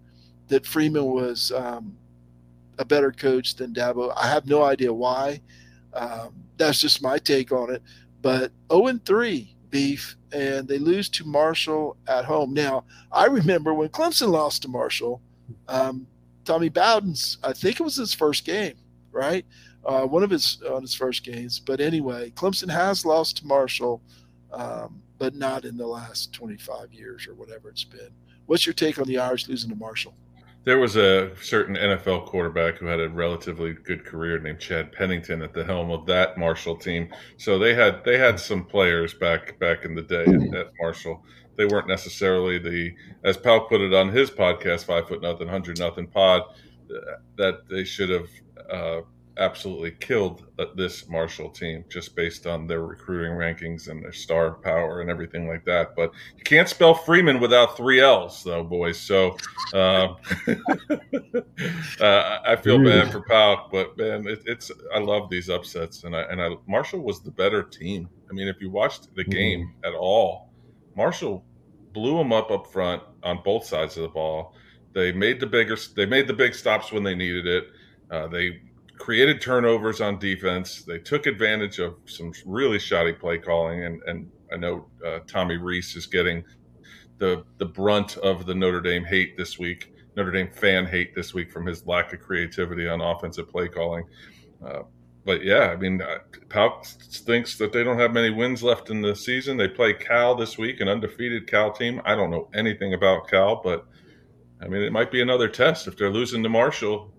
that 0.51 0.67
Freeman 0.67 1.07
was 1.07 1.51
um, 1.53 1.97
a 2.79 2.85
better 2.85 3.11
coach 3.11 3.57
than 3.57 3.73
Dabo. 3.73 4.13
I 4.17 4.27
have 4.27 4.47
no 4.47 4.63
idea 4.63 4.93
why. 4.93 5.41
Um, 5.95 6.35
that's 6.59 6.81
just 6.81 7.03
my 7.03 7.19
take 7.19 7.51
on 7.53 7.73
it. 7.73 7.83
But 8.21 8.53
0 8.71 8.89
and 8.89 9.05
3 9.05 9.57
beef, 9.71 10.17
and 10.33 10.69
they 10.69 10.79
lose 10.79 11.09
to 11.11 11.25
Marshall 11.25 11.97
at 12.07 12.25
home. 12.25 12.53
Now, 12.53 12.85
I 13.11 13.27
remember 13.27 13.73
when 13.73 13.89
Clemson 13.89 14.29
lost 14.29 14.63
to 14.63 14.69
Marshall, 14.69 15.23
um, 15.69 16.07
Tommy 16.45 16.69
Bowden's, 16.69 17.39
I 17.43 17.53
think 17.53 17.79
it 17.81 17.85
was 17.85 17.97
his 17.97 18.13
first 18.13 18.45
game, 18.45 18.75
right? 19.13 19.47
Uh, 19.85 20.07
one 20.07 20.23
of 20.23 20.31
his 20.31 20.63
on 20.71 20.83
his 20.83 20.95
first 20.95 21.25
games. 21.25 21.59
But 21.59 21.81
anyway, 21.81 22.31
Clemson 22.31 22.71
has 22.71 23.05
lost 23.05 23.39
to 23.39 23.47
Marshall, 23.47 24.03
um, 24.53 25.03
but 25.19 25.35
not 25.35 25.65
in 25.65 25.77
the 25.77 25.87
last 25.87 26.33
25 26.33 26.93
years 26.93 27.27
or 27.27 27.35
whatever 27.35 27.71
it's 27.71 27.85
been. 27.85 28.11
What's 28.47 28.67
your 28.67 28.75
take 28.75 28.99
on 28.99 29.07
the 29.07 29.19
Irish 29.19 29.49
losing 29.49 29.71
to 29.71 29.77
Marshall? 29.77 30.15
There 30.65 30.79
was 30.79 30.97
a 30.97 31.35
certain 31.41 31.75
NFL 31.75 32.27
quarterback 32.27 32.77
who 32.77 32.87
had 32.87 33.01
a 33.01 33.09
relatively 33.09 33.73
good 33.73 34.05
career 34.05 34.39
named 34.39 34.61
Chad 34.61 34.93
Pennington 34.93 35.41
at 35.41 35.55
the 35.55 35.65
helm 35.65 35.91
of 35.91 36.05
that 36.07 36.37
Marshall 36.37 36.77
team. 36.77 37.09
So 37.39 37.59
they 37.59 37.75
had 37.75 38.05
they 38.05 38.19
had 38.19 38.39
some 38.39 38.67
players 38.67 39.15
back 39.15 39.59
back 39.59 39.87
in 39.87 39.95
the 39.95 40.03
day 40.03 40.25
at, 40.25 40.55
at 40.55 40.73
Marshall. 40.79 41.25
They 41.57 41.67
weren't 41.67 41.89
necessarily 41.89 42.59
the, 42.59 42.95
as 43.23 43.37
Pal 43.37 43.67
put 43.67 43.83
it 43.83 43.93
on 43.93 44.09
his 44.09 44.31
podcast, 44.31 44.85
Five 44.85 45.09
Foot 45.09 45.21
Nothing, 45.21 45.49
Hundred 45.49 45.79
Nothing 45.79 46.07
Pod, 46.07 46.43
uh, 46.91 47.17
that 47.37 47.69
they 47.69 47.85
should 47.85 48.09
have 48.09 48.29
uh, 48.71 49.01
absolutely 49.41 49.93
killed 49.93 50.47
uh, 50.59 50.67
this 50.77 51.09
Marshall 51.09 51.49
team 51.51 51.85
just 51.89 52.15
based 52.15 52.47
on 52.47 52.67
their 52.67 52.83
recruiting 52.83 53.33
rankings 53.33 53.89
and 53.89 54.05
their 54.05 54.13
star 54.13 54.53
power 54.53 55.01
and 55.01 55.11
everything 55.11 55.49
like 55.49 55.65
that. 55.65 55.97
But 55.97 56.13
you 56.37 56.45
can't 56.45 56.69
spell 56.69 56.95
Freeman 56.95 57.41
without 57.41 57.77
three 57.77 58.01
L's, 58.01 58.45
though, 58.45 58.63
boys. 58.63 58.99
So. 58.99 59.37
Um, 59.73 60.17
uh, 62.01 62.39
I 62.45 62.57
feel 62.63 62.83
bad 62.85 63.11
for 63.11 63.23
Pauk, 63.23 63.71
but 63.73 63.97
man, 63.97 64.27
it, 64.27 64.43
it's 64.47 64.71
I 64.95 64.99
love 64.99 65.31
these 65.31 65.49
upsets, 65.49 66.05
and 66.05 66.15
I 66.15 66.23
and 66.23 66.41
I 66.41 66.51
Marshall 66.67 67.01
was 67.01 67.21
the 67.23 67.31
better 67.31 67.63
team. 67.63 68.09
I 68.29 68.33
mean, 68.33 68.49
if 68.49 68.61
you 68.61 68.71
watched 68.71 69.15
the 69.15 69.25
game 69.25 69.75
at 69.85 69.95
all, 69.95 70.51
Marshall 70.97 71.45
blew 71.93 72.17
them 72.19 72.33
up 72.33 72.51
up 72.51 72.67
front 72.67 73.03
on 73.23 73.41
both 73.45 73.65
sides 73.65 73.97
of 73.97 74.03
the 74.03 74.09
ball. 74.09 74.55
They 74.93 75.13
made 75.13 75.41
the 75.41 75.47
bigger, 75.47 75.77
they 75.95 76.07
made 76.07 76.27
the 76.27 76.35
big 76.35 76.55
stops 76.55 76.93
when 76.93 77.03
they 77.03 77.15
needed 77.15 77.47
it. 77.47 77.69
Uh, 78.11 78.27
they 78.27 78.61
created 79.01 79.41
turnovers 79.41 80.01
on 80.01 80.19
defense. 80.19 80.83
They 80.83 80.99
took 80.99 81.27
advantage 81.27 81.79
of 81.81 81.97
some 82.05 82.33
really 82.45 82.79
shoddy 82.79 83.15
play 83.15 83.39
calling, 83.39 83.85
and 83.85 84.01
and 84.07 84.31
I 84.53 84.57
know 84.57 84.87
uh, 85.05 85.21
Tommy 85.27 85.57
Rees 85.57 85.97
is 85.97 86.07
getting 86.07 86.45
the 87.19 87.45
the 87.59 87.67
brunt 87.67 88.19
of 88.19 88.47
the 88.47 88.55
Notre 88.55 88.81
Dame 88.81 89.05
hate 89.05 89.37
this 89.37 89.59
week. 89.59 89.93
Notre 90.17 90.31
Dame 90.31 90.51
fan 90.53 90.87
hate 90.87 91.15
this 91.15 91.33
week 91.33 91.51
from 91.51 91.67
his 91.67 91.87
lack 91.87 92.13
of 92.13 92.21
creativity 92.21 92.89
on 92.89 93.01
offensive 93.01 93.49
play 93.49 93.69
calling. 93.69 94.05
Uh, 94.65 94.83
but 95.25 95.45
yeah, 95.45 95.71
I 95.71 95.77
mean, 95.77 96.03
uh, 96.03 96.19
Pauk 96.49 96.87
thinks 96.87 97.57
that 97.59 97.73
they 97.73 97.85
don't 97.85 97.99
have 97.99 98.13
many 98.13 98.31
wins 98.31 98.63
left 98.63 98.91
in 98.91 99.01
the 99.01 99.15
season. 99.15 99.57
They 99.57 99.69
play 99.69 99.95
Cal 99.95 100.35
this 100.35 100.59
week, 100.59 100.81
an 100.81 100.89
undefeated 100.89 101.47
Cal 101.47 101.73
team. 101.73 102.03
I 102.05 102.15
don't 102.15 102.31
know 102.31 102.49
anything 102.55 102.95
about 102.95 103.29
Cal, 103.29 103.61
but 103.63 103.87
I 104.61 104.69
mean, 104.69 104.83
it 104.83 104.93
might 104.93 105.11
be 105.11 105.23
another 105.23 105.49
test 105.49 105.87
if 105.87 105.97
they're 105.97 106.11
losing 106.11 106.43
to 106.43 106.49
Marshall. 106.49 107.13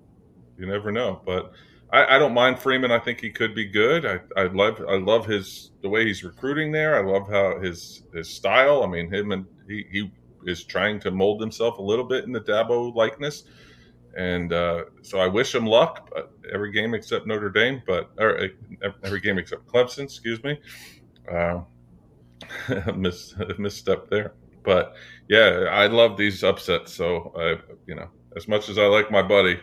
You 0.58 0.68
never 0.68 0.92
know, 0.92 1.22
but 1.26 1.54
I, 1.92 2.16
I 2.16 2.20
don't 2.20 2.34
mind 2.34 2.60
Freeman. 2.60 2.92
I 2.92 3.00
think 3.00 3.20
he 3.20 3.30
could 3.30 3.54
be 3.54 3.66
good. 3.66 4.06
I, 4.06 4.20
I 4.40 4.44
love 4.46 4.82
I 4.88 4.98
love 4.98 5.26
his 5.26 5.72
the 5.82 5.90
way 5.90 6.06
he's 6.06 6.24
recruiting 6.24 6.72
there. 6.72 6.96
I 6.96 7.10
love 7.10 7.28
how 7.30 7.60
his 7.60 8.04
his 8.14 8.30
style. 8.30 8.84
I 8.84 8.88
mean, 8.88 9.12
him 9.12 9.32
and 9.32 9.46
he, 9.68 9.86
he 9.92 10.12
is 10.46 10.64
trying 10.64 11.00
to 11.02 11.12
mold 11.12 11.42
himself 11.42 11.78
a 11.78 11.82
little 11.82 12.06
bit 12.06 12.24
in 12.24 12.32
the 12.32 12.42
Dabo 12.42 12.94
likeness. 12.96 13.44
And 14.18 14.52
uh, 14.52 14.86
so 15.02 15.20
I 15.20 15.28
wish 15.28 15.54
him 15.56 15.66
luck. 15.66 16.10
Every 16.52 16.72
game 16.72 16.94
except 16.94 17.28
Notre 17.28 17.50
Dame, 17.50 17.82
but 17.86 18.12
or 18.18 18.40
uh, 18.40 18.90
every 19.04 19.20
game 19.20 19.38
except 19.38 19.68
Clemson. 19.68 20.04
Excuse 20.04 20.44
me. 20.44 20.60
Uh, 21.32 21.62
miss 22.96 23.36
misstep 23.58 24.10
there. 24.10 24.34
But 24.64 24.96
yeah, 25.28 25.68
I 25.72 25.88
love 25.88 26.18
these 26.18 26.44
upsets. 26.44 26.94
So 26.94 27.34
I, 27.38 27.74
you 27.88 27.96
know, 27.96 28.10
as 28.36 28.48
much 28.48 28.70
as 28.70 28.78
I 28.78 28.86
like 28.86 29.12
my 29.12 29.22
buddy, 29.22 29.60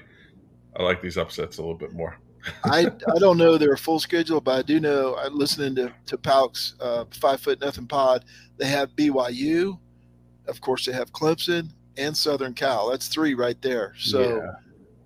I 0.78 0.82
like 0.82 1.02
these 1.02 1.18
upsets 1.18 1.58
a 1.58 1.60
little 1.60 1.76
bit 1.76 1.92
more. 1.92 2.16
I, 2.64 2.86
I 2.86 3.18
don't 3.18 3.36
know 3.36 3.58
their 3.58 3.76
full 3.76 3.98
schedule, 3.98 4.40
but 4.40 4.58
I 4.58 4.62
do 4.62 4.78
know. 4.80 5.16
I'm 5.16 5.36
listening 5.36 5.74
to 5.76 5.92
to 6.06 6.16
Pauk's 6.16 6.74
uh, 6.80 7.04
five 7.10 7.40
foot 7.40 7.60
nothing 7.60 7.86
pod. 7.86 8.24
They 8.56 8.66
have 8.66 8.90
BYU, 8.90 9.78
of 10.46 10.60
course. 10.60 10.86
They 10.86 10.92
have 10.92 11.12
Clemson 11.12 11.70
and 11.96 12.16
Southern 12.16 12.54
Cal. 12.54 12.90
That's 12.90 13.08
three 13.08 13.34
right 13.34 13.60
there. 13.60 13.94
So, 13.98 14.54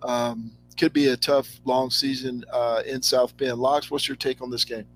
um, 0.02 0.52
could 0.78 0.92
be 0.92 1.08
a 1.08 1.16
tough, 1.16 1.48
long 1.64 1.90
season 1.90 2.44
uh, 2.52 2.82
in 2.86 3.02
South 3.02 3.36
Bend. 3.36 3.58
Locks, 3.58 3.90
what's 3.90 4.08
your 4.08 4.16
take 4.16 4.42
on 4.42 4.50
this 4.50 4.64
game? 4.64 4.86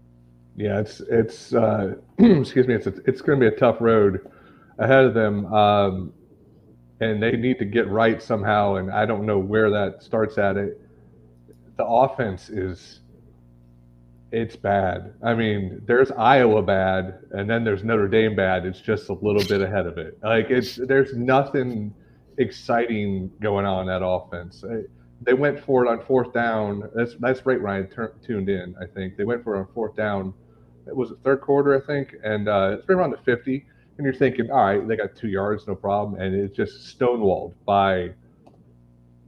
Yeah, 0.57 0.81
it's 0.81 1.01
it's 1.01 1.55
uh, 1.55 1.95
excuse 2.19 2.67
me, 2.67 2.75
it's 2.75 2.87
it's 2.87 3.21
going 3.21 3.41
to 3.41 3.51
be 3.51 3.55
a 3.55 3.59
tough 3.59 3.77
road 3.81 4.31
ahead 4.79 5.05
of 5.05 5.15
them, 5.15 5.53
um, 5.53 6.13
and 7.01 7.23
they 7.23 7.33
need 7.33 7.59
to 7.59 7.65
get 7.65 7.89
right 7.89 8.23
somehow. 8.23 8.77
And 8.77 8.91
I 8.91 9.07
don't 9.07 9.27
know 9.27 9.39
where 9.39 9.71
that 9.71 10.03
starts 10.03 10.39
at. 10.39 10.57
It 10.57 10.81
the 11.77 11.85
offense 11.85 12.49
is 12.49 13.01
it's 14.33 14.57
bad. 14.57 15.15
I 15.23 15.35
mean, 15.35 15.83
there's 15.87 16.11
Iowa 16.11 16.63
bad, 16.63 17.21
and 17.31 17.49
then 17.49 17.65
there's 17.65 17.85
Notre 17.85 18.09
Dame 18.09 18.35
bad. 18.35 18.67
It's 18.67 18.81
just 18.81 19.09
a 19.09 19.13
little 19.13 19.45
bit 19.45 19.61
ahead 19.61 19.87
of 19.87 19.99
it. 19.99 20.19
Like 20.23 20.51
it's 20.51 20.77
there's 20.77 21.15
nothing 21.15 21.95
exciting 22.39 23.31
going 23.41 23.65
on 23.67 23.87
that 23.87 24.05
offense 24.05 24.63
they 25.23 25.35
went 25.35 25.63
for 25.65 25.85
it 25.85 25.89
on 25.89 26.05
fourth 26.05 26.33
down. 26.33 26.89
That's 26.95 27.15
that's 27.21 27.45
right. 27.47 27.61
Ryan 27.61 27.89
tuned 28.25 28.49
in. 28.49 28.75
I 28.81 28.87
think 28.87 29.17
they 29.17 29.25
went 29.25 29.43
for 29.43 29.57
it 29.57 29.61
on 29.61 29.69
fourth 29.75 29.97
down. 29.97 30.35
It 30.87 30.95
was 30.95 31.11
the 31.11 31.17
third 31.17 31.41
quarter, 31.41 31.81
I 31.81 31.85
think, 31.85 32.15
and 32.23 32.49
uh, 32.49 32.77
it's 32.79 32.89
right 32.89 32.97
around 32.97 33.11
the 33.11 33.19
fifty. 33.19 33.67
And 33.99 34.05
you're 34.05 34.15
thinking, 34.15 34.51
all 34.51 34.65
right, 34.65 34.87
they 34.87 34.97
got 34.97 35.17
two 35.17 35.29
yards, 35.29 35.67
no 35.67 35.75
problem, 35.75 36.21
and 36.21 36.35
it's 36.35 36.55
just 36.55 36.99
stonewalled 36.99 37.55
by 37.65 38.11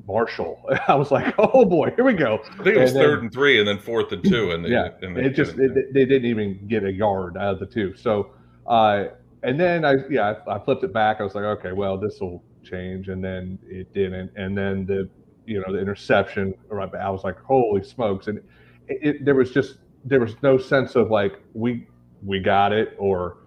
Marshall. 0.06 0.62
I 0.88 0.94
was 0.94 1.10
like, 1.10 1.34
oh 1.38 1.64
boy, 1.64 1.92
here 1.96 2.04
we 2.04 2.14
go. 2.14 2.40
I 2.58 2.62
think 2.62 2.76
it 2.76 2.80
was 2.80 2.90
and 2.90 3.00
third 3.00 3.18
then, 3.18 3.24
and 3.24 3.32
three, 3.32 3.58
and 3.58 3.66
then 3.66 3.78
fourth 3.78 4.12
and 4.12 4.22
two, 4.22 4.50
and 4.50 4.64
they, 4.64 4.70
yeah, 4.70 4.90
and 5.02 5.16
they 5.16 5.24
it 5.24 5.30
just 5.30 5.58
it, 5.58 5.92
they 5.94 6.04
didn't 6.04 6.26
even 6.26 6.66
get 6.68 6.84
a 6.84 6.92
yard 6.92 7.36
out 7.36 7.54
of 7.54 7.60
the 7.60 7.66
two. 7.66 7.96
So, 7.96 8.32
uh, 8.66 9.06
and 9.42 9.58
then 9.58 9.84
I 9.84 9.94
yeah 10.10 10.34
I, 10.46 10.56
I 10.56 10.64
flipped 10.64 10.84
it 10.84 10.92
back. 10.92 11.20
I 11.20 11.22
was 11.22 11.34
like, 11.34 11.44
okay, 11.44 11.72
well 11.72 11.96
this 11.96 12.20
will 12.20 12.42
change, 12.62 13.08
and 13.08 13.24
then 13.24 13.58
it 13.66 13.92
didn't, 13.94 14.32
and 14.36 14.56
then 14.56 14.84
the 14.84 15.08
you 15.48 15.60
know 15.60 15.72
the 15.72 15.80
interception 15.80 16.54
right 16.68 16.94
i 16.94 17.08
was 17.08 17.24
like 17.24 17.40
holy 17.40 17.82
smokes 17.82 18.28
and 18.28 18.38
it, 18.86 18.98
it, 19.02 19.24
there 19.24 19.34
was 19.34 19.50
just 19.50 19.78
there 20.04 20.20
was 20.20 20.36
no 20.42 20.58
sense 20.58 20.94
of 20.94 21.10
like 21.10 21.40
we 21.54 21.86
we 22.22 22.38
got 22.38 22.72
it 22.72 22.94
or 22.98 23.38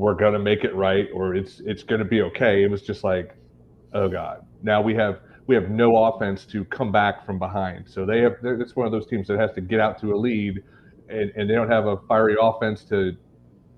we're 0.00 0.14
gonna 0.14 0.38
make 0.38 0.64
it 0.64 0.74
right 0.74 1.08
or 1.12 1.34
it's 1.34 1.60
it's 1.66 1.82
gonna 1.82 2.04
be 2.04 2.22
okay 2.22 2.62
it 2.64 2.70
was 2.70 2.80
just 2.80 3.04
like 3.04 3.36
oh 3.92 4.08
god 4.08 4.46
now 4.62 4.80
we 4.80 4.94
have 4.94 5.20
we 5.46 5.54
have 5.54 5.68
no 5.68 6.04
offense 6.04 6.46
to 6.46 6.64
come 6.66 6.90
back 6.90 7.26
from 7.26 7.38
behind 7.38 7.84
so 7.86 8.06
they 8.06 8.20
have 8.20 8.36
it's 8.42 8.74
one 8.74 8.86
of 8.86 8.92
those 8.92 9.06
teams 9.06 9.28
that 9.28 9.38
has 9.38 9.52
to 9.52 9.60
get 9.60 9.78
out 9.78 10.00
to 10.00 10.14
a 10.14 10.16
lead 10.16 10.62
and, 11.10 11.30
and 11.36 11.50
they 11.50 11.54
don't 11.54 11.68
have 11.68 11.86
a 11.86 11.98
fiery 12.08 12.34
offense 12.40 12.82
to 12.82 13.14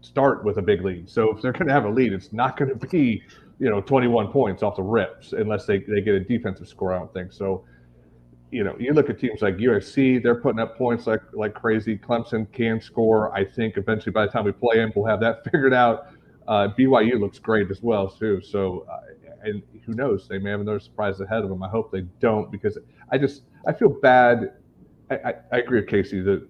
start 0.01 0.45
with 0.45 0.59
a 0.59 0.63
big 0.63 0.85
lead 0.85 1.11
so 1.11 1.35
if 1.35 1.43
they're 1.43 1.53
going 1.53 1.67
to 1.67 1.73
have 1.73 1.87
a 1.87 1.91
lead 1.91 2.13
it's 2.13 2.33
not 2.33 2.57
going 2.57 2.71
to 2.71 2.87
be 2.87 3.21
you 3.59 3.69
know 3.69 3.81
21 3.81 4.29
points 4.29 4.63
off 4.63 4.77
the 4.77 4.83
rips 4.83 5.33
unless 5.33 5.67
they, 5.67 5.79
they 5.79 6.01
get 6.01 6.15
a 6.15 6.21
defensive 6.21 6.69
score 6.69 6.93
i 6.93 6.99
don't 6.99 7.13
think 7.13 7.33
so 7.33 7.65
you 8.53 8.63
know, 8.63 8.77
you 8.79 8.93
look 8.93 9.09
at 9.09 9.19
teams 9.19 9.41
like 9.41 9.57
USC, 9.57 10.23
they're 10.23 10.35
putting 10.35 10.61
up 10.61 10.77
points 10.77 11.07
like 11.07 11.23
like 11.33 11.55
crazy. 11.55 11.97
Clemson 11.97 12.53
can 12.53 12.81
score. 12.81 13.35
I 13.35 13.45
think 13.45 13.79
eventually 13.79 14.13
by 14.13 14.27
the 14.27 14.31
time 14.31 14.45
we 14.45 14.53
play 14.53 14.77
them, 14.77 14.93
we'll 14.95 15.07
have 15.07 15.21
that 15.21 15.43
figured 15.51 15.73
out. 15.73 16.12
Uh, 16.49 16.69
BYU 16.79 17.21
looks 17.21 17.39
great 17.39 17.71
as 17.71 17.83
well 17.83 18.09
too. 18.09 18.41
So, 18.41 18.87
uh, 18.91 19.01
and 19.45 19.63
who 19.85 19.95
knows? 19.95 20.29
They 20.29 20.39
may 20.39 20.51
have 20.51 20.61
another 20.61 20.81
surprise 20.81 21.21
ahead 21.21 21.43
of 21.43 21.49
them. 21.49 21.63
I 21.63 21.69
hope 21.69 21.91
they 21.91 22.03
don't 22.21 22.51
because 22.51 22.79
I 23.11 23.19
just 23.19 23.43
I 23.67 23.73
feel 23.73 23.89
bad. 23.89 24.55
I, 25.11 25.15
I, 25.15 25.35
I 25.53 25.59
agree 25.59 25.81
with 25.81 25.89
Casey 25.89 26.21
that 26.23 26.47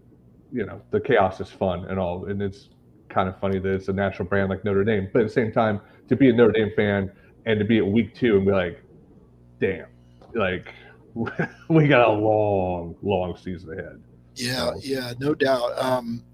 you 0.53 0.67
know 0.67 0.81
the 0.91 1.01
chaos 1.01 1.41
is 1.41 1.49
fun 1.49 1.87
and 1.87 1.99
all, 1.99 2.27
and 2.27 2.43
it's 2.43 2.69
kind 3.09 3.29
of 3.29 3.39
funny 3.41 3.59
that 3.59 3.73
it's 3.73 3.89
a 3.89 3.93
national 3.93 4.29
brand 4.29 4.51
like 4.51 4.65
Notre 4.65 4.85
Dame. 4.85 5.09
But 5.13 5.23
at 5.23 5.29
the 5.29 5.33
same 5.33 5.53
time, 5.53 5.81
to 6.09 6.17
be 6.17 6.31
a 6.31 6.33
Notre 6.33 6.53
Dame 6.53 6.73
fan 6.77 7.13
and 7.47 7.59
to 7.59 7.65
be 7.65 7.79
at 7.79 7.87
week 7.87 8.15
two 8.15 8.37
and 8.37 8.47
be 8.47 8.53
like, 8.53 8.83
damn, 9.61 9.87
like 10.35 10.73
we 11.69 11.89
got 11.89 12.09
a 12.09 12.13
long, 12.13 12.97
long 13.03 13.37
season 13.37 13.79
ahead. 13.79 14.03
Yeah, 14.35 14.73
so. 14.73 14.81
yeah, 14.83 15.13
no 15.19 15.35
doubt. 15.35 15.79
Um, 15.79 16.25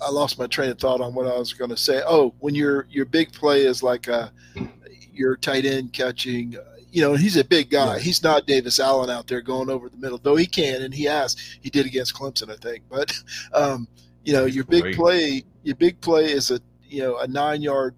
I 0.00 0.10
lost 0.10 0.38
my 0.38 0.46
train 0.46 0.70
of 0.70 0.78
thought 0.78 1.00
on 1.00 1.14
what 1.14 1.26
I 1.26 1.38
was 1.38 1.52
going 1.52 1.70
to 1.70 1.76
say. 1.76 2.02
Oh, 2.06 2.34
when 2.40 2.54
your 2.54 2.86
your 2.90 3.04
big 3.04 3.32
play 3.32 3.62
is 3.62 3.82
like 3.82 4.08
a 4.08 4.32
your 5.12 5.36
tight 5.36 5.64
end 5.64 5.92
catching, 5.92 6.56
you 6.90 7.02
know, 7.02 7.14
he's 7.14 7.36
a 7.36 7.44
big 7.44 7.70
guy. 7.70 7.94
Yeah. 7.94 7.98
He's 7.98 8.22
not 8.22 8.46
Davis 8.46 8.78
Allen 8.78 9.10
out 9.10 9.26
there 9.26 9.40
going 9.40 9.70
over 9.70 9.88
the 9.88 9.96
middle, 9.96 10.18
though 10.18 10.36
he 10.36 10.46
can 10.46 10.82
and 10.82 10.92
he 10.92 11.04
has. 11.04 11.36
He 11.60 11.70
did 11.70 11.86
against 11.86 12.14
Clemson, 12.14 12.50
I 12.50 12.56
think. 12.56 12.84
But 12.90 13.12
um, 13.52 13.88
you 14.24 14.32
know, 14.32 14.44
your 14.44 14.64
big 14.64 14.94
play, 14.94 15.44
your 15.62 15.76
big 15.76 16.00
play 16.00 16.26
is 16.26 16.50
a 16.50 16.60
you 16.84 17.02
know 17.02 17.18
a 17.18 17.26
nine 17.26 17.62
yard 17.62 17.94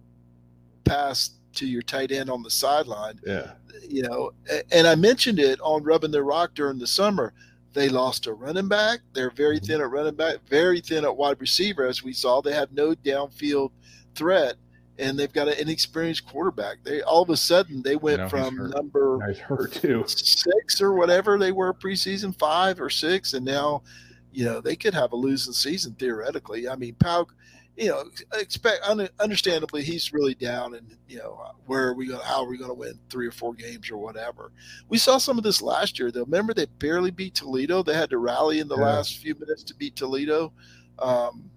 pass 0.85 1.31
to 1.55 1.67
your 1.67 1.83
tight 1.83 2.13
end 2.13 2.31
on 2.31 2.43
the 2.43 2.51
sideline. 2.51 3.19
Yeah 3.27 3.53
you 3.89 4.03
know, 4.03 4.33
and 4.71 4.87
I 4.87 4.95
mentioned 4.95 5.39
it 5.39 5.61
on 5.61 5.83
Rubbing 5.83 6.11
the 6.11 6.23
Rock 6.23 6.55
during 6.55 6.79
the 6.79 6.87
summer. 6.87 7.33
They 7.79 7.89
lost 7.89 8.27
a 8.27 8.33
running 8.33 8.67
back. 8.67 9.01
They're 9.13 9.31
very 9.31 9.59
mm-hmm. 9.59 9.67
thin 9.67 9.81
at 9.81 9.91
running 9.91 10.17
back, 10.17 10.39
very 10.49 10.81
thin 10.81 11.05
at 11.05 11.17
wide 11.17 11.41
receiver, 11.41 11.87
as 11.87 12.03
we 12.03 12.13
saw. 12.13 12.41
They 12.41 12.53
have 12.53 12.73
no 12.73 12.93
downfield 12.93 13.71
threat, 14.17 14.57
and 14.99 15.17
they've 15.17 15.33
got 15.33 15.47
an 15.47 15.55
inexperienced 15.59 16.27
quarterback. 16.27 16.83
They 16.83 17.03
all 17.03 17.23
of 17.23 17.31
a 17.31 17.37
sudden 17.37 17.83
they 17.83 17.95
went 17.95 18.29
from 18.31 18.71
number 18.71 19.37
six 20.09 20.81
or 20.81 20.95
whatever 20.95 21.39
they 21.39 21.53
were 21.53 21.73
preseason 21.73 22.37
five 22.37 22.81
or 22.81 22.91
six, 22.91 23.35
and 23.35 23.45
now, 23.45 23.83
you 24.33 24.45
know, 24.45 24.61
they 24.61 24.75
could 24.75 24.95
have 24.95 25.13
a 25.13 25.17
losing 25.17 25.53
season 25.53 25.95
theoretically. 25.95 26.69
I 26.69 26.75
mean, 26.75 26.97
Pauk 26.97 27.33
you 27.79 27.89
know, 27.89 28.05
expect 28.35 28.83
understandably 29.21 29.85
he's 29.85 30.13
really 30.13 30.35
down, 30.35 30.75
and 30.75 30.97
you 31.09 31.19
know, 31.19 31.41
where 31.67 31.87
are 31.87 31.95
we 31.95 32.09
going? 32.09 32.21
How 32.25 32.43
are 32.43 32.49
we 32.49 32.59
going 32.59 32.71
to 32.71 32.75
win 32.75 32.99
three 33.09 33.27
or 33.27 33.31
four 33.31 33.55
games 33.55 33.89
or 33.89 33.99
whatever? 33.99 34.51
We 34.89 34.99
saw 34.99 35.19
some 35.19 35.39
of 35.39 35.45
this 35.45 35.63
last 35.63 35.99
year, 35.99 36.11
though. 36.11 36.25
Remember, 36.25 36.53
they 36.53 36.67
barely 36.67 37.13
beat 37.13 37.37
Toledo. 37.37 37.85
They 37.85 37.95
had 37.95 38.11
to 38.11 38.19
rally 38.19 38.59
in 38.59 38.67
the 38.67 38.77
yeah. 38.77 38.85
last 38.85 39.19
few 39.19 39.35
minutes 39.37 39.63
to 39.65 39.77
beat 39.77 39.95
Toledo. 39.95 40.53
Um, 40.99 41.49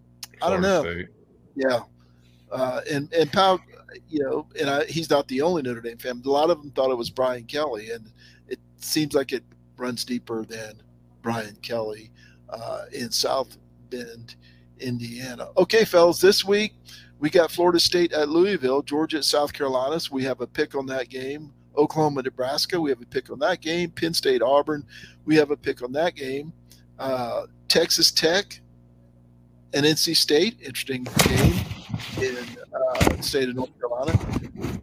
I 0.44 0.52
don't 0.52 0.62
know. 0.62 0.84
State. 0.84 1.08
Yeah, 1.56 1.80
uh, 2.52 2.82
and 2.90 3.12
and 3.14 3.32
Pau, 3.34 3.60
you 4.08 4.24
know, 4.24 4.48
and 4.60 4.70
I, 4.70 4.86
he's 4.86 5.10
not 5.10 5.28
the 5.28 5.42
only 5.42 5.64
Notre 5.64 5.82
Dame 5.82 5.98
fan. 5.98 6.22
A 6.24 6.30
lot 6.30 6.52
of 6.52 6.62
them 6.62 6.70
thought 6.72 6.92
it 6.92 6.98
was 6.98 7.10
Brian 7.10 7.46
Kelly, 7.46 7.90
and 7.90 8.12
it 8.48 8.60
seems 8.78 9.16
like 9.16 9.34
it 9.34 9.44
runs 9.76 10.06
deeper 10.06 10.46
than 10.46 10.84
Brian 11.24 11.56
Kelly 11.64 12.12
uh, 12.50 12.84
in 12.94 13.10
South 13.10 13.58
Bend 13.90 14.36
Indiana. 14.82 15.50
Okay, 15.58 15.86
fellas, 15.86 16.20
this 16.20 16.44
week 16.44 16.74
we 17.20 17.30
got 17.30 17.52
Florida 17.52 17.80
State 17.80 18.14
at 18.14 18.30
Louisville, 18.30 18.82
Georgia 18.82 19.18
at 19.18 19.26
South 19.26 19.54
Carolina. 19.54 20.00
So 20.00 20.14
we 20.14 20.24
have 20.24 20.42
a 20.42 20.48
pick 20.48 20.76
on 20.76 20.86
that 20.88 21.10
game. 21.10 21.54
Oklahoma, 21.78 22.24
Nebraska, 22.24 22.80
we 22.80 22.90
have 22.90 23.02
a 23.02 23.06
pick 23.06 23.30
on 23.30 23.40
that 23.40 23.62
game. 23.62 23.92
Penn 23.92 24.14
State, 24.14 24.42
Auburn, 24.42 24.86
we 25.26 25.36
have 25.38 25.52
a 25.52 25.58
pick 25.58 25.82
on 25.82 25.92
that 25.94 26.16
game. 26.16 26.52
Uh, 27.00 27.46
Texas 27.68 28.12
Tech 28.12 28.60
and 29.74 29.86
NC 29.86 30.16
State, 30.16 30.58
interesting 30.60 31.04
game 31.24 31.54
in 32.20 32.38
uh, 32.74 33.22
state 33.22 33.50
of 33.50 33.56
North 33.56 33.72
Carolina. 33.80 34.18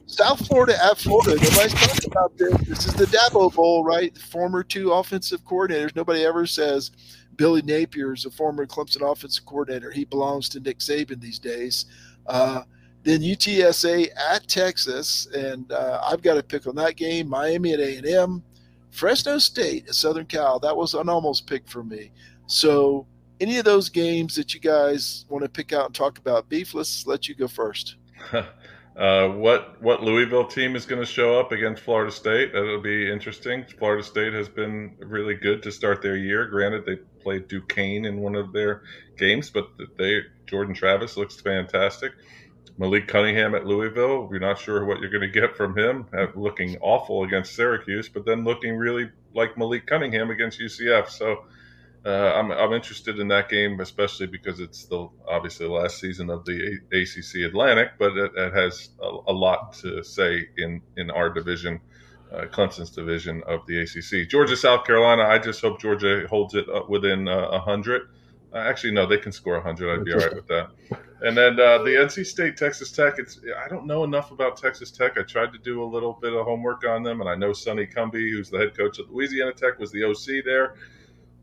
South 0.06 0.46
Florida 0.46 0.74
at 0.82 0.98
Florida. 0.98 1.30
Nobody's 1.32 1.74
talking 1.74 2.10
about 2.10 2.36
this. 2.38 2.56
This 2.66 2.86
is 2.86 2.94
the 2.94 3.04
Dabo 3.06 3.54
Bowl, 3.54 3.84
right? 3.84 4.16
Former 4.16 4.62
two 4.62 4.92
offensive 4.92 5.44
coordinators. 5.44 5.94
Nobody 5.94 6.24
ever 6.24 6.46
says 6.46 6.90
Billy 7.38 7.62
Napier 7.62 8.12
is 8.12 8.26
a 8.26 8.30
former 8.30 8.66
Clemson 8.66 9.10
offensive 9.10 9.46
coordinator. 9.46 9.90
He 9.90 10.04
belongs 10.04 10.50
to 10.50 10.60
Nick 10.60 10.80
Saban 10.80 11.20
these 11.20 11.38
days. 11.38 11.86
Uh, 12.26 12.62
then 13.04 13.20
UTSA 13.20 14.08
at 14.30 14.46
Texas, 14.48 15.26
and 15.34 15.70
uh, 15.72 16.02
I've 16.04 16.20
got 16.20 16.36
a 16.36 16.42
pick 16.42 16.66
on 16.66 16.74
that 16.74 16.96
game. 16.96 17.28
Miami 17.28 17.72
at 17.72 17.80
A&M, 17.80 18.42
Fresno 18.90 19.38
State 19.38 19.88
at 19.88 19.94
Southern 19.94 20.26
Cal. 20.26 20.58
That 20.58 20.76
was 20.76 20.94
an 20.94 21.08
almost 21.08 21.46
pick 21.46 21.66
for 21.68 21.84
me. 21.84 22.10
So, 22.46 23.06
any 23.40 23.58
of 23.58 23.64
those 23.64 23.88
games 23.88 24.34
that 24.34 24.52
you 24.52 24.58
guys 24.58 25.24
want 25.28 25.44
to 25.44 25.48
pick 25.48 25.72
out 25.72 25.86
and 25.86 25.94
talk 25.94 26.18
about, 26.18 26.48
Beef, 26.48 26.74
let's 26.74 27.06
let 27.06 27.28
you 27.28 27.36
go 27.36 27.46
first. 27.46 27.96
Uh, 28.98 29.28
what 29.28 29.80
what 29.80 30.02
Louisville 30.02 30.48
team 30.48 30.74
is 30.74 30.84
going 30.84 31.00
to 31.00 31.06
show 31.06 31.38
up 31.38 31.52
against 31.52 31.84
Florida 31.84 32.10
State? 32.10 32.52
That'll 32.52 32.80
be 32.80 33.08
interesting. 33.08 33.64
Florida 33.78 34.02
State 34.02 34.32
has 34.32 34.48
been 34.48 34.96
really 34.98 35.36
good 35.36 35.62
to 35.62 35.70
start 35.70 36.02
their 36.02 36.16
year. 36.16 36.46
Granted, 36.46 36.84
they 36.84 36.96
played 37.22 37.46
Duquesne 37.46 38.06
in 38.06 38.18
one 38.18 38.34
of 38.34 38.52
their 38.52 38.82
games, 39.16 39.50
but 39.50 39.68
they 39.96 40.22
Jordan 40.46 40.74
Travis 40.74 41.16
looks 41.16 41.40
fantastic. 41.40 42.10
Malik 42.76 43.06
Cunningham 43.06 43.54
at 43.54 43.66
Louisville, 43.66 44.26
we're 44.28 44.38
not 44.38 44.58
sure 44.58 44.84
what 44.84 45.00
you're 45.00 45.10
going 45.10 45.20
to 45.20 45.28
get 45.28 45.56
from 45.56 45.76
him. 45.76 46.06
Looking 46.34 46.76
awful 46.80 47.22
against 47.22 47.54
Syracuse, 47.54 48.08
but 48.08 48.24
then 48.24 48.44
looking 48.44 48.76
really 48.76 49.10
like 49.32 49.56
Malik 49.56 49.86
Cunningham 49.86 50.30
against 50.30 50.60
UCF. 50.60 51.08
So 51.08 51.44
uh, 52.08 52.32
I'm 52.36 52.50
I'm 52.50 52.72
interested 52.72 53.18
in 53.18 53.28
that 53.28 53.50
game, 53.50 53.80
especially 53.80 54.26
because 54.26 54.60
it's 54.60 54.86
the 54.86 55.08
obviously 55.28 55.66
the 55.66 55.72
last 55.72 56.00
season 56.00 56.30
of 56.30 56.44
the 56.46 56.80
a- 56.90 57.02
ACC 57.02 57.46
Atlantic, 57.46 57.90
but 57.98 58.16
it, 58.16 58.32
it 58.34 58.54
has 58.54 58.90
a, 59.02 59.18
a, 59.26 59.32
lot 59.32 59.74
to 59.82 60.02
say 60.02 60.48
in 60.56 60.80
in 60.96 61.10
our 61.10 61.28
division, 61.28 61.80
uh, 62.32 62.46
Clemson's 62.46 62.90
division 62.90 63.42
of 63.46 63.66
the 63.66 63.80
ACC. 63.82 64.26
Georgia, 64.26 64.56
South 64.56 64.86
Carolina. 64.86 65.24
I 65.24 65.38
just 65.38 65.60
hope 65.60 65.80
Georgia 65.80 66.26
holds 66.30 66.54
it 66.54 66.64
within 66.88 67.28
uh, 67.28 67.48
a 67.48 67.60
hundred. 67.60 68.08
Uh, 68.54 68.56
actually, 68.58 68.92
no, 68.92 69.04
they 69.04 69.18
can 69.18 69.30
score 69.30 69.54
100. 69.54 69.92
I'd 69.92 70.04
be 70.06 70.14
all 70.14 70.20
right 70.20 70.34
with 70.34 70.46
that. 70.46 70.70
And 71.20 71.36
then 71.36 71.60
uh, 71.60 71.78
the 71.82 71.90
NC 71.90 72.24
State 72.24 72.56
Texas 72.56 72.90
Tech. 72.90 73.18
It's 73.18 73.38
I 73.62 73.68
don't 73.68 73.86
know 73.86 74.04
enough 74.04 74.30
about 74.30 74.56
Texas 74.56 74.90
Tech. 74.90 75.18
I 75.18 75.22
tried 75.22 75.52
to 75.52 75.58
do 75.58 75.82
a 75.82 75.84
little 75.84 76.14
bit 76.14 76.32
of 76.32 76.46
homework 76.46 76.86
on 76.86 77.02
them, 77.02 77.20
and 77.20 77.28
I 77.28 77.34
know 77.34 77.52
Sonny 77.52 77.86
Cumbie, 77.86 78.30
who's 78.30 78.48
the 78.48 78.58
head 78.58 78.74
coach 78.74 78.98
at 78.98 79.10
Louisiana 79.10 79.52
Tech, 79.52 79.78
was 79.78 79.92
the 79.92 80.04
OC 80.04 80.44
there. 80.46 80.76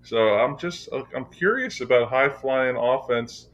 So 0.06 0.36
I'm 0.36 0.58
just 0.58 0.88
I'm 1.16 1.26
curious 1.26 1.82
about 1.82 2.10
high 2.10 2.30
flying 2.30 2.78
offense 2.78 3.50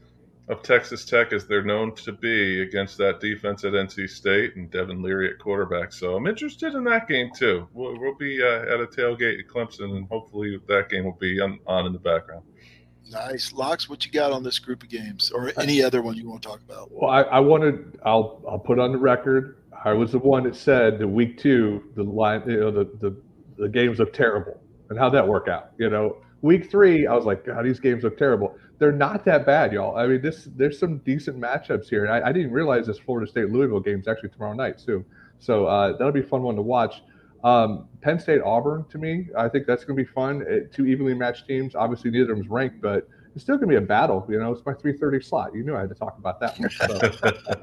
of 0.48 0.62
Texas 0.62 1.04
Tech 1.04 1.32
as 1.32 1.46
they're 1.46 1.64
known 1.64 1.94
to 1.94 2.12
be 2.12 2.60
against 2.60 2.98
that 2.98 3.20
defense 3.20 3.64
at 3.64 3.72
NC 3.72 4.10
State 4.10 4.56
and 4.56 4.70
Devin 4.70 5.02
Leary 5.02 5.30
at 5.30 5.38
quarterback. 5.38 5.92
So 5.92 6.14
I'm 6.14 6.26
interested 6.26 6.74
in 6.74 6.84
that 6.84 7.08
game 7.08 7.30
too. 7.34 7.68
We'll, 7.72 7.98
we'll 7.98 8.16
be 8.16 8.42
uh, 8.42 8.62
at 8.62 8.80
a 8.80 8.86
tailgate 8.86 9.38
at 9.38 9.46
Clemson, 9.46 9.96
and 9.96 10.06
hopefully 10.08 10.60
that 10.68 10.90
game 10.90 11.04
will 11.04 11.12
be 11.18 11.40
on, 11.40 11.58
on 11.66 11.86
in 11.86 11.92
the 11.92 11.98
background. 11.98 12.42
Nice, 13.10 13.52
Locks. 13.52 13.88
What 13.88 14.04
you 14.04 14.12
got 14.12 14.32
on 14.32 14.42
this 14.42 14.58
group 14.58 14.82
of 14.82 14.88
games, 14.88 15.30
or 15.30 15.52
any 15.58 15.82
other 15.82 16.02
one 16.02 16.16
you 16.16 16.28
want 16.28 16.42
to 16.42 16.48
talk 16.48 16.60
about? 16.60 16.90
Well, 16.92 17.10
I, 17.10 17.22
I 17.22 17.40
wanted. 17.40 17.98
I'll 18.04 18.42
I'll 18.48 18.58
put 18.58 18.78
on 18.78 18.92
the 18.92 18.98
record. 18.98 19.58
I 19.84 19.92
was 19.92 20.12
the 20.12 20.18
one 20.18 20.44
that 20.44 20.56
said 20.56 20.98
the 20.98 21.08
week 21.08 21.38
two, 21.38 21.90
the 21.94 22.04
line, 22.04 22.42
you 22.46 22.60
know, 22.60 22.70
the 22.70 22.84
the 23.00 23.16
the 23.58 23.68
games 23.68 23.98
look 23.98 24.12
terrible, 24.12 24.58
and 24.88 24.98
how'd 24.98 25.12
that 25.14 25.26
work 25.26 25.48
out? 25.48 25.72
You 25.78 25.90
know, 25.90 26.16
week 26.42 26.70
three, 26.70 27.06
I 27.06 27.14
was 27.14 27.24
like, 27.24 27.46
God, 27.46 27.64
these 27.64 27.80
games 27.80 28.02
look 28.04 28.18
terrible. 28.18 28.56
They're 28.78 28.92
not 28.92 29.24
that 29.24 29.46
bad, 29.46 29.72
y'all. 29.72 29.96
I 29.96 30.06
mean, 30.06 30.20
this 30.20 30.48
there's 30.56 30.78
some 30.78 30.98
decent 30.98 31.40
matchups 31.40 31.88
here, 31.88 32.04
and 32.04 32.12
I, 32.12 32.28
I 32.28 32.32
didn't 32.32 32.52
realize 32.52 32.86
this 32.86 32.98
Florida 32.98 33.30
State 33.30 33.50
Louisville 33.50 33.80
game 33.80 34.00
is 34.00 34.08
actually 34.08 34.30
tomorrow 34.30 34.52
night 34.52 34.78
too. 34.78 35.04
So 35.38 35.66
uh, 35.66 35.92
that'll 35.92 36.12
be 36.12 36.20
a 36.20 36.24
fun 36.24 36.42
one 36.42 36.56
to 36.56 36.62
watch. 36.62 37.02
Um, 37.44 37.88
Penn 38.02 38.20
State 38.20 38.40
Auburn 38.42 38.84
to 38.90 38.98
me, 38.98 39.28
I 39.36 39.48
think 39.48 39.66
that's 39.66 39.84
going 39.84 39.96
to 39.96 40.04
be 40.04 40.08
fun. 40.08 40.44
It, 40.46 40.72
two 40.72 40.86
evenly 40.86 41.14
matched 41.14 41.46
teams. 41.46 41.74
Obviously, 41.74 42.10
neither 42.10 42.32
of 42.32 42.38
them's 42.38 42.48
ranked, 42.48 42.80
but 42.80 43.08
it's 43.34 43.44
still 43.44 43.56
going 43.56 43.68
to 43.68 43.72
be 43.72 43.76
a 43.76 43.86
battle. 43.86 44.24
You 44.28 44.38
know, 44.38 44.52
it's 44.52 44.64
my 44.66 44.74
3:30 44.74 45.24
slot. 45.24 45.54
You 45.54 45.64
knew 45.64 45.76
I 45.76 45.80
had 45.80 45.88
to 45.88 45.94
talk 45.94 46.18
about 46.18 46.40
that 46.40 46.58
one. 46.58 46.70
So, 46.70 46.84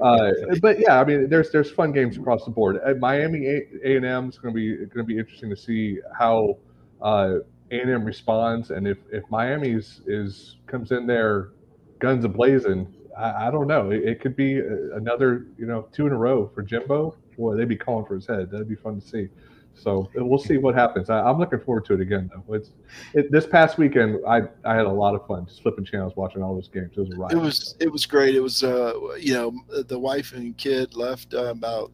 uh, 0.00 0.56
but 0.60 0.80
yeah, 0.80 1.00
I 1.00 1.04
mean, 1.04 1.28
there's 1.28 1.50
there's 1.50 1.70
fun 1.70 1.92
games 1.92 2.16
across 2.16 2.44
the 2.44 2.50
board. 2.50 2.78
At 2.84 2.98
Miami 2.98 3.46
A 3.46 3.96
and 3.96 4.04
M 4.04 4.28
is 4.28 4.38
going 4.38 4.54
to 4.54 4.56
be 4.56 4.76
going 4.76 4.90
to 4.90 5.04
be 5.04 5.18
interesting 5.18 5.50
to 5.50 5.56
see 5.56 5.98
how 6.18 6.58
uh, 7.00 7.36
A&M 7.70 8.04
responds, 8.04 8.70
and 8.70 8.86
if 8.86 8.98
if 9.12 9.22
Miami's 9.30 10.00
is 10.06 10.56
comes 10.66 10.90
in 10.90 11.06
there 11.06 11.50
guns 11.98 12.24
a 12.24 12.28
blazing, 12.28 12.92
I, 13.16 13.48
I 13.48 13.50
don't 13.50 13.66
know. 13.66 13.90
It, 13.90 14.04
it, 14.04 14.20
could 14.20 14.34
be 14.34 14.58
another 14.94 15.46
you 15.58 15.66
know 15.66 15.86
two 15.92 16.06
in 16.06 16.12
a 16.12 16.16
row 16.16 16.50
for 16.54 16.62
Jimbo. 16.62 17.16
Boy, 17.36 17.56
they'd 17.56 17.68
be 17.68 17.76
calling 17.76 18.06
for 18.06 18.14
his 18.14 18.26
head. 18.26 18.50
That'd 18.50 18.68
be 18.68 18.74
fun 18.74 19.00
to 19.00 19.06
see. 19.06 19.28
So 19.74 20.10
we'll 20.14 20.38
see 20.38 20.58
what 20.58 20.74
happens. 20.74 21.08
I, 21.08 21.28
am 21.28 21.38
looking 21.38 21.60
forward 21.60 21.86
to 21.86 21.94
it 21.94 22.00
again, 22.00 22.30
though. 22.34 22.54
It's 22.54 22.70
it, 23.14 23.32
this 23.32 23.46
past 23.46 23.78
weekend. 23.78 24.18
I 24.28 24.42
I 24.64 24.74
had 24.74 24.86
a 24.86 24.92
lot 24.92 25.14
of 25.14 25.26
fun 25.26 25.46
just 25.46 25.62
flipping 25.62 25.84
channels, 25.84 26.14
watching 26.16 26.42
all 26.42 26.54
those 26.54 26.68
games. 26.68 26.92
It 26.96 27.00
was 27.00 27.10
a 27.10 27.16
ride. 27.16 27.32
It 27.32 27.36
was 27.36 27.76
it 27.80 27.90
was 27.90 28.04
great. 28.04 28.34
It 28.34 28.40
was 28.40 28.62
uh 28.62 28.92
you 29.18 29.32
know 29.32 29.54
the 29.84 29.98
wife 29.98 30.32
and 30.32 30.56
kid 30.56 30.96
left 30.96 31.32
uh, 31.34 31.44
about 31.44 31.92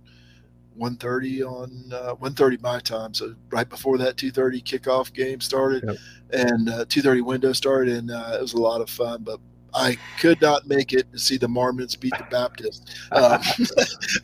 1.30 0.78 1.46
on 1.46 1.92
uh, 1.92 2.14
1.30 2.16 2.60
my 2.62 2.78
time 2.80 3.14
so 3.14 3.34
right 3.50 3.68
before 3.68 3.98
that 3.98 4.16
2.30 4.16 4.62
kickoff 4.62 5.12
game 5.12 5.40
started 5.40 5.84
yep. 5.86 5.96
and 6.32 6.68
uh, 6.68 6.84
2.30 6.84 7.24
window 7.24 7.52
started 7.52 7.96
and 7.96 8.10
uh, 8.10 8.32
it 8.34 8.40
was 8.40 8.54
a 8.54 8.60
lot 8.60 8.80
of 8.80 8.90
fun 8.90 9.22
but 9.22 9.40
I 9.76 9.98
could 10.20 10.40
not 10.40 10.66
make 10.66 10.94
it 10.94 11.12
to 11.12 11.18
see 11.18 11.36
the 11.36 11.48
Mormons 11.48 11.96
beat 11.96 12.14
the 12.16 12.26
Baptists. 12.30 13.08
Um, 13.12 13.42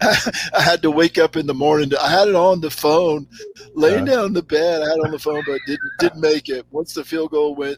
I 0.55 0.63
had 0.63 0.81
to 0.81 0.91
wake 0.91 1.19
up 1.19 1.37
in 1.37 1.47
the 1.47 1.53
morning. 1.53 1.91
To, 1.91 2.03
I 2.03 2.09
had 2.09 2.29
it 2.29 2.35
on 2.35 2.63
the 2.63 2.71
phone, 2.71 3.27
laying 3.75 4.07
down 4.07 4.27
in 4.27 4.33
the 4.33 4.43
bed. 4.43 4.81
I 4.81 4.89
had 4.89 4.99
it 4.99 5.05
on 5.05 5.11
the 5.11 5.19
phone, 5.19 5.43
but 5.47 5.61
didn't 5.67 5.91
didn't 5.99 6.21
make 6.23 6.49
it. 6.49 6.65
Once 6.71 6.95
the 6.95 7.05
field 7.05 7.33
goal 7.33 7.55
went, 7.55 7.77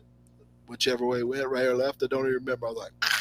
whichever 0.68 1.04
way 1.04 1.18
it 1.18 1.28
went, 1.28 1.48
right 1.48 1.66
or 1.66 1.74
left, 1.74 2.04
I 2.04 2.06
don't 2.06 2.20
even 2.20 2.34
remember. 2.34 2.68
I 2.68 2.70
was 2.70 2.78
like, 2.78 3.13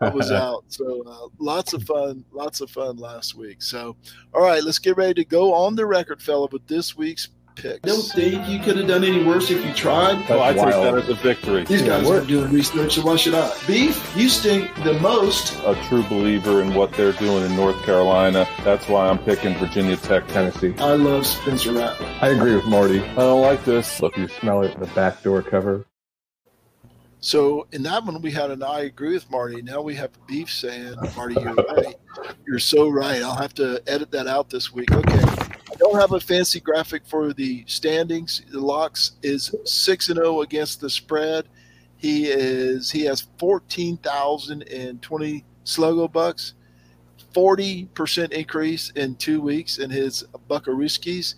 I 0.00 0.08
was 0.10 0.30
out. 0.32 0.64
So 0.68 1.02
uh, 1.06 1.28
lots 1.38 1.72
of 1.72 1.82
fun, 1.84 2.24
lots 2.32 2.60
of 2.60 2.70
fun 2.70 2.96
last 2.96 3.34
week. 3.34 3.62
So, 3.62 3.96
all 4.32 4.42
right, 4.42 4.62
let's 4.62 4.78
get 4.78 4.96
ready 4.96 5.14
to 5.14 5.24
go 5.24 5.52
on 5.52 5.74
the 5.74 5.86
record, 5.86 6.22
fella, 6.22 6.48
with 6.50 6.66
this 6.66 6.96
week's 6.96 7.28
picks. 7.54 7.80
I 7.84 7.88
don't 7.88 8.02
think 8.02 8.48
you 8.48 8.58
could 8.58 8.76
have 8.76 8.86
done 8.86 9.04
any 9.04 9.24
worse 9.24 9.50
if 9.50 9.64
you 9.64 9.72
tried. 9.74 10.24
Oh, 10.30 10.40
I 10.40 10.52
take 10.52 10.64
that 10.64 10.94
as 10.94 11.08
a 11.08 11.14
victory. 11.14 11.64
These 11.64 11.82
guys 11.82 12.08
are 12.08 12.24
doing 12.24 12.52
research, 12.52 12.94
so 12.94 13.02
why 13.02 13.16
should 13.16 13.34
I? 13.34 13.52
Beef, 13.66 14.16
you 14.16 14.28
stink 14.28 14.74
the 14.82 14.98
most. 15.00 15.54
A 15.64 15.74
true 15.88 16.02
believer 16.04 16.62
in 16.62 16.74
what 16.74 16.92
they're 16.92 17.12
doing 17.12 17.44
in 17.44 17.56
North 17.56 17.80
Carolina. 17.84 18.48
That's 18.62 18.88
why 18.88 19.08
I'm 19.08 19.18
picking 19.18 19.54
Virginia 19.58 19.96
Tech, 19.96 20.26
Tennessee. 20.28 20.74
I 20.78 20.94
love 20.94 21.26
Spencer 21.26 21.72
Rattler. 21.72 22.06
I 22.20 22.28
agree 22.28 22.54
with 22.54 22.66
Marty. 22.66 23.00
I 23.00 23.14
don't 23.14 23.42
like 23.42 23.64
this. 23.64 24.00
Look, 24.00 24.16
you 24.16 24.28
smell 24.28 24.62
it, 24.62 24.74
in 24.74 24.80
the 24.80 24.86
back 24.88 25.22
door 25.22 25.42
cover. 25.42 25.86
So 27.24 27.66
in 27.72 27.82
that 27.84 28.04
one, 28.04 28.20
we 28.20 28.30
had 28.30 28.50
an 28.50 28.62
I 28.62 28.80
agree 28.80 29.14
with 29.14 29.30
Marty. 29.30 29.62
Now 29.62 29.80
we 29.80 29.94
have 29.94 30.10
Beef 30.26 30.52
saying, 30.52 30.94
Marty, 31.16 31.40
you're 31.40 31.54
right. 31.74 31.96
You're 32.46 32.58
so 32.58 32.90
right. 32.90 33.22
I'll 33.22 33.34
have 33.34 33.54
to 33.54 33.82
edit 33.86 34.10
that 34.10 34.26
out 34.26 34.50
this 34.50 34.74
week. 34.74 34.92
Okay. 34.92 35.22
I 35.22 35.74
don't 35.78 35.98
have 35.98 36.12
a 36.12 36.20
fancy 36.20 36.60
graphic 36.60 37.06
for 37.06 37.32
the 37.32 37.64
standings. 37.66 38.42
The 38.50 38.60
locks 38.60 39.12
is 39.22 39.54
six 39.64 40.10
and 40.10 40.16
zero 40.16 40.36
oh 40.36 40.42
against 40.42 40.82
the 40.82 40.90
spread. 40.90 41.48
He 41.96 42.26
is 42.26 42.90
he 42.90 43.06
has 43.06 43.26
fourteen 43.38 43.96
thousand 43.96 44.64
and 44.64 45.00
twenty 45.00 45.46
Sluggo 45.64 46.12
bucks, 46.12 46.52
forty 47.32 47.86
percent 47.94 48.34
increase 48.34 48.90
in 48.96 49.16
two 49.16 49.40
weeks 49.40 49.78
in 49.78 49.88
his 49.88 50.24
Buckariskis. 50.50 51.36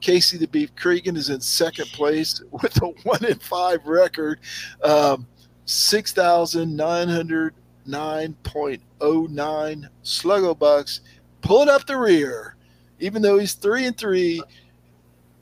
Casey 0.00 0.38
the 0.38 0.48
Beef 0.48 0.74
Cregan 0.76 1.16
is 1.16 1.30
in 1.30 1.40
second 1.40 1.86
place 1.86 2.42
with 2.50 2.76
a 2.82 2.86
one 3.02 3.24
in 3.24 3.38
five 3.38 3.86
record, 3.86 4.40
um, 4.82 5.26
six 5.64 6.12
thousand 6.12 6.76
nine 6.76 7.08
hundred 7.08 7.54
nine 7.86 8.34
point 8.42 8.82
oh 9.00 9.26
nine 9.30 9.88
Sluggo 10.04 10.58
bucks, 10.58 11.00
pulling 11.40 11.68
up 11.68 11.86
the 11.86 11.96
rear. 11.96 12.54
Even 13.00 13.22
though 13.22 13.38
he's 13.38 13.54
three 13.54 13.86
and 13.86 13.96
three, 13.96 14.42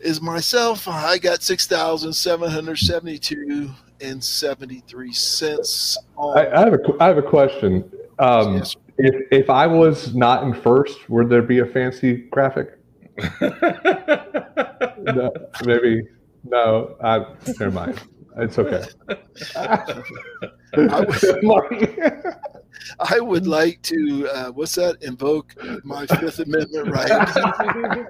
is 0.00 0.20
myself. 0.20 0.86
I 0.88 1.18
got 1.18 1.42
six 1.42 1.66
thousand 1.66 2.12
seven 2.12 2.50
hundred 2.50 2.76
seventy-two 2.76 3.70
and 4.00 4.22
seventy-three 4.22 5.12
cents. 5.12 5.98
I, 6.18 6.46
I, 6.46 6.60
have 6.60 6.74
a 6.74 6.78
I 7.00 7.06
have 7.06 7.18
a 7.18 7.22
question. 7.22 7.90
Um, 8.18 8.58
yes, 8.58 8.76
if 8.98 9.14
if 9.30 9.50
I 9.50 9.66
was 9.66 10.14
not 10.14 10.44
in 10.44 10.54
first, 10.54 11.08
would 11.10 11.28
there 11.28 11.42
be 11.42 11.60
a 11.60 11.66
fancy 11.66 12.28
graphic? 12.30 12.78
No, 14.98 15.32
maybe 15.64 16.02
no. 16.44 16.96
I, 17.02 17.24
never 17.46 17.70
mind. 17.70 17.98
It's 18.38 18.58
okay. 18.58 18.84
I, 19.56 20.02
would, 21.00 21.24
I 23.00 23.18
would 23.20 23.46
like 23.46 23.80
to. 23.82 24.28
Uh, 24.32 24.50
what's 24.52 24.74
that? 24.74 25.02
Invoke 25.02 25.54
my 25.84 26.06
Fifth 26.06 26.38
Amendment 26.40 26.88
right 26.88 27.08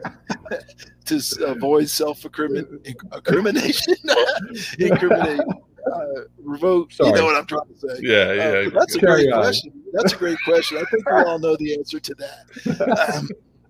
to 1.05 1.21
avoid 1.47 1.89
self-incrimination. 1.89 3.95
Incriminate. 4.79 5.41
Uh, 5.41 6.23
revoke. 6.43 6.93
Sorry. 6.93 7.11
You 7.11 7.17
know 7.17 7.27
what 7.27 7.37
I'm 7.37 7.47
trying 7.47 7.69
to 7.69 7.79
say. 7.79 7.99
Yeah, 8.01 8.33
yeah. 8.33 8.65
Uh, 8.67 8.71
that's 8.71 8.97
a 8.97 8.99
great 8.99 9.33
on. 9.33 9.43
question. 9.43 9.73
That's 9.93 10.13
a 10.13 10.17
great 10.17 10.39
question. 10.45 10.79
I 10.79 10.85
think 10.91 11.09
we 11.09 11.13
all 11.13 11.39
know 11.39 11.55
the 11.57 11.79
answer 11.79 12.01
to 12.01 12.13
that. 12.17 13.15
Um, 13.15 13.29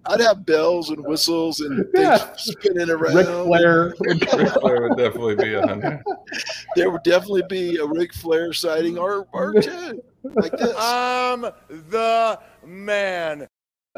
I'd 0.08 0.20
have 0.20 0.46
bells 0.46 0.90
and 0.90 1.04
whistles 1.04 1.60
and 1.60 1.86
yeah. 1.94 2.32
spinning 2.36 2.90
around. 2.90 3.14
Ric 3.14 3.26
Flair. 3.26 3.94
Ric 4.00 4.28
Flair 4.28 4.88
would 4.88 4.96
definitely 4.96 5.36
be 5.36 5.54
a 5.54 5.66
hundred. 5.66 6.02
There 6.74 6.90
would 6.90 7.02
definitely 7.02 7.44
be 7.48 7.76
a 7.76 7.86
Ric 7.86 8.12
Flair 8.14 8.52
sighting 8.52 8.98
or, 8.98 9.26
or 9.32 9.54
two 9.60 10.02
like 10.34 10.52
this. 10.52 10.74
I'm 10.78 11.42
the 11.68 12.38
man. 12.64 13.48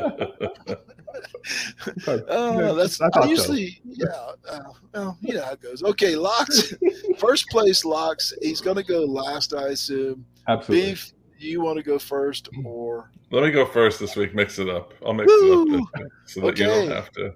oh, 2.28 2.74
that's 2.74 3.00
I, 3.00 3.08
I 3.14 3.26
usually 3.26 3.80
so. 3.98 4.06
yeah. 4.06 4.30
Uh, 4.48 4.60
well, 4.94 5.18
you 5.20 5.34
know 5.34 5.44
how 5.44 5.52
it 5.52 5.60
goes. 5.60 5.82
Okay, 5.82 6.14
locks. 6.14 6.74
First 7.18 7.48
place 7.48 7.84
locks. 7.84 8.32
He's 8.40 8.60
going 8.60 8.76
to 8.76 8.84
go 8.84 9.04
last, 9.04 9.54
I 9.54 9.68
assume. 9.68 10.24
Absolutely. 10.46 10.90
Beef 10.90 11.12
you 11.38 11.60
want 11.60 11.76
to 11.76 11.82
go 11.82 11.98
first 11.98 12.48
or 12.64 13.10
let 13.30 13.44
me 13.44 13.50
go 13.50 13.64
first 13.64 14.00
this 14.00 14.16
week 14.16 14.34
mix 14.34 14.58
it 14.58 14.68
up 14.68 14.92
i'll 15.06 15.14
mix 15.14 15.28
Woo! 15.28 15.74
it 15.74 15.80
up 15.80 16.10
so 16.26 16.40
that 16.40 16.46
okay. 16.48 16.64
you 16.64 16.68
don't 16.68 16.90
have 16.90 17.10
to 17.12 17.34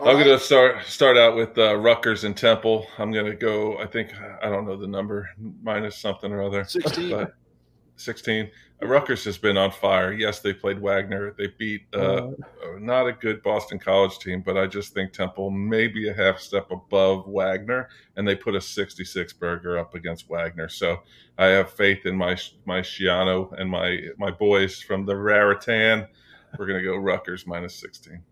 All 0.00 0.08
i'm 0.08 0.16
right. 0.16 0.24
going 0.24 0.38
to 0.38 0.44
start 0.44 0.84
start 0.84 1.16
out 1.16 1.36
with 1.36 1.56
uh, 1.58 1.76
Rutgers 1.76 2.24
and 2.24 2.36
Temple. 2.36 2.86
I'm 2.98 3.12
going 3.12 3.26
to 3.26 3.34
go. 3.34 3.78
I 3.78 3.86
think 3.86 4.12
I 4.42 4.48
don't 4.48 4.66
know 4.66 4.76
the 4.76 4.86
number, 4.86 5.28
minus 5.62 5.98
something 5.98 6.32
or 6.32 6.42
other. 6.42 6.64
Sixteen. 6.64 7.28
16. 8.00 8.50
Rutgers 8.82 9.24
has 9.24 9.36
been 9.36 9.58
on 9.58 9.70
fire. 9.70 10.12
Yes, 10.12 10.40
they 10.40 10.54
played 10.54 10.80
Wagner. 10.80 11.34
They 11.36 11.48
beat 11.58 11.82
uh, 11.94 11.98
uh, 11.98 12.30
not 12.78 13.06
a 13.06 13.12
good 13.12 13.42
Boston 13.42 13.78
College 13.78 14.18
team, 14.18 14.40
but 14.40 14.56
I 14.56 14.66
just 14.66 14.94
think 14.94 15.12
Temple 15.12 15.50
maybe 15.50 16.08
a 16.08 16.14
half 16.14 16.38
step 16.38 16.70
above 16.70 17.26
Wagner, 17.26 17.90
and 18.16 18.26
they 18.26 18.34
put 18.34 18.54
a 18.54 18.60
66 18.60 19.32
burger 19.34 19.78
up 19.78 19.94
against 19.94 20.30
Wagner. 20.30 20.68
So 20.68 21.02
I 21.36 21.46
have 21.46 21.70
faith 21.72 22.06
in 22.06 22.16
my 22.16 22.38
my 22.64 22.80
Schiano 22.80 23.52
and 23.60 23.68
my 23.68 23.98
my 24.16 24.30
boys 24.30 24.80
from 24.80 25.04
the 25.04 25.16
Raritan. 25.16 26.06
We're 26.58 26.66
gonna 26.66 26.82
go 26.82 26.96
Rutgers 26.96 27.46
minus 27.46 27.74
16. 27.76 28.22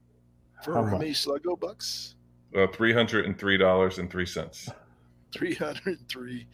For 0.62 0.74
how 0.74 0.84
many 0.84 1.10
Sluggo 1.10 1.60
bucks? 1.60 2.14
Uh, 2.56 2.66
three 2.68 2.92
hundred 2.92 3.26
and 3.26 3.38
three 3.38 3.58
dollars 3.58 3.98
and 3.98 4.10
three 4.10 4.26
cents. 4.26 4.70
Three 5.30 5.54
hundred 5.54 5.98
three 6.08 6.46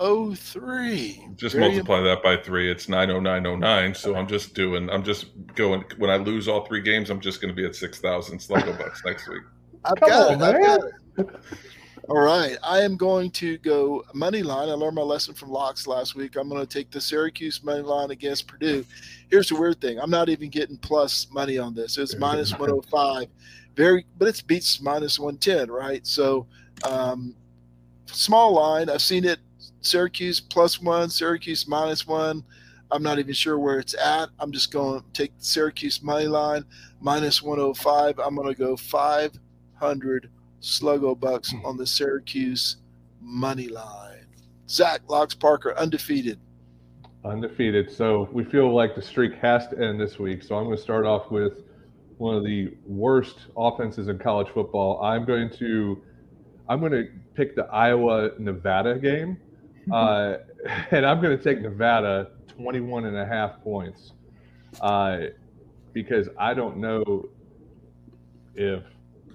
90903. 0.00 1.28
Just 1.36 1.54
Very 1.54 1.68
multiply 1.68 2.00
that 2.00 2.22
by 2.22 2.36
three. 2.36 2.70
It's 2.70 2.88
nine 2.88 3.10
oh 3.10 3.20
nine 3.20 3.46
oh 3.46 3.56
nine. 3.56 3.94
So 3.94 4.16
I'm 4.16 4.26
just 4.26 4.54
doing. 4.54 4.88
I'm 4.88 5.04
just 5.04 5.26
going. 5.54 5.84
When 5.98 6.10
I 6.10 6.16
lose 6.16 6.48
all 6.48 6.64
three 6.64 6.80
games, 6.80 7.10
I'm 7.10 7.20
just 7.20 7.42
going 7.42 7.54
to 7.54 7.56
be 7.56 7.66
at 7.66 7.74
six 7.74 7.98
thousand 8.00 8.38
sluggo 8.38 8.76
bucks 8.78 9.02
next 9.04 9.28
week. 9.28 9.42
I've 9.84 9.96
Come 9.96 10.08
got 10.08 10.32
on, 10.32 10.42
it. 10.42 10.42
I've 10.42 10.62
got 10.62 10.80
it. 11.18 11.26
All 12.08 12.18
right. 12.18 12.56
I 12.62 12.80
am 12.80 12.96
going 12.96 13.30
to 13.32 13.58
go 13.58 14.02
money 14.14 14.42
line. 14.42 14.68
I 14.68 14.72
learned 14.72 14.96
my 14.96 15.02
lesson 15.02 15.34
from 15.34 15.50
Locks 15.50 15.86
last 15.86 16.14
week. 16.16 16.36
I'm 16.36 16.48
going 16.48 16.60
to 16.60 16.66
take 16.66 16.90
the 16.90 17.00
Syracuse 17.00 17.62
money 17.62 17.82
line 17.82 18.10
against 18.10 18.48
Purdue. 18.48 18.84
Here's 19.28 19.48
the 19.48 19.54
weird 19.54 19.80
thing. 19.80 20.00
I'm 20.00 20.10
not 20.10 20.28
even 20.28 20.50
getting 20.50 20.76
plus 20.76 21.28
money 21.30 21.56
on 21.56 21.74
this. 21.74 21.98
It's 21.98 22.16
minus 22.18 22.52
105. 22.52 23.28
Very, 23.76 24.04
but 24.18 24.28
it's 24.28 24.42
beats 24.42 24.80
minus 24.80 25.18
110, 25.18 25.70
right? 25.70 26.06
So, 26.06 26.46
um, 26.88 27.36
small 28.06 28.52
line. 28.54 28.90
I've 28.90 29.02
seen 29.02 29.24
it 29.24 29.38
Syracuse 29.80 30.40
plus 30.40 30.80
one, 30.80 31.08
Syracuse 31.10 31.66
minus 31.66 32.06
one. 32.06 32.44
I'm 32.90 33.02
not 33.02 33.18
even 33.18 33.34
sure 33.34 33.58
where 33.58 33.78
it's 33.78 33.94
at. 33.94 34.30
I'm 34.38 34.52
just 34.52 34.72
going 34.72 35.00
to 35.00 35.06
take 35.12 35.32
Syracuse 35.38 36.02
money 36.02 36.26
line 36.26 36.64
minus 37.00 37.42
105. 37.42 38.18
I'm 38.18 38.34
going 38.34 38.48
to 38.48 38.54
go 38.54 38.76
500 38.76 40.30
sluggo 40.60 41.18
bucks 41.18 41.52
hmm. 41.52 41.64
on 41.64 41.76
the 41.76 41.86
Syracuse 41.86 42.76
money 43.20 43.68
line. 43.68 44.26
Zach 44.68 45.02
Locks 45.08 45.34
Parker 45.34 45.76
undefeated. 45.76 46.38
undefeated. 47.24 47.90
So 47.90 48.28
we 48.32 48.44
feel 48.44 48.74
like 48.74 48.94
the 48.94 49.02
streak 49.02 49.34
has 49.36 49.68
to 49.68 49.78
end 49.78 50.00
this 50.00 50.18
week. 50.18 50.42
So 50.42 50.56
I'm 50.56 50.64
going 50.64 50.76
to 50.76 50.82
start 50.82 51.06
off 51.06 51.30
with 51.30 51.64
one 52.18 52.36
of 52.36 52.44
the 52.44 52.76
worst 52.86 53.38
offenses 53.56 54.08
in 54.08 54.18
college 54.18 54.48
football. 54.48 55.02
I'm 55.02 55.24
going 55.24 55.50
to 55.58 56.02
I'm 56.68 56.78
going 56.78 56.92
to 56.92 57.08
pick 57.34 57.56
the 57.56 57.64
Iowa 57.64 58.30
Nevada 58.38 58.96
game, 58.98 59.38
uh, 59.92 60.36
and 60.90 61.06
I'm 61.06 61.20
going 61.20 61.36
to 61.36 61.42
take 61.42 61.60
Nevada 61.60 62.30
21 62.48 63.06
and 63.06 63.16
a 63.16 63.26
half 63.26 63.62
points 63.62 64.12
uh, 64.80 65.18
because 65.92 66.28
I 66.38 66.54
don't 66.54 66.78
know 66.78 67.28
if 68.54 68.82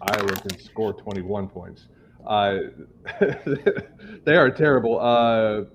Iowa 0.02 0.36
can 0.36 0.60
score 0.60 0.94
21 0.94 1.48
points. 1.48 1.88
Uh, 2.26 2.58
they 4.26 4.36
are 4.36 4.50
terrible. 4.50 5.00
Uh, 5.00 5.66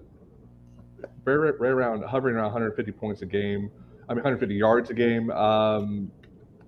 right, 1.24 1.34
right, 1.58 1.70
around 1.70 2.04
hovering 2.04 2.36
around 2.36 2.46
150 2.46 2.92
points 2.92 3.22
a 3.22 3.26
game. 3.26 3.70
I 4.08 4.14
mean, 4.14 4.24
150 4.24 4.54
yards 4.54 4.90
a 4.90 4.94
game. 4.94 5.30
Um, 5.30 6.10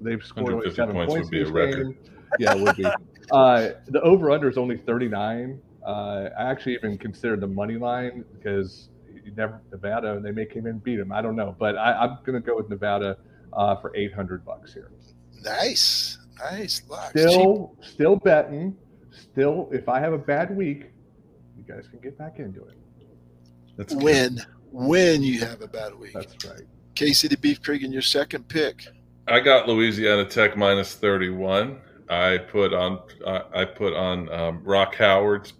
they've 0.01 0.23
scored 0.23 0.53
only 0.53 0.69
150 0.69 0.77
seven 0.77 0.95
points 0.95 1.13
points 1.13 1.27
would 1.27 1.31
be 1.31 1.43
a 1.43 1.53
record. 1.53 1.87
game. 1.87 1.99
Yeah, 2.39 2.55
it 2.55 2.61
would 2.61 2.77
be. 2.77 2.85
uh, 3.33 3.71
the 3.89 4.01
over 4.03 4.31
under 4.31 4.49
is 4.49 4.57
only 4.57 4.77
39. 4.77 5.61
Uh, 5.87 6.29
I 6.39 6.51
actually 6.51 6.75
even 6.75 6.99
considered 6.99 7.41
the 7.41 7.47
money 7.47 7.77
line 7.77 8.25
because 8.33 8.89
you 9.25 9.33
never 9.37 9.61
Nevada 9.71 10.17
and 10.17 10.25
they 10.25 10.33
may 10.33 10.47
come 10.47 10.61
in 10.61 10.67
and 10.67 10.85
beat 10.85 10.97
them. 10.97 11.13
I 11.13 11.23
don't 11.23 11.37
know, 11.37 11.55
but 11.59 11.77
I, 11.77 11.93
I'm 11.93 12.19
going 12.25 12.41
to 12.41 12.47
go 12.47 12.57
with 12.57 12.69
Nevada 12.69 13.19
uh, 13.53 13.77
for 13.77 13.95
800 13.97 14.45
bucks 14.45 14.73
here. 14.73 14.91
Nice. 15.43 16.19
Nice. 16.39 16.83
Locks. 16.89 17.11
Still, 17.11 17.77
still 17.81 18.17
betting. 18.17 18.77
Still, 19.11 19.69
if 19.73 19.89
I 19.89 20.01
have 20.01 20.13
a 20.13 20.19
bad 20.19 20.57
week, 20.57 20.87
you 21.57 21.63
guys 21.63 21.87
can 21.89 22.01
get 22.01 22.19
back 22.19 22.39
into 22.39 22.65
it. 22.65 22.77
That's 23.77 23.93
Cheap. 23.93 24.03
good. 24.03 24.41
When, 24.71 24.89
when 24.89 25.23
you 25.23 25.41
have 25.41 25.63
a 25.63 25.69
bad 25.69 25.95
week. 25.95 26.13
That's 26.15 26.45
right. 26.45 26.63
Casey 26.95 27.29
the 27.29 27.37
Beef 27.39 27.63
Cregan 27.63 27.93
your 27.93 28.03
second 28.03 28.49
pick. 28.49 28.87
I 29.29 29.41
got 29.41 29.69
Louisiana 29.69 30.25
Tech 30.25 30.57
minus 30.57 30.95
31. 30.95 31.81
I 32.09 32.39
put 32.39 32.75
on 32.75 33.01
uh, 33.25 33.43
I 33.55 33.65
put 33.65 33.95
on 33.95 34.29
um, 34.31 34.63
Rock 34.65 34.97
Howard's 34.97 35.55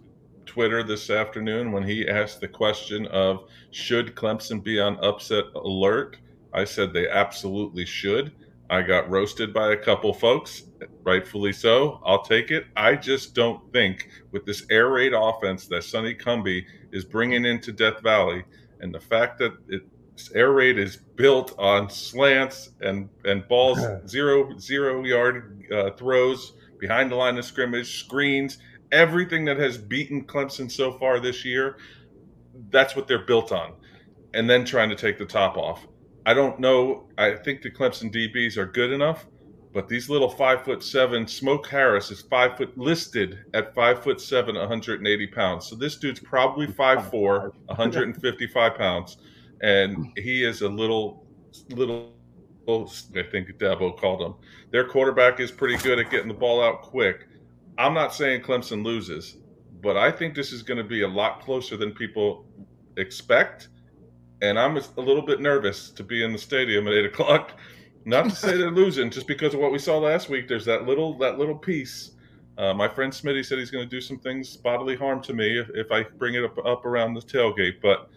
Twitter 0.45 0.83
this 0.83 1.09
afternoon 1.09 1.71
when 1.71 1.83
he 1.83 2.07
asked 2.07 2.41
the 2.41 2.47
question 2.47 3.07
of 3.07 3.49
should 3.71 4.15
Clemson 4.15 4.63
be 4.63 4.79
on 4.79 4.97
upset 5.03 5.45
alert. 5.55 6.17
I 6.53 6.65
said 6.65 6.93
they 6.93 7.09
absolutely 7.09 7.85
should. 7.85 8.31
I 8.69 8.81
got 8.81 9.09
roasted 9.09 9.53
by 9.53 9.73
a 9.73 9.77
couple 9.77 10.13
folks, 10.13 10.63
rightfully 11.03 11.53
so. 11.53 11.99
I'll 12.05 12.23
take 12.23 12.49
it. 12.49 12.65
I 12.75 12.95
just 12.95 13.35
don't 13.35 13.71
think 13.71 14.09
with 14.31 14.45
this 14.45 14.65
air 14.71 14.89
raid 14.89 15.13
offense 15.13 15.67
that 15.67 15.83
Sonny 15.83 16.15
Cumbie 16.15 16.65
is 16.91 17.05
bringing 17.05 17.45
into 17.45 17.71
Death 17.71 18.01
Valley, 18.01 18.43
and 18.79 18.93
the 18.93 18.99
fact 18.99 19.37
that 19.39 19.53
it, 19.67 19.83
this 20.15 20.31
air 20.31 20.53
raid 20.53 20.77
is 20.77 20.95
built 20.95 21.53
on 21.59 21.89
slants 21.89 22.71
and 22.81 23.09
and 23.25 23.47
balls 23.47 23.79
zero 24.07 24.57
zero 24.57 25.03
yard 25.03 25.63
uh, 25.71 25.91
throws 25.91 26.53
behind 26.79 27.11
the 27.11 27.15
line 27.15 27.37
of 27.37 27.45
scrimmage, 27.45 27.99
screens, 27.99 28.57
everything 28.93 29.43
that 29.45 29.57
has 29.57 29.77
beaten 29.77 30.23
Clemson 30.23 30.71
so 30.71 30.93
far 30.93 31.19
this 31.19 31.43
year. 31.43 31.77
That's 32.69 32.95
what 32.95 33.07
they're 33.07 33.25
built 33.25 33.51
on, 33.51 33.73
and 34.33 34.49
then 34.49 34.63
trying 34.63 34.89
to 34.89 34.95
take 34.95 35.17
the 35.17 35.25
top 35.25 35.57
off. 35.57 35.85
I 36.25 36.33
don't 36.33 36.59
know. 36.59 37.09
I 37.17 37.35
think 37.35 37.61
the 37.61 37.71
Clemson 37.71 38.13
DBs 38.13 38.55
are 38.55 38.65
good 38.65 38.91
enough, 38.91 39.25
but 39.73 39.89
these 39.89 40.09
little 40.09 40.29
five 40.29 40.63
foot 40.63 40.83
seven, 40.83 41.27
Smoke 41.27 41.67
Harris 41.67 42.11
is 42.11 42.21
five 42.21 42.55
foot 42.55 42.77
listed 42.77 43.39
at 43.53 43.73
five 43.75 44.03
foot 44.03 44.21
seven, 44.21 44.55
180 44.55 45.27
pounds. 45.27 45.67
So 45.67 45.75
this 45.75 45.97
dude's 45.97 46.19
probably 46.19 46.67
five 46.67 47.09
four, 47.09 47.53
155 47.65 48.75
pounds, 48.75 49.17
and 49.61 50.11
he 50.15 50.45
is 50.45 50.61
a 50.61 50.69
little, 50.69 51.25
little. 51.69 52.13
I 52.65 53.23
think 53.29 53.49
Dabo 53.57 53.99
called 53.99 54.21
him. 54.21 54.35
Their 54.71 54.87
quarterback 54.87 55.41
is 55.41 55.51
pretty 55.51 55.75
good 55.83 55.99
at 55.99 56.09
getting 56.09 56.29
the 56.29 56.33
ball 56.33 56.63
out 56.63 56.81
quick. 56.81 57.27
I'm 57.77 57.93
not 57.93 58.13
saying 58.13 58.41
Clemson 58.41 58.83
loses, 58.83 59.37
but 59.81 59.97
I 59.97 60.11
think 60.11 60.35
this 60.35 60.51
is 60.51 60.61
going 60.61 60.77
to 60.77 60.83
be 60.83 61.01
a 61.01 61.07
lot 61.07 61.41
closer 61.41 61.77
than 61.77 61.91
people 61.91 62.45
expect 62.97 63.69
and 64.43 64.59
I'm 64.59 64.75
a 64.75 65.01
little 65.01 65.21
bit 65.21 65.39
nervous 65.39 65.89
to 65.91 66.03
be 66.03 66.21
in 66.23 66.33
the 66.33 66.37
stadium 66.37 66.85
at 66.87 66.93
eight 66.93 67.05
o'clock. 67.05 67.57
Not 68.03 68.25
to 68.25 68.35
say 68.35 68.57
they're 68.57 68.71
losing, 68.83 69.09
just 69.09 69.25
because 69.25 69.53
of 69.53 69.61
what 69.61 69.71
we 69.71 69.79
saw 69.79 69.97
last 69.97 70.27
week. 70.27 70.49
There's 70.49 70.65
that 70.65 70.85
little 70.85 71.17
that 71.19 71.39
little 71.39 71.55
piece. 71.55 72.11
Uh, 72.57 72.73
my 72.73 72.89
friend 72.89 73.11
Smitty 73.11 73.43
said 73.45 73.57
he's 73.57 73.71
going 73.71 73.85
to 73.85 73.89
do 73.89 74.01
some 74.01 74.19
things 74.19 74.57
bodily 74.57 74.97
harm 74.97 75.21
to 75.23 75.33
me 75.33 75.57
if, 75.57 75.69
if 75.73 75.91
I 75.91 76.03
bring 76.03 76.35
it 76.35 76.43
up 76.43 76.57
up 76.65 76.85
around 76.85 77.13
the 77.13 77.21
tailgate. 77.21 77.81
But 77.81 78.09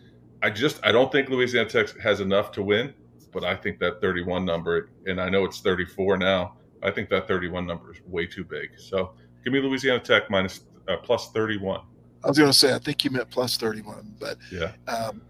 I 0.42 0.50
just 0.50 0.80
I 0.84 0.90
don't 0.90 1.12
think 1.12 1.28
Louisiana 1.28 1.68
Tech 1.68 1.96
has 2.00 2.18
enough 2.20 2.50
to 2.52 2.62
win. 2.62 2.92
But 3.32 3.44
I 3.44 3.54
think 3.54 3.78
that 3.78 4.00
31 4.00 4.44
number, 4.44 4.90
and 5.07 5.20
I 5.20 5.28
know 5.28 5.44
it's 5.44 5.61
34 5.61 6.16
now. 6.16 6.57
I 6.82 6.90
think 6.90 7.09
that 7.11 7.28
31 7.28 7.66
number 7.66 7.92
is 7.92 8.00
way 8.04 8.26
too 8.26 8.44
big. 8.44 8.70
So 8.78 9.12
give 9.47 9.53
me 9.53 9.61
Louisiana 9.61 10.01
Tech 10.01 10.28
minus 10.28 10.62
uh, 10.88 10.97
plus 10.97 11.30
31. 11.30 11.80
I 12.24 12.28
was 12.28 12.36
going 12.36 12.51
to 12.51 12.57
say, 12.57 12.74
I 12.74 12.80
think 12.80 13.05
you 13.05 13.11
meant 13.12 13.30
plus 13.30 13.57
31, 13.57 14.16
but 14.18 14.36
Yeah. 14.51 14.72
um, 14.88 15.22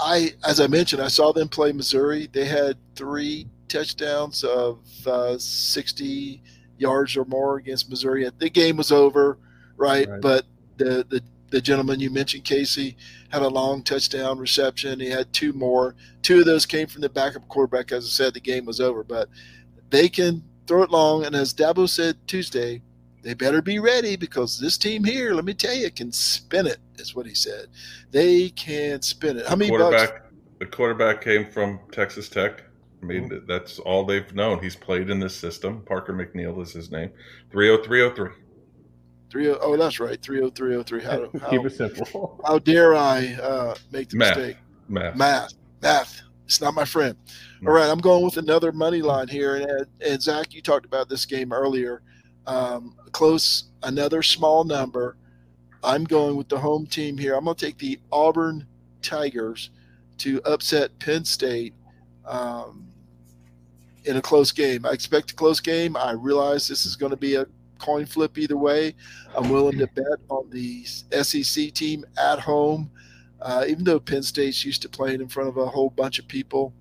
I, 0.00 0.32
as 0.46 0.58
I 0.58 0.66
mentioned, 0.68 1.02
I 1.02 1.08
saw 1.08 1.32
them 1.32 1.46
play 1.46 1.72
Missouri. 1.72 2.30
They 2.32 2.46
had 2.46 2.78
three 2.94 3.46
touchdowns 3.68 4.42
of 4.42 4.78
uh, 5.06 5.36
60 5.36 6.42
yards 6.78 7.14
or 7.14 7.26
more 7.26 7.58
against 7.58 7.90
Missouri. 7.90 8.26
The 8.38 8.48
game 8.48 8.78
was 8.78 8.90
over, 8.90 9.38
right? 9.76 10.08
Right. 10.08 10.20
But 10.20 10.46
the, 10.78 11.04
the 11.08 11.22
the 11.50 11.60
gentleman 11.60 12.00
you 12.00 12.10
mentioned, 12.10 12.44
Casey, 12.44 12.96
had 13.28 13.40
a 13.42 13.48
long 13.48 13.80
touchdown 13.84 14.36
reception. 14.36 14.98
He 14.98 15.08
had 15.08 15.32
two 15.32 15.52
more. 15.52 15.94
Two 16.22 16.40
of 16.40 16.44
those 16.44 16.66
came 16.66 16.88
from 16.88 17.02
the 17.02 17.08
backup 17.08 17.46
quarterback. 17.48 17.92
As 17.92 18.04
I 18.04 18.08
said, 18.08 18.34
the 18.34 18.40
game 18.40 18.64
was 18.66 18.80
over, 18.80 19.04
but 19.04 19.28
they 19.90 20.08
can 20.08 20.42
throw 20.66 20.82
it 20.82 20.90
long. 20.90 21.24
And 21.24 21.36
as 21.36 21.54
Dabo 21.54 21.88
said 21.88 22.16
Tuesday, 22.26 22.82
they 23.22 23.34
better 23.34 23.60
be 23.62 23.78
ready 23.78 24.16
because 24.16 24.58
this 24.58 24.78
team 24.78 25.02
here, 25.04 25.34
let 25.34 25.44
me 25.44 25.54
tell 25.54 25.74
you, 25.74 25.90
can 25.90 26.12
spin 26.12 26.66
it. 26.66 26.78
Is 26.98 27.14
what 27.14 27.26
he 27.26 27.34
said. 27.34 27.66
They 28.10 28.50
can 28.50 29.02
spin 29.02 29.38
it. 29.38 29.46
How 29.46 29.56
many 29.56 29.70
bucks? 29.76 30.12
the 30.58 30.66
quarterback 30.66 31.20
came 31.22 31.44
from 31.44 31.78
Texas 31.92 32.28
Tech. 32.28 32.62
I 33.02 33.06
mean, 33.06 33.28
Mm-hmm. 33.28 33.46
that's 33.46 33.78
all 33.78 34.04
they've 34.04 34.32
known. 34.34 34.62
He's 34.62 34.74
played 34.76 35.10
in 35.10 35.20
this 35.20 35.36
system. 35.36 35.82
Parker 35.82 36.14
McNeil 36.14 36.62
is 36.62 36.72
his 36.72 36.90
name. 36.90 37.10
30303. 37.50 38.30
Three 39.28 39.50
oh, 39.50 39.58
oh, 39.60 39.76
that's 39.76 39.98
right. 40.00 40.20
Three 40.22 40.40
oh 40.40 40.50
three 40.50 40.76
oh 40.76 40.82
three. 40.82 41.02
How, 41.04 41.26
Keep 41.50 41.66
it 41.66 41.74
simple. 41.74 42.40
how 42.46 42.58
dare 42.60 42.94
I 42.94 43.34
uh, 43.34 43.74
make 43.92 44.08
the 44.08 44.16
Math. 44.16 44.36
mistake? 44.36 44.56
Math. 44.88 45.16
Math, 45.16 45.52
math. 45.82 46.22
It's 46.46 46.60
not 46.60 46.74
my 46.74 46.84
friend. 46.84 47.16
Hmm. 47.60 47.66
All 47.68 47.74
right, 47.74 47.90
I'm 47.90 47.98
going 47.98 48.24
with 48.24 48.36
another 48.36 48.70
money 48.70 49.02
line 49.02 49.26
here, 49.28 49.56
and 49.56 49.86
and 50.00 50.22
Zach, 50.22 50.54
you 50.54 50.62
talked 50.62 50.86
about 50.86 51.08
this 51.08 51.26
game 51.26 51.52
earlier. 51.52 52.02
Um, 52.46 52.96
close, 53.12 53.64
another 53.82 54.22
small 54.22 54.64
number. 54.64 55.16
I'm 55.82 56.04
going 56.04 56.36
with 56.36 56.48
the 56.48 56.58
home 56.58 56.86
team 56.86 57.16
here. 57.18 57.34
I'm 57.34 57.44
going 57.44 57.56
to 57.56 57.66
take 57.66 57.78
the 57.78 57.98
Auburn 58.10 58.66
Tigers 59.02 59.70
to 60.18 60.40
upset 60.44 60.98
Penn 60.98 61.24
State 61.24 61.74
um, 62.24 62.86
in 64.04 64.16
a 64.16 64.22
close 64.22 64.52
game. 64.52 64.86
I 64.86 64.90
expect 64.90 65.32
a 65.32 65.34
close 65.34 65.60
game. 65.60 65.96
I 65.96 66.12
realize 66.12 66.66
this 66.66 66.86
is 66.86 66.96
going 66.96 67.10
to 67.10 67.16
be 67.16 67.34
a 67.34 67.46
coin 67.78 68.06
flip 68.06 68.38
either 68.38 68.56
way. 68.56 68.94
I'm 69.36 69.50
willing 69.50 69.78
to 69.78 69.86
bet 69.88 70.18
on 70.28 70.48
the 70.50 70.84
SEC 70.84 71.72
team 71.72 72.04
at 72.18 72.38
home, 72.38 72.90
uh, 73.40 73.64
even 73.68 73.84
though 73.84 74.00
Penn 74.00 74.22
State's 74.22 74.64
used 74.64 74.82
to 74.82 74.88
playing 74.88 75.20
in 75.20 75.28
front 75.28 75.48
of 75.48 75.56
a 75.56 75.66
whole 75.66 75.90
bunch 75.90 76.18
of 76.18 76.26
people. 76.26 76.72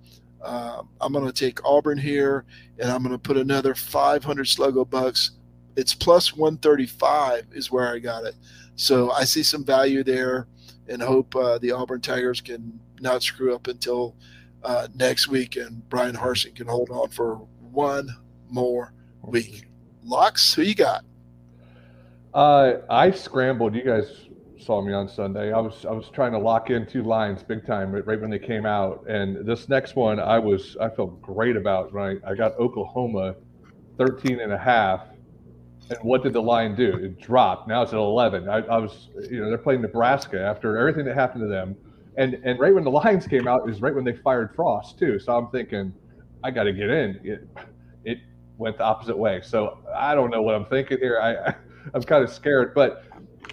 Uh, 0.41 0.83
I'm 1.01 1.11
going 1.11 1.25
to 1.25 1.33
take 1.33 1.63
Auburn 1.65 1.97
here, 1.97 2.45
and 2.79 2.91
I'm 2.91 3.01
going 3.01 3.13
to 3.13 3.19
put 3.19 3.37
another 3.37 3.73
500 3.73 4.45
Sluggo 4.45 4.87
bucks. 4.89 5.31
It's 5.75 5.93
plus 5.93 6.35
135 6.35 7.47
is 7.53 7.71
where 7.71 7.87
I 7.87 7.99
got 7.99 8.23
it. 8.25 8.35
So 8.75 9.11
I 9.11 9.23
see 9.23 9.43
some 9.43 9.65
value 9.65 10.03
there. 10.03 10.47
and 10.87 11.01
hope 11.01 11.35
uh, 11.35 11.57
the 11.57 11.71
Auburn 11.71 12.01
Tigers 12.01 12.41
can 12.41 12.79
not 12.99 13.23
screw 13.23 13.55
up 13.55 13.67
until 13.67 14.15
uh, 14.63 14.87
next 14.95 15.27
week 15.27 15.55
and 15.55 15.87
Bryan 15.89 16.15
Harsin 16.15 16.55
can 16.55 16.67
hold 16.67 16.89
on 16.89 17.09
for 17.09 17.35
one 17.71 18.09
more 18.49 18.93
week. 19.21 19.65
Locks, 20.03 20.53
who 20.53 20.61
you 20.61 20.75
got? 20.75 21.03
Uh, 22.33 22.81
I 22.89 23.11
scrambled. 23.11 23.75
You 23.75 23.83
guys 23.83 24.27
saw 24.59 24.81
me 24.81 24.93
on 24.93 25.07
Sunday. 25.07 25.53
I 25.53 25.59
was 25.59 25.85
I 25.85 25.91
was 25.91 26.09
trying 26.09 26.31
to 26.33 26.39
lock 26.39 26.69
in 26.69 26.85
two 26.85 27.03
lines 27.03 27.43
big 27.43 27.65
time 27.65 27.91
right, 27.91 28.05
right 28.05 28.19
when 28.19 28.29
they 28.29 28.39
came 28.39 28.65
out, 28.65 29.05
and 29.07 29.45
this 29.45 29.69
next 29.69 29.95
one 29.95 30.19
I 30.19 30.39
was 30.39 30.75
I 30.81 30.89
felt 30.89 31.21
great 31.21 31.55
about. 31.55 31.93
Right, 31.93 32.19
I 32.27 32.35
got 32.35 32.57
Oklahoma 32.59 33.35
13 33.97 34.41
and 34.41 34.51
a 34.51 34.57
half. 34.57 35.01
And 35.89 35.99
what 36.01 36.23
did 36.23 36.33
the 36.33 36.41
line 36.41 36.75
do? 36.75 36.95
It 36.95 37.19
dropped. 37.19 37.67
Now 37.67 37.83
it's 37.83 37.93
at 37.93 37.99
11. 37.99 38.49
I, 38.49 38.57
I 38.57 38.77
was, 38.77 39.09
you 39.29 39.39
know, 39.39 39.49
they're 39.49 39.57
playing 39.57 39.81
Nebraska 39.81 40.41
after 40.41 40.77
everything 40.77 41.05
that 41.05 41.15
happened 41.15 41.43
to 41.43 41.47
them, 41.47 41.75
and 42.17 42.35
and 42.43 42.59
right 42.59 42.73
when 42.73 42.83
the 42.83 42.91
lines 42.91 43.27
came 43.27 43.47
out 43.47 43.69
is 43.69 43.81
right 43.81 43.93
when 43.93 44.03
they 44.03 44.13
fired 44.13 44.55
Frost 44.55 44.97
too. 44.97 45.19
So 45.19 45.35
I'm 45.37 45.49
thinking, 45.49 45.93
I 46.43 46.51
got 46.51 46.63
to 46.63 46.73
get 46.73 46.89
in. 46.89 47.19
It, 47.23 47.47
it 48.03 48.19
went 48.57 48.77
the 48.77 48.83
opposite 48.83 49.17
way. 49.17 49.41
So 49.43 49.79
I 49.95 50.15
don't 50.15 50.31
know 50.31 50.41
what 50.41 50.55
I'm 50.55 50.65
thinking 50.65 50.97
here. 50.97 51.19
I, 51.19 51.53
I'm 51.93 52.01
kind 52.01 52.23
of 52.23 52.31
scared, 52.31 52.73
but 52.73 53.03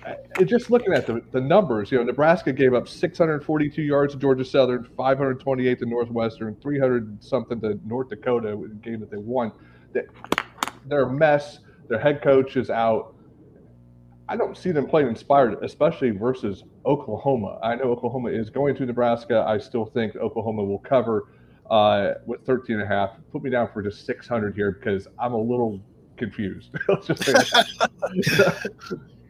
uh, 0.06 0.44
just 0.44 0.70
looking 0.70 0.92
at 0.92 1.06
the, 1.06 1.22
the 1.32 1.40
numbers, 1.40 1.92
you 1.92 1.98
know, 1.98 2.04
Nebraska 2.04 2.52
gave 2.52 2.74
up 2.74 2.88
642 2.88 3.82
yards 3.82 4.14
to 4.14 4.18
Georgia 4.18 4.44
Southern, 4.44 4.88
528 4.96 5.78
to 5.78 5.86
Northwestern, 5.86 6.56
300 6.56 7.22
something 7.22 7.60
to 7.60 7.78
North 7.86 8.08
Dakota, 8.08 8.56
game 8.82 9.00
that 9.00 9.10
they 9.10 9.18
won. 9.18 9.52
They're 9.92 11.02
a 11.02 11.12
mess. 11.12 11.60
Their 11.92 12.00
head 12.00 12.22
coach 12.22 12.56
is 12.56 12.70
out. 12.70 13.14
I 14.26 14.34
don't 14.34 14.56
see 14.56 14.70
them 14.70 14.86
playing 14.86 15.08
inspired, 15.08 15.62
especially 15.62 16.08
versus 16.08 16.64
Oklahoma. 16.86 17.58
I 17.62 17.74
know 17.74 17.92
Oklahoma 17.92 18.30
is 18.30 18.48
going 18.48 18.74
to 18.76 18.86
Nebraska. 18.86 19.44
I 19.46 19.58
still 19.58 19.84
think 19.84 20.16
Oklahoma 20.16 20.64
will 20.64 20.78
cover 20.78 21.26
uh, 21.70 22.12
with 22.24 22.46
13 22.46 22.76
and 22.76 22.84
a 22.84 22.86
half. 22.86 23.10
Put 23.30 23.42
me 23.42 23.50
down 23.50 23.68
for 23.74 23.82
just 23.82 24.06
600 24.06 24.54
here 24.54 24.70
because 24.70 25.06
I'm 25.18 25.34
a 25.34 25.38
little 25.38 25.82
confused. 26.16 26.70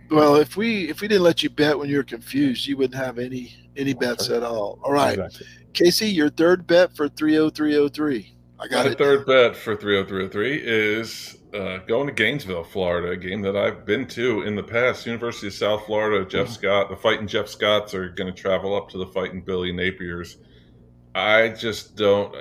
well, 0.08 0.36
if 0.36 0.56
we 0.56 0.88
if 0.88 1.00
we 1.00 1.08
didn't 1.08 1.24
let 1.24 1.42
you 1.42 1.50
bet 1.50 1.76
when 1.76 1.88
you 1.88 1.96
were 1.96 2.04
confused, 2.04 2.68
you 2.68 2.76
wouldn't 2.76 2.94
have 2.94 3.18
any 3.18 3.56
any 3.76 3.92
bets 3.92 4.30
at 4.30 4.44
all. 4.44 4.78
All 4.84 4.92
right, 4.92 5.18
exactly. 5.18 5.48
Casey, 5.72 6.10
your 6.10 6.30
third 6.30 6.68
bet 6.68 6.94
for 6.94 7.08
30303. 7.08 8.36
I 8.60 8.68
got 8.68 8.86
My 8.86 8.92
it. 8.92 8.98
third 8.98 9.26
bet 9.26 9.56
for 9.56 9.74
30303 9.74 10.60
is 10.62 11.38
uh, 11.54 11.78
going 11.86 12.06
to 12.06 12.12
Gainesville, 12.12 12.64
Florida, 12.64 13.10
a 13.10 13.16
game 13.16 13.42
that 13.42 13.56
I've 13.56 13.84
been 13.84 14.06
to 14.08 14.42
in 14.42 14.56
the 14.56 14.62
past. 14.62 15.06
University 15.06 15.48
of 15.48 15.54
South 15.54 15.86
Florida, 15.86 16.24
Jeff 16.28 16.46
mm-hmm. 16.46 16.54
Scott, 16.54 16.90
the 16.90 16.96
fighting 16.96 17.26
Jeff 17.26 17.48
Scotts 17.48 17.94
are 17.94 18.08
going 18.08 18.32
to 18.32 18.38
travel 18.38 18.74
up 18.74 18.88
to 18.90 18.98
the 18.98 19.06
fighting 19.06 19.42
Billy 19.42 19.72
Napiers. 19.72 20.36
I 21.14 21.48
just 21.50 21.96
don't. 21.96 22.34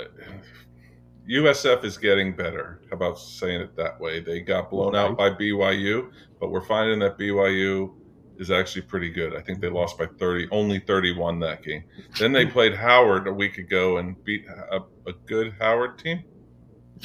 USF 1.30 1.84
is 1.84 1.98
getting 1.98 2.36
better. 2.36 2.82
How 2.90 2.96
about 2.96 3.20
saying 3.20 3.62
it 3.62 3.76
that 3.76 4.00
way? 4.00 4.22
They 4.22 4.40
got 4.40 4.70
blown 4.70 4.96
out 4.96 5.18
by 5.18 5.30
BYU, 5.30 6.12
but 6.40 6.50
we're 6.50 6.66
finding 6.66 7.00
that 7.00 7.18
BYU 7.18 7.94
is 8.38 8.50
actually 8.50 8.82
pretty 8.84 9.10
good. 9.10 9.36
I 9.36 9.42
think 9.42 9.62
they 9.62 9.70
lost 9.70 9.98
by 9.98 10.08
30, 10.08 10.48
only 10.52 10.80
31 10.80 11.40
that 11.42 11.64
game. 11.64 11.84
Then 12.18 12.32
they 12.32 12.46
played 12.46 12.76
Howard 12.76 13.28
a 13.28 13.34
week 13.34 13.58
ago 13.58 13.98
and 13.98 14.22
beat 14.24 14.46
a, 14.48 14.80
a 15.06 15.14
good 15.26 15.54
Howard 15.60 16.00
team 16.00 16.24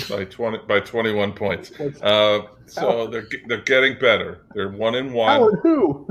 by 0.08 0.24
20 0.24 0.58
by 0.66 0.80
21 0.80 1.32
points. 1.32 1.72
Uh, 2.02 2.42
so 2.66 3.06
they're 3.06 3.26
they're 3.46 3.62
getting 3.62 3.98
better. 3.98 4.42
They're 4.54 4.70
one 4.70 4.94
in 4.94 5.12
one. 5.12 5.28
Howard 5.28 5.60
who? 5.62 6.08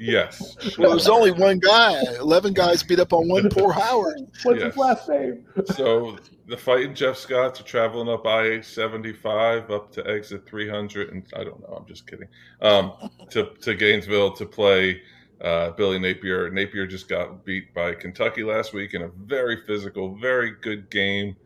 Yes. 0.00 0.56
Well, 0.78 0.90
there's 0.90 1.08
only 1.08 1.30
one 1.30 1.58
guy. 1.58 2.02
Eleven 2.18 2.52
guys 2.52 2.82
beat 2.82 2.98
up 2.98 3.12
on 3.12 3.28
one 3.28 3.48
poor 3.48 3.72
Howard. 3.72 4.20
What's 4.42 4.60
yes. 4.60 4.72
his 4.72 4.76
last 4.76 5.08
name? 5.08 5.44
so 5.66 6.16
the 6.46 6.56
fight 6.56 6.78
fighting 6.78 6.94
Jeff 6.94 7.16
Scotts 7.16 7.60
are 7.60 7.64
traveling 7.64 8.08
up 8.08 8.26
I 8.26 8.60
seventy 8.60 9.12
five 9.12 9.70
up 9.70 9.92
to 9.92 10.06
exit 10.08 10.46
three 10.46 10.68
hundred, 10.68 11.10
and 11.10 11.24
I 11.34 11.44
don't 11.44 11.60
know. 11.60 11.76
I'm 11.76 11.86
just 11.86 12.06
kidding. 12.06 12.28
Um, 12.60 12.92
to 13.30 13.50
to 13.60 13.74
Gainesville 13.74 14.32
to 14.32 14.46
play. 14.46 15.02
Uh, 15.40 15.72
Billy 15.72 15.98
Napier. 15.98 16.48
Napier 16.48 16.86
just 16.86 17.08
got 17.08 17.44
beat 17.44 17.74
by 17.74 17.92
Kentucky 17.92 18.44
last 18.44 18.72
week 18.72 18.94
in 18.94 19.02
a 19.02 19.08
very 19.08 19.60
physical, 19.66 20.16
very 20.16 20.52
good 20.62 20.88
game. 20.90 21.36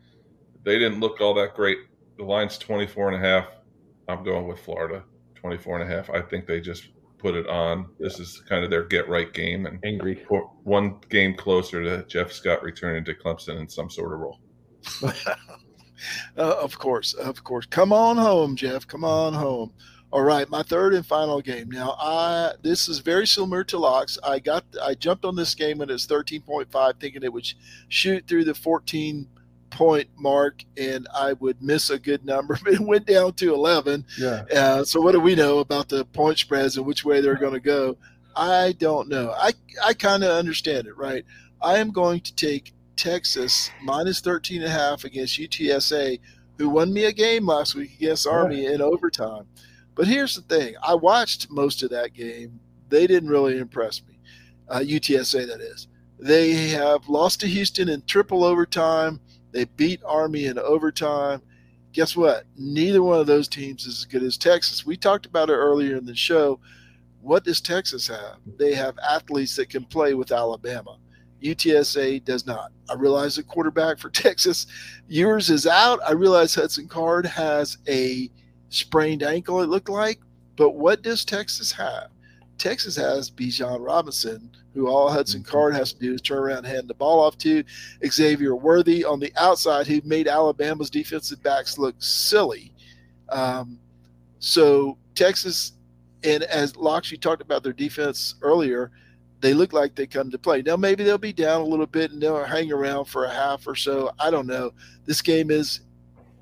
They 0.69 0.79
didn't 0.79 1.01
look 1.01 1.23
all 1.23 1.33
that 1.33 1.55
great. 1.55 1.79
The 2.19 2.25
line's 2.25 2.59
24 2.59 3.13
and 3.13 3.25
a 3.25 3.27
half. 3.27 3.47
I'm 4.07 4.23
going 4.23 4.47
with 4.47 4.61
Florida, 4.61 5.03
24 5.37 5.81
and 5.81 5.91
a 5.91 5.97
half. 5.97 6.11
I 6.11 6.21
think 6.21 6.47
they 6.47 6.61
just 6.61 6.89
put 7.17 7.35
it 7.35 7.49
on. 7.49 7.87
This 7.99 8.21
is 8.21 8.43
kind 8.47 8.63
of 8.63 8.69
their 8.69 8.85
get 8.85 9.09
right 9.09 9.33
game 9.33 9.65
and 9.65 9.81
angry. 9.83 10.27
One 10.65 11.01
game 11.09 11.35
closer 11.35 11.83
to 11.83 12.07
Jeff 12.07 12.31
Scott 12.33 12.63
returning 12.63 13.03
to 13.07 13.15
Clemson 13.15 13.59
in 13.59 13.67
some 13.67 13.89
sort 13.89 14.13
of 14.13 14.21
role. 14.21 14.41
uh, 15.03 15.13
of 16.37 16.79
course, 16.79 17.15
of 17.15 17.43
course. 17.43 17.65
Come 17.65 17.91
on 17.91 18.19
home, 18.19 18.55
Jeff. 18.55 18.87
Come 18.87 19.05
on 19.05 19.33
home. 19.33 19.73
All 20.13 20.23
right, 20.23 20.51
my 20.51 20.63
third 20.63 20.93
and 20.93 21.07
final 21.07 21.41
game. 21.41 21.71
Now, 21.71 21.97
I 21.99 22.53
this 22.61 22.91
is 22.91 22.99
very 22.99 23.27
similar 23.27 23.65
to 23.65 23.79
locks. 23.79 24.19
I 24.23 24.39
got 24.39 24.67
I 24.83 24.93
jumped 24.93 25.25
on 25.25 25.35
this 25.35 25.55
game 25.55 25.79
when 25.79 25.89
it 25.89 25.95
was 25.95 26.07
13.5, 26.07 27.01
thinking 27.01 27.23
it 27.23 27.33
would 27.33 27.51
shoot 27.89 28.29
through 28.29 28.45
the 28.45 28.55
14 28.55 29.27
point 29.71 30.09
mark 30.17 30.65
and 30.77 31.07
I 31.15 31.35
would 31.35 31.63
miss 31.63 31.91
a 31.91 31.99
good 31.99 32.25
number, 32.25 32.59
but 32.65 32.75
it 32.75 32.81
went 32.81 33.07
down 33.07 33.35
to 33.35 33.55
11. 33.55 34.07
Yeah. 34.19 34.45
Uh, 34.53 34.85
so 34.85 35.01
what 35.01 35.13
do 35.13 35.21
we 35.21 35.35
know 35.35 35.59
about 35.59 35.89
the 35.89 36.05
point 36.05 36.39
spreads 36.39 36.77
and 36.77 36.87
which 36.87 37.05
way 37.05 37.21
they're 37.21 37.37
going 37.37 37.55
to 37.55 37.61
go? 37.61 37.97
I 38.37 38.73
don't 38.79 39.09
know. 39.09 39.33
I, 39.37 39.53
I 39.85 39.95
kind 39.95 40.23
of 40.23 40.31
understand 40.31 40.87
it, 40.87 40.97
right? 40.97 41.25
I 41.61 41.79
am 41.79 41.91
going 41.91 42.21
to 42.21 42.35
take 42.35 42.73
Texas 42.97 43.71
minus 43.83 44.21
13 44.21 44.63
and 44.63 44.71
a 44.71 44.73
half 44.73 45.05
against 45.05 45.39
UTSA, 45.39 46.21
who 46.57 46.69
won 46.69 46.93
me 46.93 47.05
a 47.05 47.13
game 47.13 47.47
last 47.47 47.75
week 47.75 47.95
against 47.95 48.27
Army 48.27 48.67
in 48.67 48.81
overtime. 48.81 49.47
But 49.95 50.07
here's 50.07 50.37
the 50.37 50.43
thing. 50.43 50.75
I 50.83 50.95
watched 50.95 51.51
most 51.51 51.83
of 51.83 51.91
that 51.91 52.13
game. 52.13 52.61
They 52.89 53.07
didn't 53.07 53.31
really 53.31 53.59
impress 53.59 54.03
me. 54.07 54.19
Uh, 54.69 54.81
UTSA, 54.81 55.47
that 55.47 55.61
is. 55.61 55.89
They 56.19 56.53
have 56.69 57.09
lost 57.09 57.41
to 57.41 57.47
Houston 57.47 57.89
in 57.89 58.03
triple 58.03 58.45
overtime. 58.45 59.21
They 59.53 59.65
beat 59.65 60.01
Army 60.05 60.47
in 60.47 60.59
overtime. 60.59 61.43
Guess 61.93 62.17
what? 62.17 62.45
Neither 62.57 63.03
one 63.03 63.21
of 63.21 63.27
those 63.27 63.49
teams 63.49 63.87
is 63.87 63.99
as 63.99 64.05
good 64.05 64.23
as 64.23 64.37
Texas. 64.37 64.85
We 64.85 64.97
talked 64.97 65.27
about 65.27 65.51
it 65.51 65.55
earlier 65.55 65.97
in 65.97 66.07
the 66.07 66.15
show. 66.15 66.61
What 67.21 67.45
does 67.45 67.61
Texas 67.61 68.07
have? 68.09 68.37
They 68.59 68.75
have 68.75 68.99
athletes 68.99 69.57
that 69.57 69.71
can 69.71 69.85
play 69.85 70.15
with 70.15 70.33
Alabama. 70.33 70.99
UTSA 71.43 72.25
does 72.25 72.47
not. 72.47 72.73
I 72.91 72.95
realize 72.95 73.37
the 73.37 73.43
quarterback 73.43 73.99
for 73.99 74.11
Texas, 74.11 74.67
yours 75.09 75.51
is 75.51 75.67
out. 75.67 76.01
I 76.07 76.13
realize 76.13 76.55
Hudson 76.55 76.89
Card 76.89 77.27
has 77.27 77.79
a 77.89 78.31
sprained 78.69 79.23
ankle, 79.23 79.63
it 79.63 79.69
looked 79.69 79.89
like. 79.89 80.21
But 80.57 80.71
what 80.71 81.03
does 81.03 81.25
Texas 81.25 81.73
have? 81.73 82.11
Texas 82.59 82.97
has 82.97 83.31
Bijan 83.31 83.85
Robinson, 83.85 84.51
who 84.75 84.89
all 84.89 85.11
Hudson 85.11 85.41
mm-hmm. 85.43 85.51
Card 85.51 85.75
has 85.75 85.93
to 85.93 86.01
do 86.01 86.15
is 86.15 86.21
turn 86.21 86.39
around 86.39 86.59
and 86.59 86.67
hand 86.67 86.89
the 86.89 86.95
ball 86.95 87.21
off 87.21 87.39
to 87.39 87.65
Xavier 88.07 88.55
Worthy 88.55 89.05
on 89.05 89.21
the 89.21 89.33
outside, 89.37 89.87
who 89.87 90.01
made 90.05 90.29
Alabama's 90.29 90.91
defensive 90.91 91.43
backs 91.43 91.79
look 91.79 91.95
silly. 91.99 92.73
Um, 93.29 93.79
so 94.41 94.99
Texas, 95.15 95.73
and 96.25 96.43
as 96.45 96.77
Locks, 96.77 97.11
you 97.11 97.19
talked 97.19 97.43
about 97.43 97.63
their 97.63 97.73
defense 97.73 98.35
earlier, 98.43 98.91
they 99.41 99.55
look 99.55 99.73
like 99.73 99.95
they 99.95 100.07
come 100.07 100.31
to 100.31 100.39
play. 100.39 100.63
Now 100.63 100.77
maybe 100.77 101.05
they'll 101.05 101.19
be 101.19 101.33
down 101.33 101.61
a 101.61 101.65
little 101.65 101.87
bit 101.87 102.11
and 102.11 102.21
they'll 102.21 102.45
hang 102.45 102.73
around 102.73 103.05
for 103.05 103.25
a 103.25 103.31
half 103.33 103.67
or 103.67 103.77
so. 103.77 104.11
I 104.19 104.31
don't 104.31 104.47
know. 104.47 104.73
This 105.07 105.23
game 105.23 105.51
is 105.51 105.81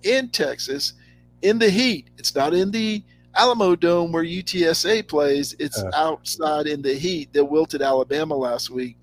in 0.03 0.31
Texas, 0.31 0.95
in 1.43 1.59
the 1.59 1.69
heat. 1.69 2.09
It's 2.17 2.35
not 2.35 2.55
in 2.55 2.71
the 2.71 3.03
Alamodome 3.37 4.13
where 4.13 4.25
UTSA 4.25 5.07
plays, 5.07 5.55
it's 5.59 5.83
uh, 5.83 5.91
outside 5.95 6.67
in 6.67 6.83
the 6.83 6.95
heat 6.95 7.33
that 7.33 7.45
wilted 7.45 7.83
Alabama 7.83 8.35
last 8.35 8.71
week. 8.71 8.97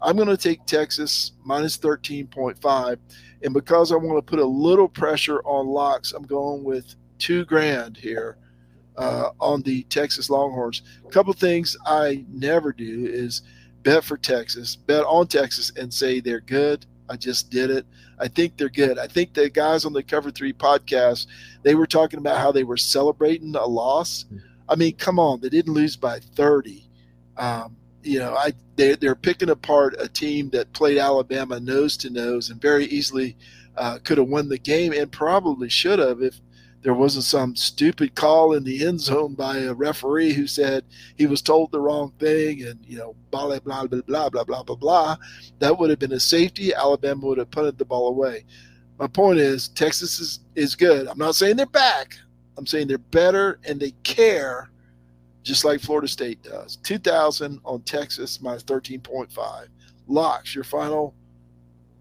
I'm 0.00 0.16
going 0.16 0.28
to 0.28 0.36
take 0.36 0.64
Texas 0.66 1.32
minus 1.44 1.78
13.5. 1.78 2.98
And 3.42 3.54
because 3.54 3.92
I 3.92 3.96
want 3.96 4.18
to 4.18 4.30
put 4.30 4.38
a 4.38 4.44
little 4.44 4.88
pressure 4.88 5.40
on 5.44 5.66
locks, 5.66 6.12
I'm 6.12 6.24
going 6.24 6.64
with 6.64 6.94
two 7.18 7.44
grand 7.44 7.96
here 7.96 8.36
uh, 8.96 9.30
on 9.40 9.62
the 9.62 9.84
Texas 9.84 10.30
Longhorns. 10.30 10.82
A 11.06 11.10
couple 11.10 11.32
things 11.32 11.76
I 11.86 12.24
never 12.28 12.72
do 12.72 13.06
is 13.06 13.42
bet 13.82 14.04
for 14.04 14.16
Texas, 14.16 14.76
bet 14.76 15.04
on 15.04 15.26
Texas, 15.26 15.72
and 15.76 15.92
say 15.92 16.20
they're 16.20 16.40
good. 16.40 16.86
I 17.08 17.16
just 17.16 17.50
did 17.50 17.70
it. 17.70 17.86
I 18.22 18.28
think 18.28 18.56
they're 18.56 18.68
good. 18.68 19.00
I 19.00 19.08
think 19.08 19.34
the 19.34 19.50
guys 19.50 19.84
on 19.84 19.92
the 19.92 20.02
Cover 20.02 20.30
Three 20.30 20.52
podcast, 20.52 21.26
they 21.64 21.74
were 21.74 21.88
talking 21.88 22.20
about 22.20 22.38
how 22.38 22.52
they 22.52 22.62
were 22.62 22.76
celebrating 22.76 23.56
a 23.56 23.66
loss. 23.66 24.26
I 24.68 24.76
mean, 24.76 24.94
come 24.94 25.18
on, 25.18 25.40
they 25.40 25.48
didn't 25.48 25.74
lose 25.74 25.96
by 25.96 26.20
30. 26.20 26.88
Um, 27.36 27.76
you 28.04 28.20
know, 28.20 28.36
I 28.36 28.52
they, 28.76 28.94
they're 28.94 29.16
picking 29.16 29.50
apart 29.50 29.96
a 29.98 30.08
team 30.08 30.50
that 30.50 30.72
played 30.72 30.98
Alabama 30.98 31.58
nose 31.58 31.96
to 31.98 32.10
nose 32.10 32.50
and 32.50 32.62
very 32.62 32.84
easily 32.86 33.36
uh, 33.76 33.98
could 34.04 34.18
have 34.18 34.28
won 34.28 34.48
the 34.48 34.58
game 34.58 34.92
and 34.92 35.10
probably 35.10 35.68
should 35.68 35.98
have 35.98 36.22
if 36.22 36.40
there 36.82 36.94
wasn't 36.94 37.24
some 37.24 37.54
stupid 37.54 38.14
call 38.14 38.54
in 38.54 38.64
the 38.64 38.84
end 38.84 39.00
zone 39.00 39.34
by 39.34 39.58
a 39.58 39.74
referee 39.74 40.32
who 40.32 40.46
said 40.46 40.84
he 41.16 41.26
was 41.26 41.40
told 41.40 41.70
the 41.70 41.80
wrong 41.80 42.12
thing 42.18 42.62
and 42.64 42.84
you 42.84 42.98
know 42.98 43.14
blah 43.30 43.46
blah 43.46 43.60
blah 43.60 43.86
blah 43.86 44.28
blah 44.28 44.44
blah 44.44 44.62
blah 44.62 44.76
blah 44.76 45.16
that 45.60 45.78
would 45.78 45.90
have 45.90 45.98
been 45.98 46.12
a 46.12 46.20
safety. 46.20 46.74
Alabama 46.74 47.26
would 47.26 47.38
have 47.38 47.50
punted 47.50 47.78
the 47.78 47.84
ball 47.84 48.08
away. 48.08 48.44
My 48.98 49.06
point 49.06 49.38
is 49.38 49.68
texas 49.68 50.18
is, 50.18 50.40
is 50.56 50.74
good. 50.74 51.06
I'm 51.06 51.18
not 51.18 51.36
saying 51.36 51.56
they're 51.56 51.66
back. 51.66 52.16
I'm 52.58 52.66
saying 52.66 52.88
they're 52.88 52.98
better 52.98 53.60
and 53.64 53.80
they 53.80 53.92
care 54.02 54.70
just 55.44 55.64
like 55.64 55.80
florida 55.80 56.08
state 56.08 56.42
does. 56.42 56.76
2000 56.78 57.60
on 57.64 57.82
texas 57.82 58.40
minus 58.40 58.64
13.5 58.64 59.68
locks 60.08 60.54
your 60.54 60.64
final 60.64 61.14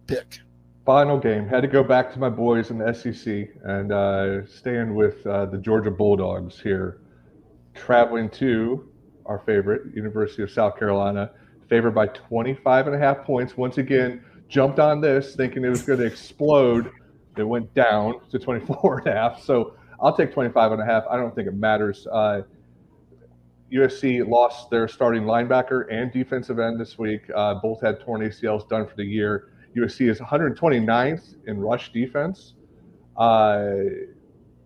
pick 0.07 0.39
final 0.85 1.17
game. 1.17 1.47
Had 1.47 1.61
to 1.61 1.67
go 1.67 1.83
back 1.83 2.11
to 2.13 2.19
my 2.19 2.29
boys 2.29 2.71
in 2.71 2.77
the 2.77 2.93
SEC 2.93 3.49
and 3.63 3.91
uh, 3.91 4.45
stand 4.45 4.95
with 4.95 5.25
uh, 5.27 5.45
the 5.45 5.57
Georgia 5.57 5.91
Bulldogs 5.91 6.59
here, 6.59 7.01
traveling 7.73 8.29
to 8.31 8.89
our 9.25 9.39
favorite 9.39 9.93
University 9.95 10.43
of 10.43 10.51
South 10.51 10.77
Carolina, 10.77 11.31
favored 11.69 11.91
by 11.91 12.07
25 12.07 12.87
and 12.87 12.95
a 12.95 12.99
half 12.99 13.23
points. 13.23 13.55
Once 13.55 13.77
again, 13.77 14.23
jumped 14.47 14.79
on 14.79 14.99
this 14.99 15.35
thinking 15.35 15.63
it 15.63 15.69
was 15.69 15.83
going 15.83 15.99
to 15.99 16.05
explode. 16.05 16.91
It 17.37 17.43
went 17.43 17.73
down 17.73 18.15
to 18.29 18.39
24 18.39 18.99
and 18.99 19.07
a 19.07 19.11
half. 19.13 19.41
So 19.41 19.75
I'll 19.99 20.15
take 20.15 20.33
25 20.33 20.73
and 20.73 20.81
a 20.81 20.85
half. 20.85 21.03
I 21.09 21.15
don't 21.15 21.33
think 21.33 21.47
it 21.47 21.55
matters. 21.55 22.07
Uh, 22.11 22.41
USC 23.71 24.27
lost 24.27 24.69
their 24.69 24.87
starting 24.87 25.23
linebacker 25.23 25.85
and 25.89 26.11
defensive 26.11 26.59
end 26.59 26.79
this 26.79 26.97
week. 26.97 27.21
Uh, 27.33 27.55
both 27.55 27.79
had 27.81 28.01
torn 28.01 28.21
ACLs 28.21 28.67
done 28.67 28.85
for 28.85 28.95
the 28.97 29.05
year. 29.05 29.50
USC 29.75 30.09
is 30.09 30.19
129th 30.19 31.35
in 31.47 31.59
rush 31.59 31.91
defense. 31.91 32.53
Uh, 33.17 33.73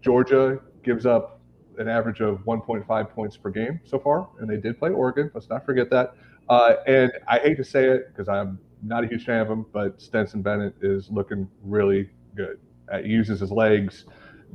Georgia 0.02 0.60
gives 0.84 1.06
up 1.06 1.40
an 1.78 1.88
average 1.88 2.22
of 2.22 2.40
1.5 2.46 3.10
points 3.10 3.38
per 3.38 3.50
game 3.50 3.80
so 3.84 4.00
far, 4.00 4.30
and 4.40 4.50
they 4.50 4.58
did 4.58 4.80
play 4.80 4.92
Oregon. 4.92 5.30
Let's 5.34 5.50
not 5.50 5.66
forget 5.66 5.90
that. 5.90 6.16
Uh, 6.48 6.76
and 6.88 7.12
I 7.28 7.40
hate 7.40 7.58
to 7.58 7.64
say 7.64 7.86
it 7.86 8.08
because 8.10 8.30
I'm 8.30 8.60
not 8.84 9.04
a 9.04 9.08
huge 9.08 9.26
fan 9.26 9.42
of 9.42 9.50
him, 9.50 9.66
but 9.74 10.02
Stetson 10.02 10.42
Bennett 10.42 10.76
is 10.82 11.10
looking 11.10 11.50
really 11.64 12.10
good. 12.36 12.60
Uh, 12.92 13.00
uses 13.00 13.40
his 13.40 13.52
legs, 13.52 14.06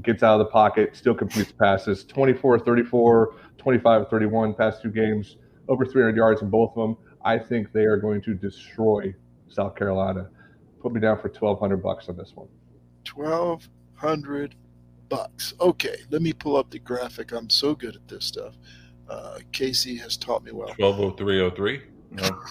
gets 0.03 0.23
out 0.23 0.41
of 0.41 0.47
the 0.47 0.53
pocket, 0.53 0.95
still 0.97 1.15
completes 1.15 1.53
passes. 1.53 2.05
24 2.05 2.61
34, 2.61 3.35
25 3.59 4.09
31 4.09 4.55
past 4.55 4.83
two 4.83 4.91
games, 4.91 5.37
over 5.69 5.85
300 5.85 6.17
yards 6.17 6.43
in 6.43 6.49
both 6.49 6.71
of 6.77 6.77
them. 6.77 6.97
I 7.25 7.39
think 7.39 7.73
they 7.73 7.85
are 7.85 7.97
going 7.97 8.23
to 8.23 8.35
destroy 8.35 9.15
South 9.49 9.75
Carolina. 9.75 10.31
Put 10.81 10.93
me 10.93 11.01
down 11.01 11.17
for 11.17 11.29
1200 11.29 11.77
bucks 11.83 12.09
on 12.09 12.17
this 12.17 12.33
one. 12.35 12.49
1200 13.15 14.55
bucks. 15.09 15.55
Okay, 15.61 15.97
let 16.11 16.23
me 16.23 16.33
pull 16.33 16.57
up 16.57 16.71
the 16.71 16.79
graphic. 16.79 17.33
I'm 17.33 17.51
so 17.51 17.75
good 17.75 17.97
at 17.97 18.09
this 18.09 18.25
stuff. 18.25 18.55
Uh, 19.09 19.41
Casey 19.53 19.97
has 19.97 20.17
taught 20.17 20.45
me 20.45 20.53
well. 20.53 20.75
120303. 20.79 21.83
No. 22.13 22.43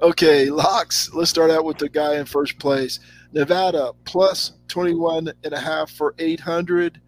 okay, 0.08 0.50
locks. 0.50 1.12
Let's 1.12 1.30
start 1.30 1.50
out 1.50 1.64
with 1.64 1.78
the 1.78 1.88
guy 1.88 2.16
in 2.16 2.26
first 2.26 2.58
place. 2.58 3.00
Nevada 3.32 3.92
plus 4.04 4.52
21 4.68 5.32
and 5.42 5.52
a 5.52 5.58
half 5.58 5.90
for 5.90 6.14
800. 6.18 7.00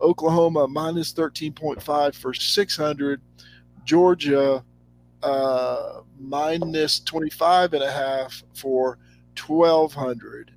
Oklahoma 0.00 0.66
minus 0.66 1.12
13.5 1.12 2.14
for 2.14 2.34
600. 2.34 3.20
Georgia 3.84 4.64
uh, 5.22 6.00
minus 6.18 7.00
25 7.00 7.74
and 7.74 7.82
a 7.82 7.90
half 7.92 8.42
for 8.54 8.98
1200 9.46 10.52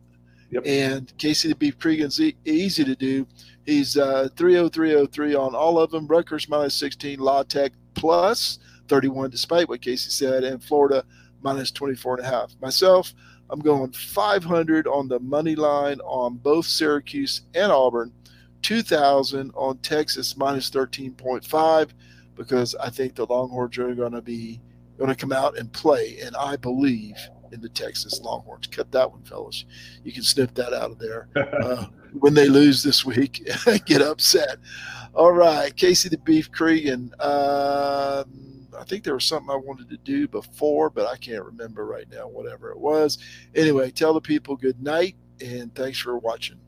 Yep. 0.51 0.63
and 0.67 1.17
casey 1.17 1.47
the 1.49 1.55
beef 1.55 1.79
cregan's 1.79 2.21
e- 2.21 2.35
easy 2.45 2.83
to 2.83 2.95
do 2.95 3.25
he's 3.65 3.97
uh, 3.97 4.29
30303 4.35 5.33
on 5.33 5.55
all 5.55 5.79
of 5.79 5.89
them. 5.89 6.05
Rutgers 6.05 6.47
minus 6.47 6.75
16 6.75 7.17
law 7.19 7.41
tech 7.41 7.71
plus 7.95 8.59
31 8.87 9.31
despite 9.31 9.67
what 9.67 9.81
casey 9.81 10.11
said 10.11 10.43
and 10.43 10.63
florida 10.63 11.03
minus 11.41 11.71
24 11.71 12.17
and 12.17 12.25
a 12.27 12.29
half. 12.29 12.53
Myself 12.61 13.13
i'm 13.49 13.59
going 13.61 13.91
500 13.91 14.85
on 14.87 15.07
the 15.07 15.19
money 15.19 15.55
line 15.55 15.99
on 16.01 16.35
both 16.37 16.65
syracuse 16.67 17.41
and 17.55 17.71
auburn 17.71 18.11
2000 18.61 19.51
on 19.55 19.77
texas 19.79 20.37
minus 20.37 20.69
13.5 20.69 21.89
because 22.35 22.75
I 22.75 22.89
think 22.89 23.15
the 23.15 23.25
Longhorns 23.25 23.77
are 23.77 23.93
going 23.95 24.13
to 24.13 24.21
be 24.21 24.61
going 24.97 25.09
to 25.09 25.15
come 25.15 25.31
out 25.31 25.57
and 25.57 25.71
play, 25.73 26.19
and 26.23 26.35
I 26.35 26.55
believe 26.55 27.15
in 27.51 27.61
the 27.61 27.69
Texas 27.69 28.19
Longhorns. 28.21 28.67
Cut 28.67 28.91
that 28.91 29.11
one, 29.11 29.23
fellas. 29.23 29.65
You 30.03 30.11
can 30.11 30.23
snip 30.23 30.53
that 30.55 30.73
out 30.73 30.91
of 30.91 30.99
there. 30.99 31.27
Uh, 31.63 31.85
when 32.19 32.33
they 32.33 32.47
lose 32.47 32.83
this 32.83 33.03
week, 33.05 33.47
get 33.85 34.01
upset. 34.01 34.57
All 35.13 35.31
right, 35.31 35.75
Casey 35.75 36.09
the 36.09 36.17
Beef 36.19 36.51
Cregan. 36.51 37.11
Um, 37.19 38.67
I 38.77 38.83
think 38.85 39.03
there 39.03 39.13
was 39.13 39.25
something 39.25 39.49
I 39.49 39.55
wanted 39.55 39.89
to 39.89 39.97
do 39.97 40.27
before, 40.27 40.89
but 40.89 41.07
I 41.07 41.15
can't 41.17 41.43
remember 41.43 41.85
right 41.85 42.07
now. 42.11 42.27
Whatever 42.27 42.71
it 42.71 42.79
was. 42.79 43.17
Anyway, 43.55 43.91
tell 43.91 44.13
the 44.13 44.21
people 44.21 44.55
good 44.55 44.81
night 44.81 45.15
and 45.41 45.73
thanks 45.75 45.99
for 45.99 46.17
watching. 46.17 46.59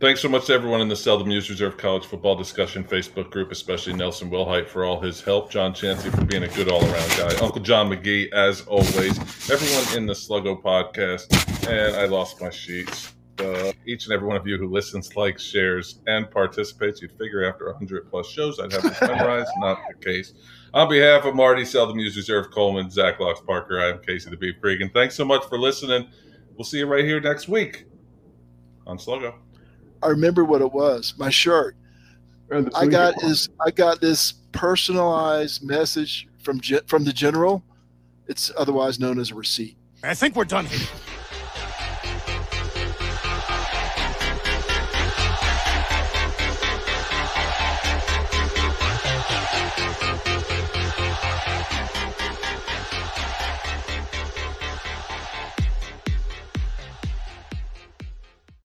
Thanks 0.00 0.22
so 0.22 0.30
much 0.30 0.46
to 0.46 0.54
everyone 0.54 0.80
in 0.80 0.88
the 0.88 0.96
Seldom 0.96 1.30
Used 1.30 1.50
Reserve 1.50 1.76
College 1.76 2.06
Football 2.06 2.34
Discussion 2.34 2.82
Facebook 2.82 3.30
group, 3.30 3.52
especially 3.52 3.92
Nelson 3.92 4.30
Wilhite 4.30 4.66
for 4.66 4.82
all 4.82 4.98
his 4.98 5.20
help, 5.20 5.50
John 5.50 5.74
Chansey 5.74 6.10
for 6.10 6.24
being 6.24 6.44
a 6.44 6.48
good 6.48 6.70
all 6.70 6.82
around 6.82 7.10
guy, 7.18 7.34
Uncle 7.42 7.60
John 7.60 7.90
McGee, 7.90 8.32
as 8.32 8.62
always, 8.62 9.18
everyone 9.50 9.98
in 9.98 10.06
the 10.06 10.14
Sluggo 10.14 10.62
podcast, 10.62 11.28
and 11.68 11.94
I 11.96 12.06
lost 12.06 12.40
my 12.40 12.48
sheets. 12.48 13.12
Uh, 13.40 13.72
each 13.84 14.06
and 14.06 14.14
every 14.14 14.26
one 14.26 14.38
of 14.38 14.46
you 14.46 14.56
who 14.56 14.70
listens, 14.70 15.14
likes, 15.16 15.42
shares, 15.42 16.00
and 16.06 16.30
participates, 16.30 17.02
you'd 17.02 17.12
figure 17.18 17.44
after 17.44 17.66
100 17.66 18.08
plus 18.08 18.26
shows 18.26 18.58
I'd 18.58 18.72
have 18.72 18.82
this 18.82 19.02
memorized. 19.02 19.50
Not 19.58 19.80
the 19.86 20.02
case. 20.02 20.32
On 20.72 20.88
behalf 20.88 21.26
of 21.26 21.34
Marty, 21.34 21.66
Seldom 21.66 21.98
Used 21.98 22.16
Reserve 22.16 22.50
Coleman, 22.52 22.90
Zach 22.90 23.20
Locks 23.20 23.42
Parker, 23.42 23.78
I 23.78 23.90
am 23.90 23.98
Casey 23.98 24.30
the 24.30 24.38
Beef 24.38 24.54
Cregan. 24.62 24.88
Thanks 24.94 25.14
so 25.14 25.26
much 25.26 25.44
for 25.44 25.58
listening. 25.58 26.08
We'll 26.56 26.64
see 26.64 26.78
you 26.78 26.86
right 26.86 27.04
here 27.04 27.20
next 27.20 27.48
week 27.48 27.84
on 28.86 28.96
Sluggo. 28.96 29.34
I 30.02 30.08
remember 30.08 30.44
what 30.44 30.60
it 30.62 30.72
was. 30.72 31.14
My 31.18 31.30
shirt. 31.30 31.76
I 32.74 32.86
got 32.86 33.14
this. 33.20 33.48
I 33.64 33.70
got 33.70 34.00
this 34.00 34.32
personalized 34.52 35.62
message 35.62 36.28
from 36.42 36.60
from 36.86 37.04
the 37.04 37.12
general. 37.12 37.62
It's 38.26 38.50
otherwise 38.56 38.98
known 38.98 39.18
as 39.18 39.30
a 39.30 39.34
receipt. 39.34 39.76
I 40.02 40.14
think 40.14 40.36
we're 40.36 40.44
done 40.44 40.66
here. 40.66 40.86